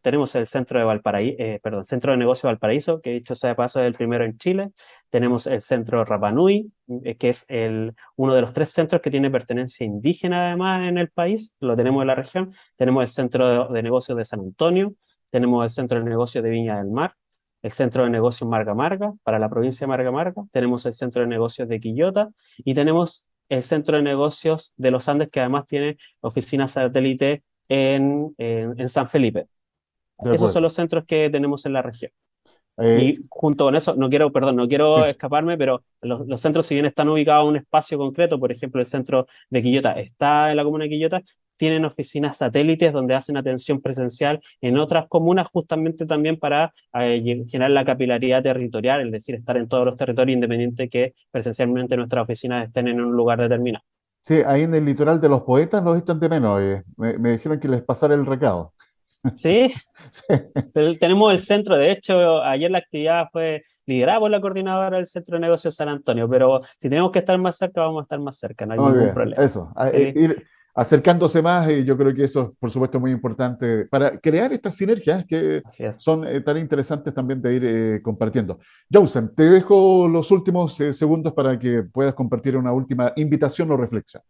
tenemos 0.01 0.35
el 0.35 0.47
centro 0.47 0.79
de 0.79 0.85
Valparaíso, 0.85 1.35
eh, 1.39 1.59
perdón, 1.61 1.85
centro 1.85 2.11
de 2.11 2.17
negocio 2.17 2.47
Valparaíso, 2.47 3.01
que 3.01 3.11
dicho 3.11 3.35
sea 3.35 3.49
de 3.51 3.55
paso 3.55 3.79
es 3.81 3.87
el 3.87 3.93
primero 3.93 4.25
en 4.25 4.37
Chile. 4.37 4.71
Tenemos 5.09 5.47
el 5.47 5.61
centro 5.61 6.03
Rapanui, 6.05 6.71
eh, 7.03 7.15
que 7.15 7.29
es 7.29 7.45
el, 7.49 7.95
uno 8.15 8.33
de 8.35 8.41
los 8.41 8.53
tres 8.53 8.69
centros 8.71 9.01
que 9.01 9.11
tiene 9.11 9.31
pertenencia 9.31 9.85
indígena 9.85 10.47
además 10.47 10.89
en 10.89 10.97
el 10.97 11.09
país, 11.09 11.55
lo 11.59 11.75
tenemos 11.75 12.01
en 12.01 12.07
la 12.07 12.15
región. 12.15 12.53
Tenemos 12.75 13.03
el 13.03 13.09
centro 13.09 13.69
de, 13.69 13.83
negocios 13.83 14.17
de 14.17 14.25
San 14.25 14.39
Antonio, 14.41 14.93
tenemos 15.31 15.63
el 15.63 15.69
centro 15.69 15.99
de 15.99 16.05
negocios 16.05 16.43
de 16.43 16.49
Viña 16.49 16.77
del 16.77 16.91
Mar, 16.91 17.15
el 17.61 17.71
centro 17.71 18.03
de 18.03 18.09
negocios 18.11 18.47
Marga 18.47 18.75
Marga 18.75 19.13
para 19.23 19.39
la 19.39 19.49
provincia 19.49 19.85
de 19.85 19.89
Marga 19.89 20.11
Marga, 20.11 20.43
tenemos 20.51 20.85
el 20.85 20.93
centro 20.93 21.21
de 21.23 21.27
negocios 21.27 21.67
de 21.67 21.79
Quillota 21.79 22.29
y 22.57 22.75
tenemos 22.75 23.27
el 23.49 23.63
centro 23.63 23.97
de 23.97 24.03
negocios 24.03 24.73
de 24.77 24.91
los 24.91 25.07
Andes, 25.09 25.29
que 25.29 25.39
además 25.39 25.67
tiene 25.67 25.97
oficinas 26.21 26.71
satélite 26.71 27.43
en, 27.69 28.33
en, 28.37 28.89
San 28.89 29.07
Felipe. 29.07 29.47
Esos 30.31 30.53
son 30.53 30.63
los 30.63 30.73
centros 30.73 31.05
que 31.05 31.29
tenemos 31.29 31.65
en 31.65 31.73
la 31.73 31.81
región. 31.81 32.11
Eh, 32.77 32.99
y 33.01 33.25
junto 33.29 33.65
con 33.65 33.75
eso, 33.75 33.95
no 33.95 34.09
quiero, 34.09 34.31
perdón, 34.31 34.57
no 34.57 34.67
quiero 34.67 35.05
escaparme, 35.05 35.57
pero 35.57 35.83
los, 36.01 36.27
los, 36.27 36.41
centros, 36.41 36.65
si 36.65 36.75
bien 36.75 36.85
están 36.85 37.07
ubicados 37.07 37.43
en 37.43 37.49
un 37.49 37.55
espacio 37.55 37.97
concreto, 37.97 38.39
por 38.39 38.51
ejemplo, 38.51 38.81
el 38.81 38.85
centro 38.85 39.27
de 39.49 39.63
Quillota 39.63 39.93
está 39.93 40.51
en 40.51 40.57
la 40.57 40.63
comuna 40.63 40.83
de 40.83 40.89
Quillota, 40.89 41.21
tienen 41.57 41.85
oficinas 41.85 42.37
satélites 42.37 42.93
donde 42.93 43.15
hacen 43.15 43.37
atención 43.37 43.81
presencial 43.81 44.41
en 44.61 44.77
otras 44.77 45.07
comunas 45.07 45.47
justamente 45.51 46.05
también 46.05 46.37
para 46.37 46.73
eh, 46.99 47.43
generar 47.47 47.71
la 47.71 47.85
capilaridad 47.85 48.43
territorial, 48.43 49.05
es 49.05 49.11
decir, 49.11 49.35
estar 49.35 49.57
en 49.57 49.67
todos 49.67 49.85
los 49.85 49.97
territorios 49.97 50.35
independiente 50.35 50.89
que 50.89 51.13
presencialmente 51.31 51.97
nuestras 51.97 52.23
oficinas 52.23 52.67
estén 52.67 52.87
en 52.87 53.01
un 53.01 53.13
lugar 53.13 53.39
determinado. 53.39 53.83
Sí, 54.21 54.41
ahí 54.43 54.63
en 54.63 54.73
el 54.73 54.83
litoral 54.83 55.21
de 55.21 55.29
los 55.29 55.41
poetas 55.41 55.83
los 55.83 55.99
echan 55.99 56.19
de 56.19 56.29
menos. 56.29 56.59
Eh. 56.59 56.83
Me, 56.97 57.31
dijeron 57.31 57.59
que 57.59 57.67
les 57.67 57.83
pasara 57.83 58.15
el 58.15 58.25
recado. 58.25 58.73
Sí, 59.33 59.73
tenemos 60.99 61.33
el 61.33 61.39
centro, 61.39 61.75
de 61.75 61.89
hecho, 61.89 62.43
ayer 62.43 62.69
la 62.69 62.77
actividad 62.77 63.25
fue 63.31 63.63
liderada 63.87 64.19
por 64.19 64.29
la 64.29 64.39
coordinadora 64.39 64.97
del 64.97 65.07
Centro 65.07 65.37
de 65.37 65.41
Negocios 65.41 65.73
San 65.73 65.89
Antonio, 65.89 66.29
pero 66.29 66.61
si 66.77 66.89
tenemos 66.89 67.11
que 67.11 67.17
estar 67.17 67.35
más 67.39 67.57
cerca, 67.57 67.81
vamos 67.81 68.01
a 68.01 68.03
estar 68.03 68.19
más 68.19 68.37
cerca, 68.37 68.67
no 68.67 68.73
hay 68.73 68.79
ningún 68.79 69.13
problema. 69.15 69.43
Eso, 69.43 69.73
ir, 69.95 70.45
acercándose 70.75 71.41
más, 71.41 71.69
y 71.71 71.85
yo 71.85 71.97
creo 71.97 72.13
que 72.13 72.25
eso 72.25 72.41
es, 72.41 72.57
por 72.59 72.69
supuesto, 72.69 72.99
muy 72.99 73.11
importante 73.11 73.85
para 73.85 74.19
crear 74.19 74.51
estas 74.51 74.75
sinergias 74.75 75.25
que 75.25 75.63
son 75.93 76.27
eh, 76.27 76.41
tan 76.41 76.57
interesantes 76.57 77.13
también 77.13 77.41
de 77.41 77.55
ir 77.55 77.65
eh, 77.65 78.01
compartiendo. 78.03 78.59
Jausen, 78.91 79.33
te 79.33 79.43
dejo 79.43 80.07
los 80.09 80.29
últimos 80.31 80.79
eh, 80.81 80.91
segundos 80.91 81.31
para 81.31 81.57
que 81.57 81.83
puedas 81.83 82.13
compartir 82.13 82.57
una 82.57 82.73
última 82.73 83.13
invitación 83.15 83.71
o 83.71 83.77
reflexión. 83.77 84.21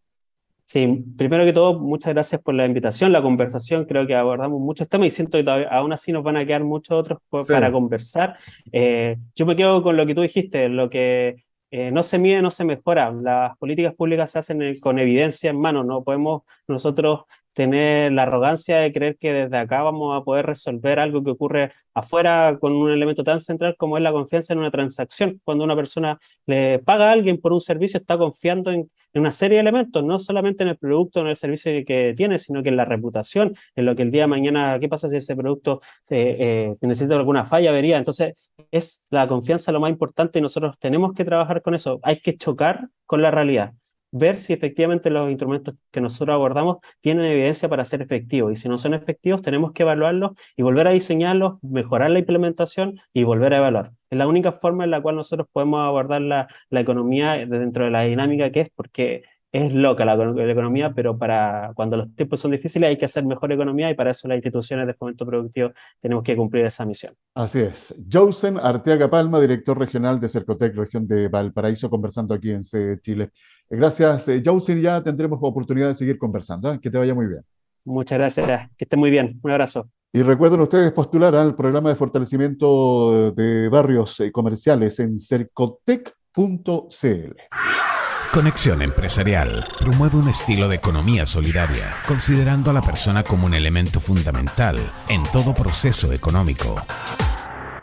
Sí, 0.66 1.04
primero 1.18 1.46
que 1.46 1.54
todo, 1.54 1.80
muchas 1.80 2.14
gracias 2.14 2.42
por 2.42 2.54
la 2.54 2.66
invitación, 2.66 3.12
la 3.12 3.22
conversación. 3.22 3.86
Creo 3.86 4.06
que 4.06 4.16
abordamos 4.16 4.60
muchos 4.60 4.88
temas 4.88 5.08
y 5.08 5.12
siento 5.12 5.44
que 5.44 5.68
aún 5.70 5.94
así 5.94 6.12
nos 6.12 6.24
van 6.24 6.38
a 6.38 6.46
quedar 6.46 6.64
muchos 6.64 6.98
otros 6.98 7.20
para 7.48 7.72
conversar. 7.72 8.36
yo 8.72 9.46
me 9.46 9.56
quedo 9.56 9.84
con 9.84 9.96
lo 9.96 10.08
que 10.08 10.16
tú 10.16 10.22
dijiste, 10.22 10.68
lo 10.70 10.90
que 10.90 11.36
eh, 11.78 11.92
no 11.92 12.04
se 12.04 12.18
mide, 12.20 12.42
no 12.42 12.52
se 12.52 12.64
mejora. 12.64 13.12
Las 13.12 13.58
políticas 13.58 13.94
públicas 13.94 14.32
se 14.32 14.40
hacen 14.40 14.62
eh, 14.62 14.80
con 14.80 14.98
evidencia 14.98 15.50
en 15.50 15.60
mano. 15.60 15.84
No 15.84 16.06
podemos 16.06 16.44
nosotros 16.70 17.24
tener 17.56 18.12
la 18.12 18.24
arrogancia 18.24 18.78
de 18.78 18.92
creer 18.92 19.18
que 19.18 19.34
desde 19.34 19.58
acá 19.58 19.82
vamos 19.82 20.16
a 20.16 20.24
poder 20.24 20.46
resolver 20.46 21.00
algo 21.00 21.24
que 21.24 21.32
ocurre 21.32 21.72
afuera 21.94 22.58
con 22.60 22.74
un 22.76 22.92
elemento 22.92 23.24
tan 23.24 23.40
central 23.40 23.76
como 23.78 23.98
es 23.98 24.04
la 24.04 24.12
confianza 24.12 24.54
en 24.54 24.60
una 24.60 24.72
transacción. 24.72 25.42
Cuando 25.46 25.64
una 25.64 25.76
persona 25.76 26.20
le 26.46 26.80
paga 26.80 27.10
a 27.10 27.12
alguien 27.14 27.40
por 27.40 27.54
un 27.54 27.62
servicio, 27.62 27.98
está 27.98 28.18
confiando 28.18 28.72
en, 28.72 28.92
una 29.14 29.32
serie 29.32 29.56
de 29.56 29.62
elementos, 29.62 30.04
no 30.04 30.20
solamente 30.20 30.64
en 30.64 30.70
el 30.70 30.78
producto, 30.78 31.22
en 31.22 31.28
el 31.28 31.38
servicio 31.38 31.72
que, 31.86 32.14
tiene, 32.16 32.40
sino 32.40 32.62
que 32.62 32.70
en 32.70 32.76
la 32.76 32.86
reputación, 32.86 33.54
en 33.76 33.86
lo 33.86 33.96
que 33.96 34.04
el 34.04 34.12
día 34.12 34.24
de 34.24 34.28
mañana, 34.28 34.78
¿qué 34.80 34.90
pasa 34.90 35.08
si 35.08 35.16
ese 35.16 35.36
producto 35.36 35.82
se, 36.02 36.34
eh, 36.38 36.74
necesita 36.82 37.16
alguna 37.16 37.46
falla, 37.46 37.72
vería? 37.72 37.98
Entonces, 37.98 38.34
es 38.70 39.08
la 39.10 39.28
confianza 39.30 39.72
lo 39.72 39.80
más 39.80 39.92
importante 39.92 40.40
y 40.40 40.42
nosotros 40.42 40.78
tenemos 40.78 41.14
que 41.14 41.24
trabajar 41.24 41.62
con 41.62 41.74
eso. 41.74 42.00
Hay 42.04 42.20
que 42.20 42.36
chocar 42.36 42.90
con 43.06 43.22
la 43.22 43.32
realidad 43.32 43.74
ver 44.18 44.38
si 44.38 44.54
efectivamente 44.54 45.10
los 45.10 45.30
instrumentos 45.30 45.76
que 45.92 46.00
nosotros 46.00 46.34
abordamos 46.34 46.78
tienen 47.02 47.26
evidencia 47.26 47.68
para 47.68 47.84
ser 47.84 48.02
efectivos. 48.02 48.54
Y 48.54 48.56
si 48.56 48.70
no 48.70 48.78
son 48.78 48.94
efectivos, 48.94 49.42
tenemos 49.42 49.74
que 49.74 49.84
evaluarlos 49.84 50.32
y 50.56 50.64
volver 50.64 50.88
a 50.88 50.92
diseñarlos, 50.92 51.56
mejorar 51.62 52.12
la 52.12 52.20
implementación 52.20 53.00
y 53.14 53.26
volver 53.26 53.54
a 53.54 53.58
evaluar. 53.58 53.92
Es 54.10 54.18
la 54.18 54.28
única 54.28 54.54
forma 54.54 54.86
en 54.86 54.92
la 54.92 55.02
cual 55.02 55.18
nosotros 55.18 55.48
podemos 55.52 55.86
abordar 55.86 56.22
la, 56.22 56.48
la 56.70 56.80
economía 56.80 57.46
dentro 57.46 57.86
de 57.86 57.92
la 57.92 58.04
dinámica 58.04 58.52
que 58.52 58.62
es, 58.62 58.70
porque 58.74 59.24
es 59.56 59.74
loca 59.74 60.04
la, 60.04 60.14
economía, 60.52 60.94
pero 60.94 61.18
para 61.18 61.72
cuando 61.76 61.96
los 61.96 62.14
tiempos 62.14 62.42
son 62.42 62.52
difíciles 62.52 62.90
hay 62.90 62.98
que 62.98 63.06
hacer 63.06 63.26
mejor 63.26 63.54
economía 63.54 63.90
y 63.90 63.94
para 63.94 64.12
eso 64.12 64.28
las 64.28 64.36
instituciones 64.36 64.86
de 64.86 64.94
fomento 64.94 65.26
productivo 65.26 65.72
tenemos 66.02 66.24
que 66.26 66.36
cumplir 66.36 66.66
esa 66.66 66.86
misión. 66.86 67.14
Así 67.34 67.60
es. 67.60 67.96
Josen 68.12 68.58
Arteaga 68.58 69.10
Palma, 69.10 69.40
director 69.40 69.80
regional 69.80 70.20
de 70.20 70.28
Cercotec, 70.28 70.76
región 70.76 71.08
de 71.08 71.30
Valparaíso, 71.30 71.90
conversando 71.90 72.34
aquí 72.34 72.52
en 72.52 72.62
Chile. 73.00 73.32
Gracias, 73.70 74.28
eh, 74.28 74.42
Jausen. 74.44 74.82
Ya 74.82 75.02
tendremos 75.02 75.40
oportunidad 75.42 75.88
de 75.88 75.96
seguir 75.96 76.18
conversando. 76.18 76.72
¿eh? 76.72 76.80
Que 76.82 76.90
te 76.90 76.98
vaya 76.98 77.14
muy 77.14 77.28
bien. 77.28 77.42
Muchas 77.84 78.18
gracias. 78.18 78.70
Que 78.78 78.86
esté 78.86 78.98
muy 78.98 79.10
bien. 79.10 79.40
Un 79.44 79.52
abrazo. 79.52 79.90
Y 80.12 80.24
recuerden 80.24 80.62
ustedes 80.62 80.92
postular 80.94 81.36
al 81.36 81.56
programa 81.56 81.90
de 81.90 81.96
fortalecimiento 81.96 83.32
de 83.32 83.68
barrios 83.70 84.20
eh, 84.22 84.32
comerciales 84.32 85.00
en 85.00 85.18
cercotec.cl. 85.18 86.14
Conexión 88.34 88.82
Empresarial 88.82 89.66
promueve 89.80 90.18
un 90.18 90.28
estilo 90.30 90.68
de 90.68 90.76
economía 90.76 91.26
solidaria, 91.26 91.86
considerando 92.08 92.72
a 92.72 92.74
la 92.74 92.82
persona 92.82 93.24
como 93.24 93.46
un 93.46 93.54
elemento 93.54 94.00
fundamental 94.00 94.78
en 95.10 95.24
todo 95.32 95.54
proceso 95.54 96.12
económico. 96.12 96.76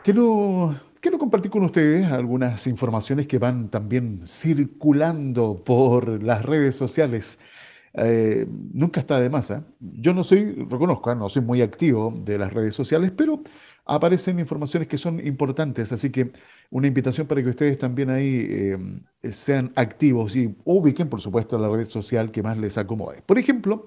Quiero 0.04 0.74
Quiero 1.02 1.18
compartir 1.18 1.50
con 1.50 1.64
ustedes 1.64 2.06
algunas 2.06 2.64
informaciones 2.68 3.26
que 3.26 3.40
van 3.40 3.68
también 3.70 4.20
circulando 4.24 5.64
por 5.64 6.22
las 6.22 6.44
redes 6.44 6.76
sociales. 6.76 7.40
Eh, 7.94 8.46
nunca 8.72 9.00
está 9.00 9.18
de 9.18 9.28
más. 9.28 9.50
¿eh? 9.50 9.60
Yo 9.80 10.14
no 10.14 10.22
soy, 10.22 10.64
reconozco, 10.70 11.10
¿eh? 11.10 11.16
no 11.16 11.28
soy 11.28 11.42
muy 11.42 11.60
activo 11.60 12.14
de 12.24 12.38
las 12.38 12.52
redes 12.52 12.76
sociales, 12.76 13.10
pero 13.16 13.42
aparecen 13.84 14.38
informaciones 14.38 14.86
que 14.86 14.96
son 14.96 15.18
importantes, 15.26 15.90
así 15.90 16.10
que 16.10 16.30
una 16.70 16.86
invitación 16.86 17.26
para 17.26 17.42
que 17.42 17.48
ustedes 17.48 17.78
también 17.78 18.08
ahí 18.08 18.72
sean 19.28 19.72
activos 19.74 20.36
y 20.36 20.54
ubiquen, 20.62 21.08
por 21.08 21.20
supuesto, 21.20 21.58
la 21.58 21.68
red 21.68 21.88
social 21.88 22.30
que 22.30 22.44
más 22.44 22.56
les 22.58 22.78
acomode. 22.78 23.22
Por 23.22 23.40
ejemplo, 23.40 23.86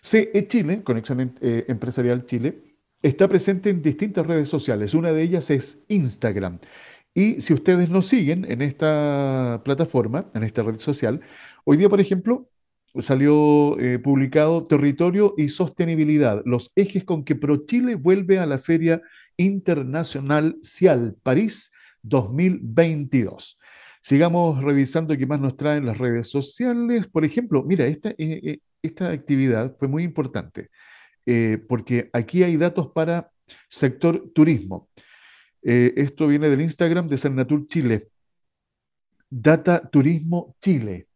CE 0.00 0.46
Chile, 0.48 0.82
Conexión 0.82 1.34
Empresarial 1.42 2.24
Chile, 2.24 2.73
está 3.04 3.28
presente 3.28 3.68
en 3.68 3.82
distintas 3.82 4.26
redes 4.26 4.48
sociales. 4.48 4.94
Una 4.94 5.12
de 5.12 5.22
ellas 5.22 5.50
es 5.50 5.84
Instagram. 5.88 6.58
Y 7.12 7.42
si 7.42 7.52
ustedes 7.52 7.90
nos 7.90 8.06
siguen 8.06 8.50
en 8.50 8.62
esta 8.62 9.60
plataforma, 9.62 10.30
en 10.34 10.42
esta 10.42 10.62
red 10.62 10.78
social, 10.78 11.20
hoy 11.64 11.76
día, 11.76 11.90
por 11.90 12.00
ejemplo, 12.00 12.48
salió 12.98 13.78
eh, 13.78 13.98
publicado 13.98 14.64
Territorio 14.64 15.34
y 15.36 15.50
Sostenibilidad, 15.50 16.42
los 16.46 16.72
ejes 16.76 17.04
con 17.04 17.24
que 17.24 17.34
ProChile 17.34 17.96
vuelve 17.96 18.38
a 18.38 18.46
la 18.46 18.58
Feria 18.58 19.02
Internacional 19.36 20.56
CIAL 20.64 21.14
París 21.22 21.72
2022. 22.02 23.58
Sigamos 24.00 24.64
revisando 24.64 25.16
qué 25.16 25.26
más 25.26 25.40
nos 25.40 25.58
traen 25.58 25.84
las 25.84 25.98
redes 25.98 26.30
sociales. 26.30 27.06
Por 27.06 27.24
ejemplo, 27.26 27.62
mira, 27.64 27.86
esta, 27.86 28.10
eh, 28.10 28.16
eh, 28.18 28.58
esta 28.82 29.10
actividad 29.10 29.76
fue 29.78 29.88
muy 29.88 30.04
importante. 30.04 30.70
Eh, 31.26 31.58
porque 31.68 32.10
aquí 32.12 32.42
hay 32.42 32.56
datos 32.56 32.88
para 32.92 33.30
sector 33.68 34.30
turismo. 34.34 34.88
Eh, 35.62 35.94
esto 35.96 36.26
viene 36.26 36.50
del 36.50 36.60
Instagram 36.60 37.08
de 37.08 37.18
Cernatur 37.18 37.66
Chile. 37.66 38.08
Data 39.30 39.88
Turismo 39.90 40.54
Chile. 40.60 41.08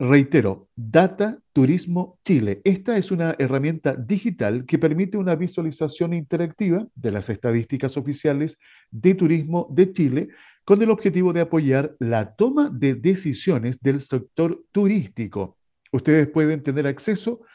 Reitero, 0.00 0.68
Data 0.76 1.40
Turismo 1.52 2.20
Chile. 2.24 2.60
Esta 2.62 2.96
es 2.96 3.10
una 3.10 3.34
herramienta 3.36 3.96
digital 3.96 4.64
que 4.64 4.78
permite 4.78 5.18
una 5.18 5.34
visualización 5.34 6.14
interactiva 6.14 6.86
de 6.94 7.10
las 7.10 7.28
estadísticas 7.30 7.96
oficiales 7.96 8.58
de 8.92 9.14
turismo 9.16 9.66
de 9.72 9.90
Chile 9.90 10.28
con 10.64 10.80
el 10.82 10.90
objetivo 10.90 11.32
de 11.32 11.40
apoyar 11.40 11.96
la 11.98 12.36
toma 12.36 12.70
de 12.72 12.94
decisiones 12.94 13.80
del 13.80 14.00
sector 14.00 14.64
turístico. 14.70 15.56
Ustedes 15.90 16.28
pueden 16.28 16.62
tener 16.62 16.86
acceso 16.86 17.40
a 17.40 17.48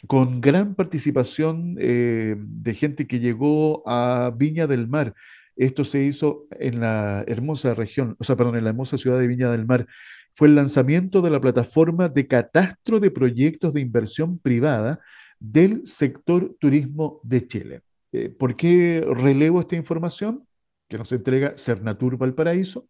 con 0.06 0.40
gran 0.40 0.74
participación 0.74 1.74
de 1.74 2.74
gente 2.74 3.06
que 3.06 3.20
llegó 3.20 3.82
a 3.86 4.32
Viña 4.34 4.66
del 4.66 4.88
Mar 4.88 5.14
esto 5.56 5.84
se 5.84 6.02
hizo 6.04 6.46
en 6.50 6.80
la 6.80 7.24
hermosa 7.26 7.74
región, 7.74 8.16
o 8.18 8.24
sea, 8.24 8.36
perdón, 8.36 8.56
en 8.56 8.64
la 8.64 8.70
hermosa 8.70 8.96
ciudad 8.96 9.18
de 9.18 9.26
Viña 9.26 9.50
del 9.50 9.66
Mar. 9.66 9.86
Fue 10.34 10.48
el 10.48 10.54
lanzamiento 10.54 11.20
de 11.20 11.30
la 11.30 11.40
plataforma 11.40 12.08
de 12.08 12.26
catastro 12.26 13.00
de 13.00 13.10
proyectos 13.10 13.74
de 13.74 13.80
inversión 13.80 14.38
privada 14.38 15.00
del 15.38 15.86
sector 15.86 16.56
turismo 16.58 17.20
de 17.22 17.46
Chile. 17.46 17.82
Eh, 18.12 18.28
¿Por 18.28 18.56
qué 18.56 19.04
relevo 19.08 19.60
esta 19.60 19.76
información 19.76 20.46
que 20.88 20.98
nos 20.98 21.10
entrega 21.12 21.54
Cernatur 21.56 22.16
Valparaíso? 22.16 22.86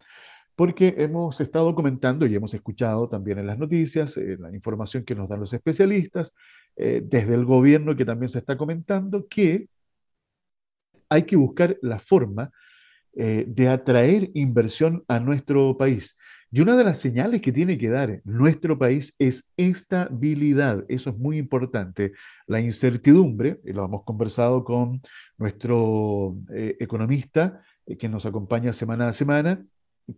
Porque 0.55 0.95
hemos 0.99 1.41
estado 1.41 1.75
comentando 1.75 2.27
y 2.27 2.35
hemos 2.35 2.53
escuchado 2.53 3.09
también 3.09 3.39
en 3.39 3.47
las 3.47 3.59
noticias 3.59 4.17
eh, 4.17 4.37
la 4.39 4.55
información 4.55 5.05
que 5.05 5.15
nos 5.15 5.29
dan 5.29 5.41
los 5.41 5.53
especialistas, 5.53 6.33
eh, 6.77 7.03
desde 7.05 7.35
el 7.35 7.45
gobierno 7.45 7.97
que 7.97 8.05
también 8.05 8.29
se 8.29 8.39
está 8.39 8.57
comentando, 8.57 9.27
que 9.29 9.69
hay 11.13 11.25
que 11.25 11.37
buscar 11.37 11.77
la 11.83 11.99
forma 11.99 12.51
de 13.15 13.69
atraer 13.69 14.31
inversión 14.33 15.05
a 15.07 15.21
nuestro 15.21 15.77
país. 15.77 16.17
Y 16.55 16.61
una 16.61 16.77
de 16.77 16.85
las 16.85 16.99
señales 16.99 17.41
que 17.41 17.51
tiene 17.51 17.79
que 17.79 17.89
dar 17.89 18.21
nuestro 18.25 18.79
país 18.79 19.15
es 19.19 19.49
estabilidad. 19.57 20.85
Eso 20.87 21.09
es 21.09 21.17
muy 21.17 21.39
importante. 21.39 22.13
La 22.47 22.61
incertidumbre, 22.61 23.59
y 23.65 23.73
lo 23.73 23.87
hemos 23.87 24.05
conversado 24.05 24.63
con 24.63 25.01
nuestro 25.39 26.37
eh, 26.55 26.77
economista 26.79 27.63
eh, 27.87 27.97
que 27.97 28.07
nos 28.07 28.27
acompaña 28.27 28.75
semana 28.75 29.09
a 29.09 29.15
semana, 29.15 29.65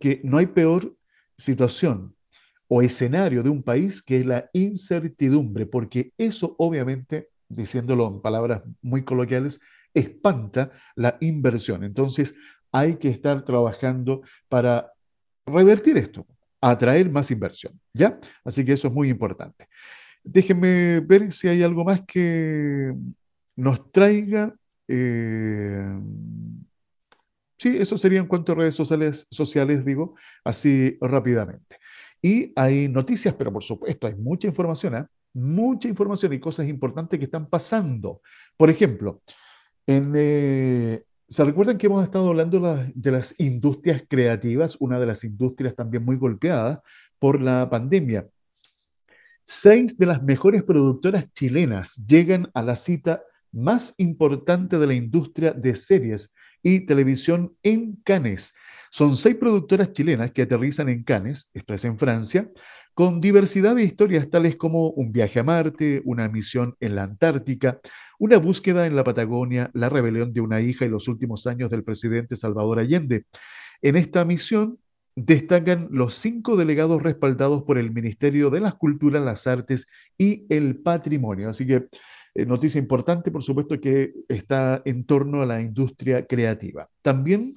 que 0.01 0.21
no 0.25 0.39
hay 0.39 0.47
peor 0.47 0.97
situación 1.39 2.17
o 2.67 2.83
escenario 2.83 3.45
de 3.45 3.51
un 3.51 3.63
país 3.63 4.03
que 4.03 4.25
la 4.25 4.51
incertidumbre, 4.53 5.67
porque 5.67 6.13
eso 6.19 6.57
obviamente, 6.59 7.29
diciéndolo 7.49 8.09
en 8.09 8.21
palabras 8.21 8.63
muy 8.83 9.05
coloquiales, 9.05 9.61
espanta 9.95 10.73
la 10.97 11.17
inversión. 11.21 11.85
Entonces, 11.85 12.35
hay 12.73 12.97
que 12.97 13.09
estar 13.09 13.45
trabajando 13.45 14.23
para 14.49 14.93
revertir 15.47 15.97
esto, 15.97 16.27
atraer 16.61 17.09
más 17.09 17.31
inversión, 17.31 17.81
¿ya? 17.93 18.19
Así 18.45 18.65
que 18.65 18.73
eso 18.73 18.89
es 18.89 18.95
muy 18.95 19.09
importante. 19.09 19.69
Déjenme 20.25 21.01
ver 21.01 21.33
si 21.33 21.49
hay 21.49 21.63
algo 21.63 21.85
más 21.85 22.03
que 22.03 22.93
nos 23.57 23.93
traiga. 23.93 24.55
Eh, 24.89 26.01
sí, 27.59 27.77
eso 27.79 27.97
sería 27.97 28.21
en 28.21 28.27
cuanto 28.27 28.53
a 28.53 28.57
redes 28.57 28.75
sociales, 28.75 29.27
sociales, 29.31 29.85
digo, 29.85 30.17
así 30.43 30.97
rápidamente. 31.01 31.79
Y 32.21 32.53
hay 32.57 32.89
noticias, 32.89 33.35
pero 33.35 33.53
por 33.53 33.63
supuesto 33.63 34.07
hay 34.07 34.15
mucha 34.15 34.49
información, 34.49 34.97
¿eh? 34.97 35.05
mucha 35.35 35.89
información 35.89 36.33
y 36.33 36.41
cosas 36.41 36.67
importantes 36.67 37.19
que 37.19 37.27
están 37.27 37.47
pasando. 37.47 38.23
Por 38.57 38.71
ejemplo, 38.71 39.21
eh, 39.87 41.05
¿Se 41.29 41.45
recuerdan 41.45 41.79
que 41.79 41.87
hemos 41.87 42.05
estado 42.05 42.29
hablando 42.29 42.93
de 42.95 43.11
las 43.11 43.35
industrias 43.39 44.05
creativas, 44.09 44.77
una 44.79 45.01
de 45.01 45.07
las 45.07 45.25
industrias 45.25 45.75
también 45.75 46.05
muy 46.05 46.17
golpeadas 46.17 46.81
por 47.19 47.41
la 47.41 47.69
pandemia? 47.69 48.29
Seis 49.45 49.99
de 49.99 50.07
las 50.07 50.23
mejores 50.23 50.63
productoras 50.63 51.33
chilenas 51.33 51.97
llegan 52.07 52.51
a 52.55 52.63
la 52.63 52.77
cita 52.77 53.23
más 53.53 53.95
importante 53.99 54.79
de 54.79 54.87
la 54.87 54.95
industria 54.95 55.53
de 55.53 55.75
series 55.75 56.33
y 56.63 56.81
televisión 56.81 57.57
en 57.63 57.97
Cannes. 58.05 58.55
Son 58.91 59.17
seis 59.17 59.37
productoras 59.37 59.93
chilenas 59.93 60.31
que 60.31 60.43
aterrizan 60.43 60.89
en 60.89 61.03
Cannes, 61.03 61.51
esto 61.53 61.75
es 61.75 61.85
en 61.85 61.99
Francia, 61.99 62.51
con 62.95 63.21
diversidad 63.21 63.75
de 63.75 63.83
historias 63.83 64.31
tales 64.31 64.57
como 64.57 64.91
un 64.91 65.13
viaje 65.13 65.41
a 65.41 65.45
Marte, 65.45 66.01
una 66.05 66.29
misión 66.29 66.77
en 66.81 66.95
la 66.95 67.03
Antártica, 67.03 67.81
una 68.19 68.39
búsqueda 68.39 68.87
en 68.87 68.97
la 68.97 69.05
Patagonia, 69.05 69.71
la 69.75 69.89
rebelión 69.89 70.33
de 70.33 70.41
una 70.41 70.61
hija 70.61 70.85
y 70.85 70.89
los 70.89 71.09
últimos 71.09 71.47
años 71.47 71.71
del 71.71 71.85
presidente 71.85 72.37
Salvador 72.37 72.79
Allende. 72.79 73.25
En 73.83 73.97
esta 73.97 74.25
misión 74.25 74.79
destacan 75.17 75.89
los 75.91 76.15
cinco 76.15 76.57
delegados 76.57 77.03
respaldados 77.03 77.63
por 77.63 77.79
el 77.79 77.93
Ministerio 77.93 78.51
de 78.51 78.61
las 78.61 78.75
Culturas, 78.75 79.25
las 79.25 79.47
Artes 79.47 79.87
y 80.19 80.45
el 80.49 80.77
Patrimonio. 80.77 81.49
Así 81.49 81.67
que 81.67 81.87
eh, 82.35 82.47
noticia 82.47 82.79
importante, 82.79 83.31
por 83.31 83.43
supuesto, 83.43 83.81
que 83.81 84.13
está 84.29 84.83
en 84.85 85.05
torno 85.05 85.43
a 85.43 85.47
la 85.47 85.61
industria 85.61 86.27
creativa. 86.27 86.89
También 87.03 87.55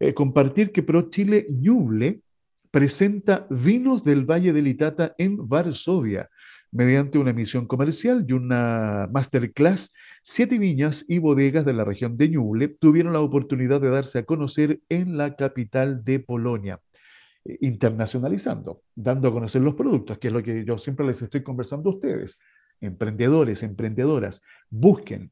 eh, 0.00 0.14
compartir 0.14 0.72
que 0.72 0.82
Pro 0.82 1.10
Chile 1.10 1.46
Ñuble 1.50 2.20
presenta 2.70 3.46
vinos 3.50 4.02
del 4.02 4.24
Valle 4.24 4.52
del 4.52 4.66
Itata 4.66 5.14
en 5.18 5.48
Varsovia 5.48 6.28
mediante 6.74 7.18
una 7.18 7.30
emisión 7.30 7.66
comercial 7.66 8.26
y 8.28 8.32
una 8.32 9.08
masterclass. 9.12 9.92
Siete 10.22 10.58
viñas 10.58 11.04
y 11.08 11.20
bodegas 11.20 11.64
de 11.64 11.72
la 11.72 11.84
región 11.84 12.16
de 12.16 12.28
Ñuble 12.28 12.66
tuvieron 12.68 13.12
la 13.12 13.20
oportunidad 13.20 13.80
de 13.80 13.90
darse 13.90 14.18
a 14.18 14.24
conocer 14.24 14.80
en 14.88 15.16
la 15.16 15.36
capital 15.36 16.02
de 16.02 16.18
Polonia, 16.18 16.80
eh, 17.44 17.58
internacionalizando, 17.60 18.82
dando 18.92 19.28
a 19.28 19.32
conocer 19.32 19.62
los 19.62 19.74
productos, 19.74 20.18
que 20.18 20.26
es 20.26 20.34
lo 20.34 20.42
que 20.42 20.64
yo 20.64 20.76
siempre 20.76 21.06
les 21.06 21.22
estoy 21.22 21.44
conversando 21.44 21.90
a 21.90 21.94
ustedes. 21.94 22.40
Emprendedores, 22.80 23.62
emprendedoras, 23.62 24.42
busquen, 24.68 25.30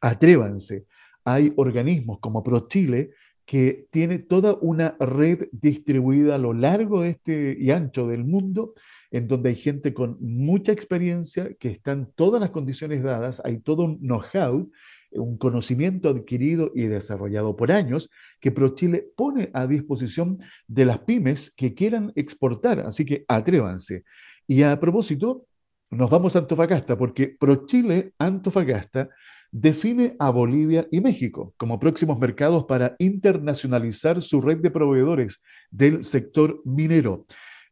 atrévanse. 0.00 0.86
Hay 1.24 1.52
organismos 1.56 2.20
como 2.20 2.44
ProChile 2.44 3.10
que 3.44 3.88
tiene 3.90 4.20
toda 4.20 4.56
una 4.60 4.96
red 5.00 5.48
distribuida 5.50 6.36
a 6.36 6.38
lo 6.38 6.52
largo 6.52 7.02
de 7.02 7.10
este 7.10 7.56
y 7.58 7.72
ancho 7.72 8.06
del 8.06 8.24
mundo, 8.24 8.74
en 9.14 9.28
donde 9.28 9.50
hay 9.50 9.54
gente 9.54 9.94
con 9.94 10.16
mucha 10.18 10.72
experiencia, 10.72 11.54
que 11.54 11.68
están 11.68 12.10
todas 12.16 12.40
las 12.40 12.50
condiciones 12.50 13.00
dadas, 13.00 13.40
hay 13.44 13.58
todo 13.58 13.84
un 13.84 14.00
know-how, 14.00 14.68
un 15.12 15.38
conocimiento 15.38 16.08
adquirido 16.08 16.72
y 16.74 16.86
desarrollado 16.86 17.54
por 17.54 17.70
años 17.70 18.10
que 18.40 18.50
ProChile 18.50 19.06
pone 19.16 19.50
a 19.52 19.68
disposición 19.68 20.40
de 20.66 20.84
las 20.86 20.98
pymes 20.98 21.52
que 21.56 21.74
quieran 21.74 22.10
exportar. 22.16 22.80
Así 22.80 23.04
que 23.04 23.24
atrévanse. 23.28 24.02
Y 24.48 24.62
a 24.62 24.80
propósito, 24.80 25.46
nos 25.92 26.10
vamos 26.10 26.34
a 26.34 26.40
Antofagasta, 26.40 26.98
porque 26.98 27.36
ProChile 27.38 28.14
Antofagasta 28.18 29.10
define 29.52 30.16
a 30.18 30.30
Bolivia 30.30 30.88
y 30.90 31.00
México 31.00 31.54
como 31.56 31.78
próximos 31.78 32.18
mercados 32.18 32.64
para 32.64 32.96
internacionalizar 32.98 34.20
su 34.22 34.40
red 34.40 34.58
de 34.58 34.72
proveedores 34.72 35.40
del 35.70 36.02
sector 36.02 36.60
minero. 36.64 37.26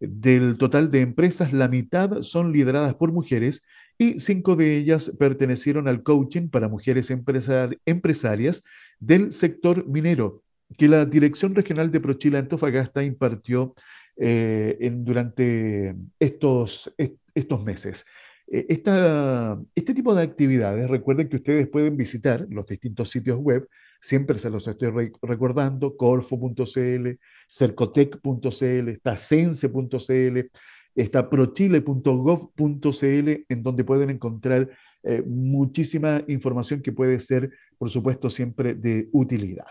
Del 0.05 0.59
total 0.59 0.91
de 0.91 1.01
empresas, 1.01 1.53
la 1.53 1.69
mitad 1.69 2.23
son 2.23 2.51
lideradas 2.51 2.97
por 2.97 3.13
mujeres 3.13 3.63
y 3.97 4.19
cinco 4.19 4.57
de 4.57 4.77
ellas 4.77 5.13
pertenecieron 5.17 5.87
al 5.87 6.03
coaching 6.03 6.49
para 6.49 6.69
mujeres 6.69 7.09
empresarias 7.11 8.65
del 8.99 9.33
sector 9.33 9.87
minero, 9.87 10.43
que 10.77 10.89
la 10.89 11.05
Dirección 11.05 11.55
Regional 11.55 11.93
de 11.93 12.01
Prochila 12.01 12.41
Antofagasta 12.41 13.05
impartió 13.05 13.77
eh, 14.17 14.77
en, 14.81 15.05
durante 15.05 15.95
estos, 16.19 16.93
estos 17.33 17.63
meses. 17.63 18.05
Eh, 18.51 18.67
este 18.69 19.95
tipo 19.95 20.17
de 20.17 20.23
actividades, 20.25 20.91
recuerden 20.91 21.29
que 21.29 21.37
ustedes 21.37 21.69
pueden 21.69 21.97
visitar 21.97 22.45
los 22.51 22.67
distintos 22.67 23.09
sitios 23.09 23.39
web, 23.39 23.69
siempre 24.03 24.37
se 24.37 24.51
los 24.51 24.67
estoy 24.67 25.13
recordando, 25.23 25.97
corfo.cl, 25.97 27.09
cercotec.cl, 27.49 28.89
está 28.89 29.17
sense.cl, 29.17 30.39
está 30.97 31.31
prochile.gov.cl, 31.31 33.31
en 33.49 33.63
donde 33.63 33.85
pueden 33.85 34.11
encontrar 34.11 34.69
eh, 35.05 35.23
muchísima 35.25 36.21
información 36.27 36.83
que 36.83 36.91
puede 36.91 37.21
ser, 37.21 37.53
por 37.79 37.91
supuesto, 37.91 38.29
siempre 38.29 38.75
de 38.75 39.09
utilidad. 39.13 39.69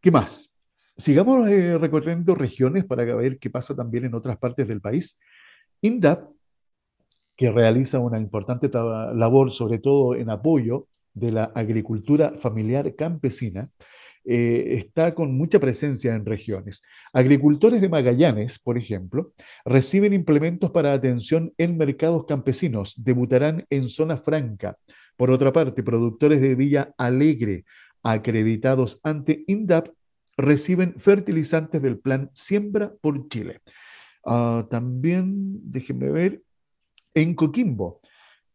¿Qué 0.00 0.12
más? 0.12 0.52
Sigamos 0.96 1.48
eh, 1.48 1.76
recorriendo 1.76 2.36
regiones 2.36 2.84
para 2.84 3.04
ver 3.04 3.40
qué 3.40 3.50
pasa 3.50 3.74
también 3.74 4.04
en 4.04 4.14
otras 4.14 4.38
partes 4.38 4.68
del 4.68 4.80
país. 4.80 5.18
INDAP 5.80 6.30
que 7.36 7.50
realiza 7.50 7.98
una 7.98 8.18
importante 8.18 8.70
labor, 8.72 9.50
sobre 9.50 9.80
todo 9.80 10.14
en 10.14 10.30
apoyo 10.30 10.86
de 11.16 11.32
la 11.32 11.44
agricultura 11.54 12.34
familiar 12.38 12.94
campesina, 12.94 13.70
eh, 14.28 14.74
está 14.78 15.14
con 15.14 15.36
mucha 15.36 15.58
presencia 15.58 16.14
en 16.14 16.26
regiones. 16.26 16.82
Agricultores 17.12 17.80
de 17.80 17.88
Magallanes, 17.88 18.58
por 18.58 18.76
ejemplo, 18.76 19.32
reciben 19.64 20.12
implementos 20.12 20.70
para 20.70 20.92
atención 20.92 21.52
en 21.58 21.78
mercados 21.78 22.26
campesinos, 22.26 22.94
debutarán 22.96 23.64
en 23.70 23.88
zona 23.88 24.18
franca. 24.18 24.76
Por 25.16 25.30
otra 25.30 25.52
parte, 25.52 25.82
productores 25.82 26.40
de 26.40 26.54
Villa 26.54 26.92
Alegre, 26.98 27.64
acreditados 28.02 29.00
ante 29.02 29.44
INDAP, 29.46 29.88
reciben 30.36 30.94
fertilizantes 30.98 31.80
del 31.80 31.98
plan 31.98 32.30
Siembra 32.34 32.92
por 33.00 33.28
Chile. 33.28 33.60
Ah, 34.24 34.66
también, 34.68 35.60
déjenme 35.70 36.10
ver, 36.10 36.42
en 37.14 37.34
Coquimbo. 37.34 38.00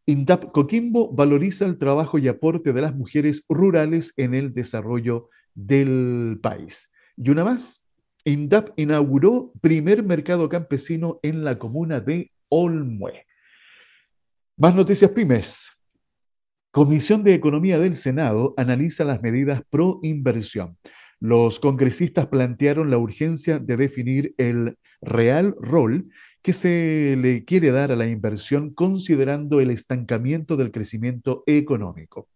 INDAP 0.06 0.50
Coquimbo 0.50 1.12
valoriza 1.12 1.64
el 1.64 1.78
trabajo 1.78 2.18
y 2.18 2.26
aporte 2.26 2.72
de 2.72 2.80
las 2.80 2.94
mujeres 2.94 3.44
rurales 3.48 4.12
en 4.16 4.34
el 4.34 4.52
desarrollo 4.52 5.28
del 5.54 6.40
país. 6.42 6.90
Y 7.16 7.30
una 7.30 7.44
más, 7.44 7.84
INDAP 8.24 8.70
inauguró 8.76 9.52
primer 9.60 10.02
mercado 10.02 10.48
campesino 10.48 11.20
en 11.22 11.44
la 11.44 11.58
comuna 11.58 12.00
de 12.00 12.32
Olmue. 12.48 13.26
Más 14.56 14.74
noticias 14.74 15.10
pymes. 15.12 15.70
Comisión 16.72 17.22
de 17.22 17.34
Economía 17.34 17.78
del 17.78 17.96
Senado 17.96 18.54
analiza 18.56 19.04
las 19.04 19.22
medidas 19.22 19.62
pro 19.70 20.00
inversión. 20.02 20.76
los 21.20 21.60
congresistas 21.60 22.26
plantearon 22.26 22.90
la 22.90 22.98
urgencia 22.98 23.60
de 23.60 23.76
definir 23.76 24.34
el 24.38 24.76
real 25.00 25.54
rol 25.60 26.08
que 26.42 26.52
se 26.52 27.16
le 27.18 27.44
quiere 27.44 27.70
dar 27.70 27.92
a 27.92 27.96
la 27.96 28.06
inversión 28.06 28.74
considerando 28.74 29.60
el 29.60 29.70
estancamiento 29.70 30.56
del 30.56 30.72
crecimiento 30.72 31.44
económico. 31.46 32.28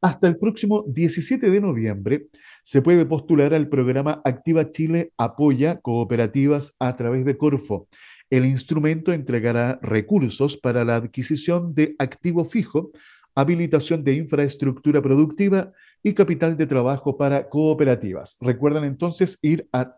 Hasta 0.00 0.28
el 0.28 0.38
próximo 0.38 0.84
17 0.88 1.50
de 1.50 1.60
noviembre 1.60 2.28
se 2.64 2.82
puede 2.82 3.04
postular 3.06 3.54
al 3.54 3.68
programa 3.68 4.20
Activa 4.24 4.70
Chile 4.70 5.12
Apoya 5.16 5.80
Cooperativas 5.80 6.74
a 6.78 6.96
través 6.96 7.24
de 7.24 7.36
Corfo. 7.36 7.88
El 8.30 8.44
instrumento 8.44 9.12
entregará 9.12 9.78
recursos 9.82 10.56
para 10.56 10.84
la 10.84 10.96
adquisición 10.96 11.74
de 11.74 11.94
activo 11.98 12.44
fijo, 12.44 12.90
habilitación 13.34 14.02
de 14.02 14.14
infraestructura 14.14 15.02
productiva 15.02 15.72
y 16.02 16.14
capital 16.14 16.56
de 16.56 16.66
trabajo 16.66 17.16
para 17.16 17.48
cooperativas. 17.48 18.36
Recuerden 18.40 18.84
entonces 18.84 19.38
ir 19.42 19.68
a 19.72 19.96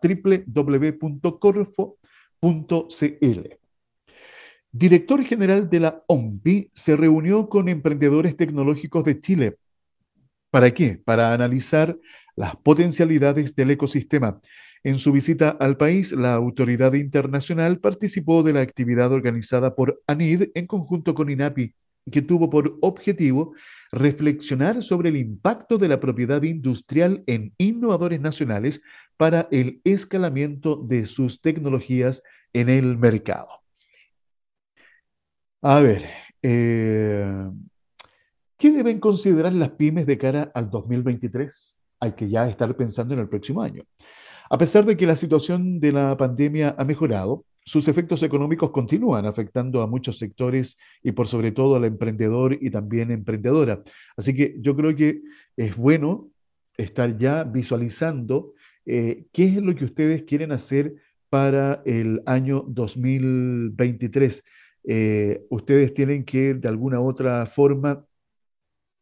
Director 4.71 5.23
general 5.23 5.69
de 5.69 5.79
la 5.79 6.03
OMPI 6.07 6.71
se 6.73 6.95
reunió 6.95 7.49
con 7.49 7.69
emprendedores 7.69 8.37
tecnológicos 8.37 9.03
de 9.03 9.19
Chile. 9.19 9.57
¿Para 10.51 10.71
qué? 10.71 11.01
Para 11.03 11.33
analizar 11.33 11.97
las 12.35 12.55
potencialidades 12.55 13.55
del 13.55 13.71
ecosistema. 13.71 14.39
En 14.83 14.95
su 14.95 15.11
visita 15.11 15.49
al 15.49 15.75
país, 15.75 16.13
la 16.13 16.33
autoridad 16.33 16.93
internacional 16.93 17.79
participó 17.79 18.43
de 18.43 18.53
la 18.53 18.61
actividad 18.61 19.11
organizada 19.11 19.75
por 19.75 20.01
ANID 20.07 20.51
en 20.53 20.67
conjunto 20.67 21.13
con 21.13 21.29
INAPI, 21.29 21.73
que 22.09 22.21
tuvo 22.21 22.49
por 22.49 22.77
objetivo 22.81 23.53
reflexionar 23.91 24.83
sobre 24.83 25.09
el 25.09 25.17
impacto 25.17 25.77
de 25.77 25.87
la 25.87 25.99
propiedad 25.99 26.41
industrial 26.43 27.23
en 27.27 27.53
innovadores 27.57 28.21
nacionales 28.21 28.81
para 29.17 29.47
el 29.51 29.81
escalamiento 29.83 30.75
de 30.75 31.05
sus 31.05 31.41
tecnologías 31.41 32.23
en 32.53 32.69
el 32.69 32.97
mercado. 32.97 33.49
A 35.61 35.81
ver, 35.81 36.05
eh, 36.41 37.49
¿qué 38.57 38.71
deben 38.71 38.99
considerar 38.99 39.53
las 39.53 39.71
pymes 39.71 40.05
de 40.05 40.17
cara 40.17 40.51
al 40.53 40.69
2023? 40.69 41.77
Hay 41.99 42.13
que 42.13 42.29
ya 42.29 42.47
estar 42.47 42.75
pensando 42.77 43.13
en 43.13 43.19
el 43.19 43.27
próximo 43.27 43.61
año. 43.61 43.83
A 44.49 44.57
pesar 44.57 44.85
de 44.85 44.95
que 44.95 45.05
la 45.05 45.15
situación 45.15 45.79
de 45.79 45.91
la 45.91 46.17
pandemia 46.17 46.75
ha 46.77 46.85
mejorado, 46.85 47.45
sus 47.69 47.87
efectos 47.87 48.23
económicos 48.23 48.71
continúan 48.71 49.27
afectando 49.27 49.83
a 49.83 49.87
muchos 49.87 50.17
sectores 50.17 50.75
y 51.03 51.11
por 51.11 51.27
sobre 51.27 51.51
todo 51.51 51.75
al 51.75 51.85
emprendedor 51.85 52.57
y 52.59 52.71
también 52.71 53.11
emprendedora. 53.11 53.83
Así 54.17 54.33
que 54.33 54.55
yo 54.59 54.75
creo 54.75 54.95
que 54.95 55.21
es 55.55 55.77
bueno 55.77 56.31
estar 56.77 57.15
ya 57.15 57.43
visualizando 57.43 58.55
eh, 58.87 59.27
qué 59.31 59.45
es 59.45 59.57
lo 59.57 59.75
que 59.75 59.85
ustedes 59.85 60.23
quieren 60.23 60.51
hacer 60.51 60.95
para 61.29 61.83
el 61.85 62.23
año 62.25 62.65
2023. 62.67 64.43
Eh, 64.85 65.45
ustedes 65.51 65.93
tienen 65.93 66.25
que 66.25 66.55
de 66.55 66.67
alguna 66.67 66.99
otra 66.99 67.45
forma 67.45 68.03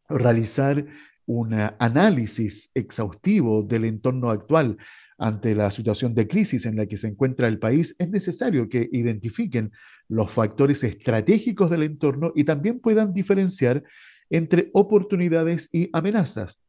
realizar 0.10 0.86
un 1.26 1.54
análisis 1.80 2.70
exhaustivo 2.74 3.64
del 3.64 3.86
entorno 3.86 4.30
actual 4.30 4.78
ante 5.18 5.56
la 5.56 5.72
situación 5.72 6.14
de 6.14 6.28
crisis 6.28 6.66
en 6.66 6.76
la 6.76 6.86
que 6.86 6.98
se 6.98 7.08
encuentra 7.08 7.48
el 7.48 7.60
país, 7.60 7.96
es 7.98 8.10
necesario 8.10 8.70
que 8.70 8.90
identifiquen 8.92 9.72
los 10.08 10.32
factores 10.32 10.84
estratégicos 10.84 11.70
del 11.70 11.84
entorno 11.84 12.32
y 12.36 12.44
también 12.44 12.80
puedan 12.80 13.14
diferenciar 13.14 13.84
entre 14.30 14.70
oportunidades 14.74 15.70
y 15.72 15.90
amenazas. 15.94 16.60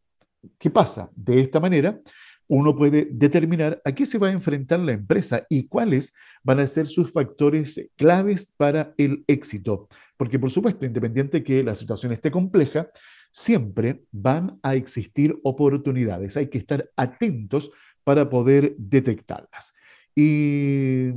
¿Qué 0.59 0.71
pasa? 0.71 1.11
De 1.15 1.41
esta 1.41 1.61
manera, 1.61 2.01
uno 2.47 2.75
puede 2.75 3.09
determinar 3.11 3.81
a 3.85 3.93
qué 3.93 4.07
se 4.07 4.19
va 4.19 4.29
a 4.29 4.33
enfrentar 4.33 4.81
la 4.81 4.93
empresa 4.93 5.47
y 5.51 5.67
cuáles 5.69 6.15
van 6.43 6.61
a 6.61 6.67
ser 6.67 6.87
sus 6.87 7.13
factores 7.13 7.89
claves 7.97 8.51
para 8.57 8.95
el 8.97 9.25
éxito. 9.27 9.89
Porque, 10.17 10.39
por 10.39 10.51
supuesto, 10.51 10.87
independiente 10.87 11.43
que 11.43 11.63
la 11.63 11.75
situación 11.75 12.13
esté 12.13 12.31
compleja, 12.31 12.89
siempre 13.31 14.05
van 14.11 14.59
a 14.63 14.75
existir 14.75 15.39
oportunidades. 15.45 16.37
Hay 16.37 16.49
que 16.49 16.59
estar 16.59 16.89
atentos 16.97 17.71
para 18.09 18.31
poder 18.31 18.75
detectarlas. 18.79 19.75
Y 20.17 21.11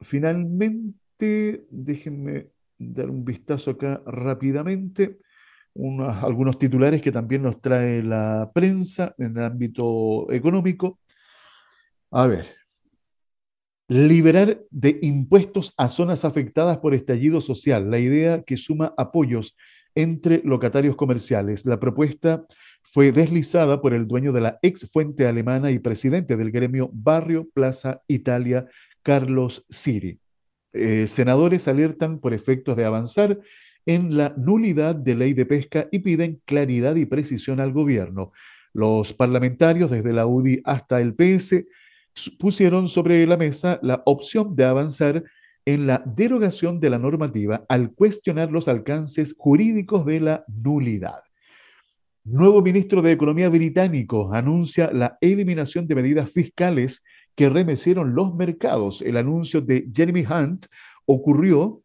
finalmente, 0.00 1.66
déjenme 1.68 2.52
dar 2.78 3.10
un 3.10 3.24
vistazo 3.24 3.72
acá 3.72 4.00
rápidamente. 4.06 5.18
algunos 5.74 6.60
titulares 6.60 7.02
que 7.02 7.10
también 7.10 7.42
nos 7.42 7.60
trae 7.60 8.04
la 8.04 8.52
prensa 8.54 9.16
en 9.18 9.36
el 9.36 9.42
ámbito 9.42 10.30
económico. 10.30 11.00
A 12.12 12.28
ver, 12.28 12.46
liberar 13.88 14.60
de 14.70 15.00
impuestos 15.02 15.74
a 15.76 15.88
zonas 15.88 16.24
afectadas 16.24 16.78
por 16.78 16.94
estallido 16.94 17.40
social, 17.40 17.90
la 17.90 17.98
idea 17.98 18.44
que 18.44 18.56
suma 18.56 18.94
apoyos 18.96 19.56
entre 19.96 20.40
locatarios 20.44 20.94
comerciales. 20.94 21.66
La 21.66 21.80
propuesta 21.80 22.46
fue 22.92 23.12
deslizada 23.12 23.80
por 23.80 23.94
el 23.94 24.06
dueño 24.06 24.32
de 24.32 24.40
la 24.40 24.58
ex 24.62 24.90
fuente 24.90 25.26
alemana 25.26 25.70
y 25.70 25.78
presidente 25.78 26.36
del 26.36 26.50
gremio 26.50 26.90
Barrio 26.92 27.48
Plaza 27.52 28.02
Italia, 28.08 28.66
Carlos 29.02 29.64
Siri. 29.68 30.18
Eh, 30.72 31.06
senadores 31.06 31.68
alertan 31.68 32.18
por 32.20 32.34
efectos 32.34 32.76
de 32.76 32.84
avanzar 32.84 33.38
en 33.86 34.16
la 34.16 34.34
nulidad 34.36 34.94
de 34.94 35.14
ley 35.14 35.32
de 35.32 35.46
pesca 35.46 35.88
y 35.90 36.00
piden 36.00 36.40
claridad 36.44 36.96
y 36.96 37.06
precisión 37.06 37.60
al 37.60 37.72
gobierno. 37.72 38.32
Los 38.72 39.12
parlamentarios, 39.12 39.90
desde 39.90 40.12
la 40.12 40.26
UDI 40.26 40.60
hasta 40.64 41.00
el 41.00 41.14
PS, 41.14 41.64
pusieron 42.38 42.88
sobre 42.88 43.26
la 43.26 43.36
mesa 43.36 43.78
la 43.82 44.02
opción 44.04 44.56
de 44.56 44.64
avanzar 44.64 45.24
en 45.64 45.86
la 45.86 46.02
derogación 46.04 46.78
de 46.80 46.90
la 46.90 46.98
normativa 46.98 47.64
al 47.68 47.92
cuestionar 47.92 48.52
los 48.52 48.68
alcances 48.68 49.34
jurídicos 49.36 50.06
de 50.06 50.20
la 50.20 50.44
nulidad. 50.46 51.20
Nuevo 52.28 52.60
ministro 52.60 53.02
de 53.02 53.12
Economía 53.12 53.48
británico 53.48 54.34
anuncia 54.34 54.90
la 54.92 55.16
eliminación 55.20 55.86
de 55.86 55.94
medidas 55.94 56.28
fiscales 56.28 57.04
que 57.36 57.48
remecieron 57.48 58.16
los 58.16 58.34
mercados. 58.34 59.00
El 59.00 59.16
anuncio 59.16 59.60
de 59.60 59.88
Jeremy 59.94 60.24
Hunt 60.26 60.66
ocurrió 61.04 61.84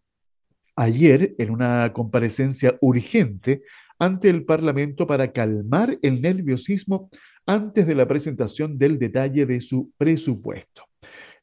ayer 0.75 1.35
en 1.37 1.51
una 1.51 1.93
comparecencia 1.93 2.75
urgente 2.81 3.61
ante 3.99 4.31
el 4.31 4.43
Parlamento 4.43 5.05
para 5.05 5.31
calmar 5.31 5.99
el 6.01 6.23
nerviosismo 6.23 7.11
antes 7.45 7.85
de 7.85 7.93
la 7.93 8.07
presentación 8.07 8.79
del 8.79 8.97
detalle 8.97 9.45
de 9.45 9.61
su 9.61 9.91
presupuesto. 9.95 10.85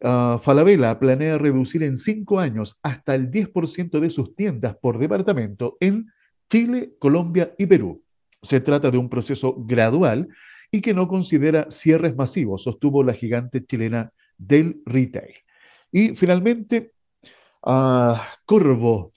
Uh, 0.01 0.41
Falabella 0.41 0.99
planea 0.99 1.39
reducir 1.39 1.85
en 1.85 1.95
cinco 1.95 2.41
años 2.41 2.77
hasta 2.83 3.15
el 3.15 3.31
10% 3.31 4.01
de 4.01 4.11
sus 4.11 4.35
tiendas 4.35 4.77
por 4.77 4.99
departamento 4.99 5.77
en 5.79 6.09
Chile, 6.51 6.95
Colombia 6.99 7.55
y 7.57 7.67
Perú. 7.67 8.03
Se 8.43 8.61
trata 8.61 8.91
de 8.91 8.99
un 8.99 9.09
proceso 9.09 9.55
gradual 9.59 10.29
y 10.71 10.81
que 10.81 10.95
no 10.95 11.09
considera 11.09 11.71
cierres 11.71 12.15
masivos, 12.15 12.63
sostuvo 12.63 13.03
la 13.03 13.15
gigante 13.15 13.65
chilena 13.65 14.13
del 14.37 14.81
retail. 14.85 15.35
Y 15.91 16.15
finalmente, 16.15 16.93
Corvo, 17.61 19.13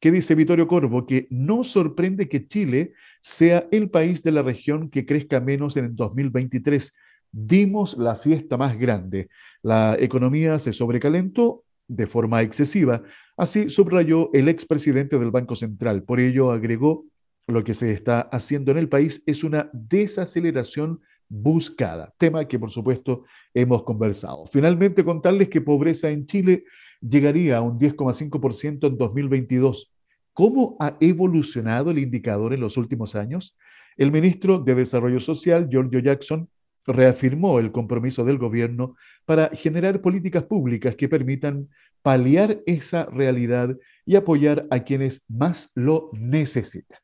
¿qué 0.00 0.10
dice 0.10 0.34
Vittorio 0.34 0.66
Corvo? 0.66 1.06
Que 1.06 1.26
no 1.30 1.62
sorprende 1.62 2.28
que 2.28 2.46
Chile 2.46 2.94
sea 3.20 3.68
el 3.70 3.90
país 3.90 4.22
de 4.22 4.32
la 4.32 4.42
región 4.42 4.88
que 4.90 5.04
crezca 5.04 5.40
menos 5.40 5.76
en 5.76 5.84
el 5.84 5.96
2023. 5.96 6.94
Dimos 7.30 7.98
la 7.98 8.16
fiesta 8.16 8.56
más 8.56 8.78
grande. 8.78 9.28
La 9.62 9.96
economía 9.98 10.58
se 10.58 10.72
sobrecalentó 10.72 11.64
de 11.86 12.06
forma 12.06 12.42
excesiva. 12.42 13.02
Así 13.36 13.68
subrayó 13.68 14.30
el 14.32 14.48
expresidente 14.48 15.18
del 15.18 15.30
Banco 15.30 15.54
Central. 15.54 16.02
Por 16.02 16.20
ello 16.20 16.50
agregó 16.50 17.04
lo 17.48 17.64
que 17.64 17.74
se 17.74 17.92
está 17.92 18.20
haciendo 18.20 18.70
en 18.70 18.78
el 18.78 18.88
país 18.88 19.22
es 19.26 19.42
una 19.42 19.70
desaceleración 19.72 21.00
buscada, 21.28 22.14
tema 22.18 22.46
que 22.46 22.58
por 22.58 22.70
supuesto 22.70 23.24
hemos 23.54 23.82
conversado. 23.82 24.46
Finalmente, 24.46 25.04
contarles 25.04 25.48
que 25.48 25.60
pobreza 25.60 26.10
en 26.10 26.26
Chile 26.26 26.64
llegaría 27.00 27.56
a 27.56 27.62
un 27.62 27.78
10,5% 27.78 28.86
en 28.86 28.98
2022. 28.98 29.92
¿Cómo 30.32 30.76
ha 30.78 30.96
evolucionado 31.00 31.90
el 31.90 31.98
indicador 31.98 32.52
en 32.52 32.60
los 32.60 32.76
últimos 32.76 33.16
años? 33.16 33.56
El 33.96 34.12
ministro 34.12 34.58
de 34.58 34.74
Desarrollo 34.74 35.20
Social, 35.20 35.68
Giorgio 35.70 36.00
Jackson, 36.00 36.48
reafirmó 36.86 37.58
el 37.58 37.72
compromiso 37.72 38.24
del 38.24 38.38
gobierno 38.38 38.96
para 39.24 39.48
generar 39.48 40.00
políticas 40.00 40.44
públicas 40.44 40.96
que 40.96 41.08
permitan 41.08 41.68
paliar 42.02 42.60
esa 42.66 43.06
realidad 43.06 43.76
y 44.06 44.16
apoyar 44.16 44.66
a 44.70 44.80
quienes 44.80 45.24
más 45.28 45.70
lo 45.74 46.10
necesitan. 46.12 46.98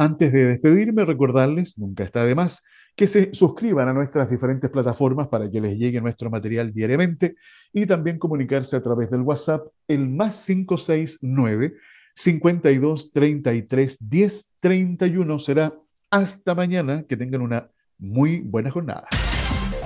Antes 0.00 0.32
de 0.32 0.46
despedirme, 0.46 1.04
recordarles, 1.04 1.76
nunca 1.76 2.04
está 2.04 2.24
de 2.24 2.36
más, 2.36 2.62
que 2.94 3.08
se 3.08 3.30
suscriban 3.34 3.88
a 3.88 3.92
nuestras 3.92 4.30
diferentes 4.30 4.70
plataformas 4.70 5.26
para 5.26 5.50
que 5.50 5.60
les 5.60 5.76
llegue 5.76 6.00
nuestro 6.00 6.30
material 6.30 6.72
diariamente 6.72 7.34
y 7.72 7.84
también 7.84 8.18
comunicarse 8.18 8.76
a 8.76 8.82
través 8.82 9.10
del 9.10 9.22
WhatsApp, 9.22 9.66
el 9.88 10.08
más 10.08 10.46
569 10.46 11.74
52 12.14 13.12
33 13.12 13.98
10 14.00 14.50
31. 14.60 15.38
Será 15.38 15.74
hasta 16.10 16.54
mañana. 16.54 17.04
Que 17.08 17.16
tengan 17.16 17.42
una 17.42 17.70
muy 17.98 18.40
buena 18.40 18.70
jornada. 18.70 19.08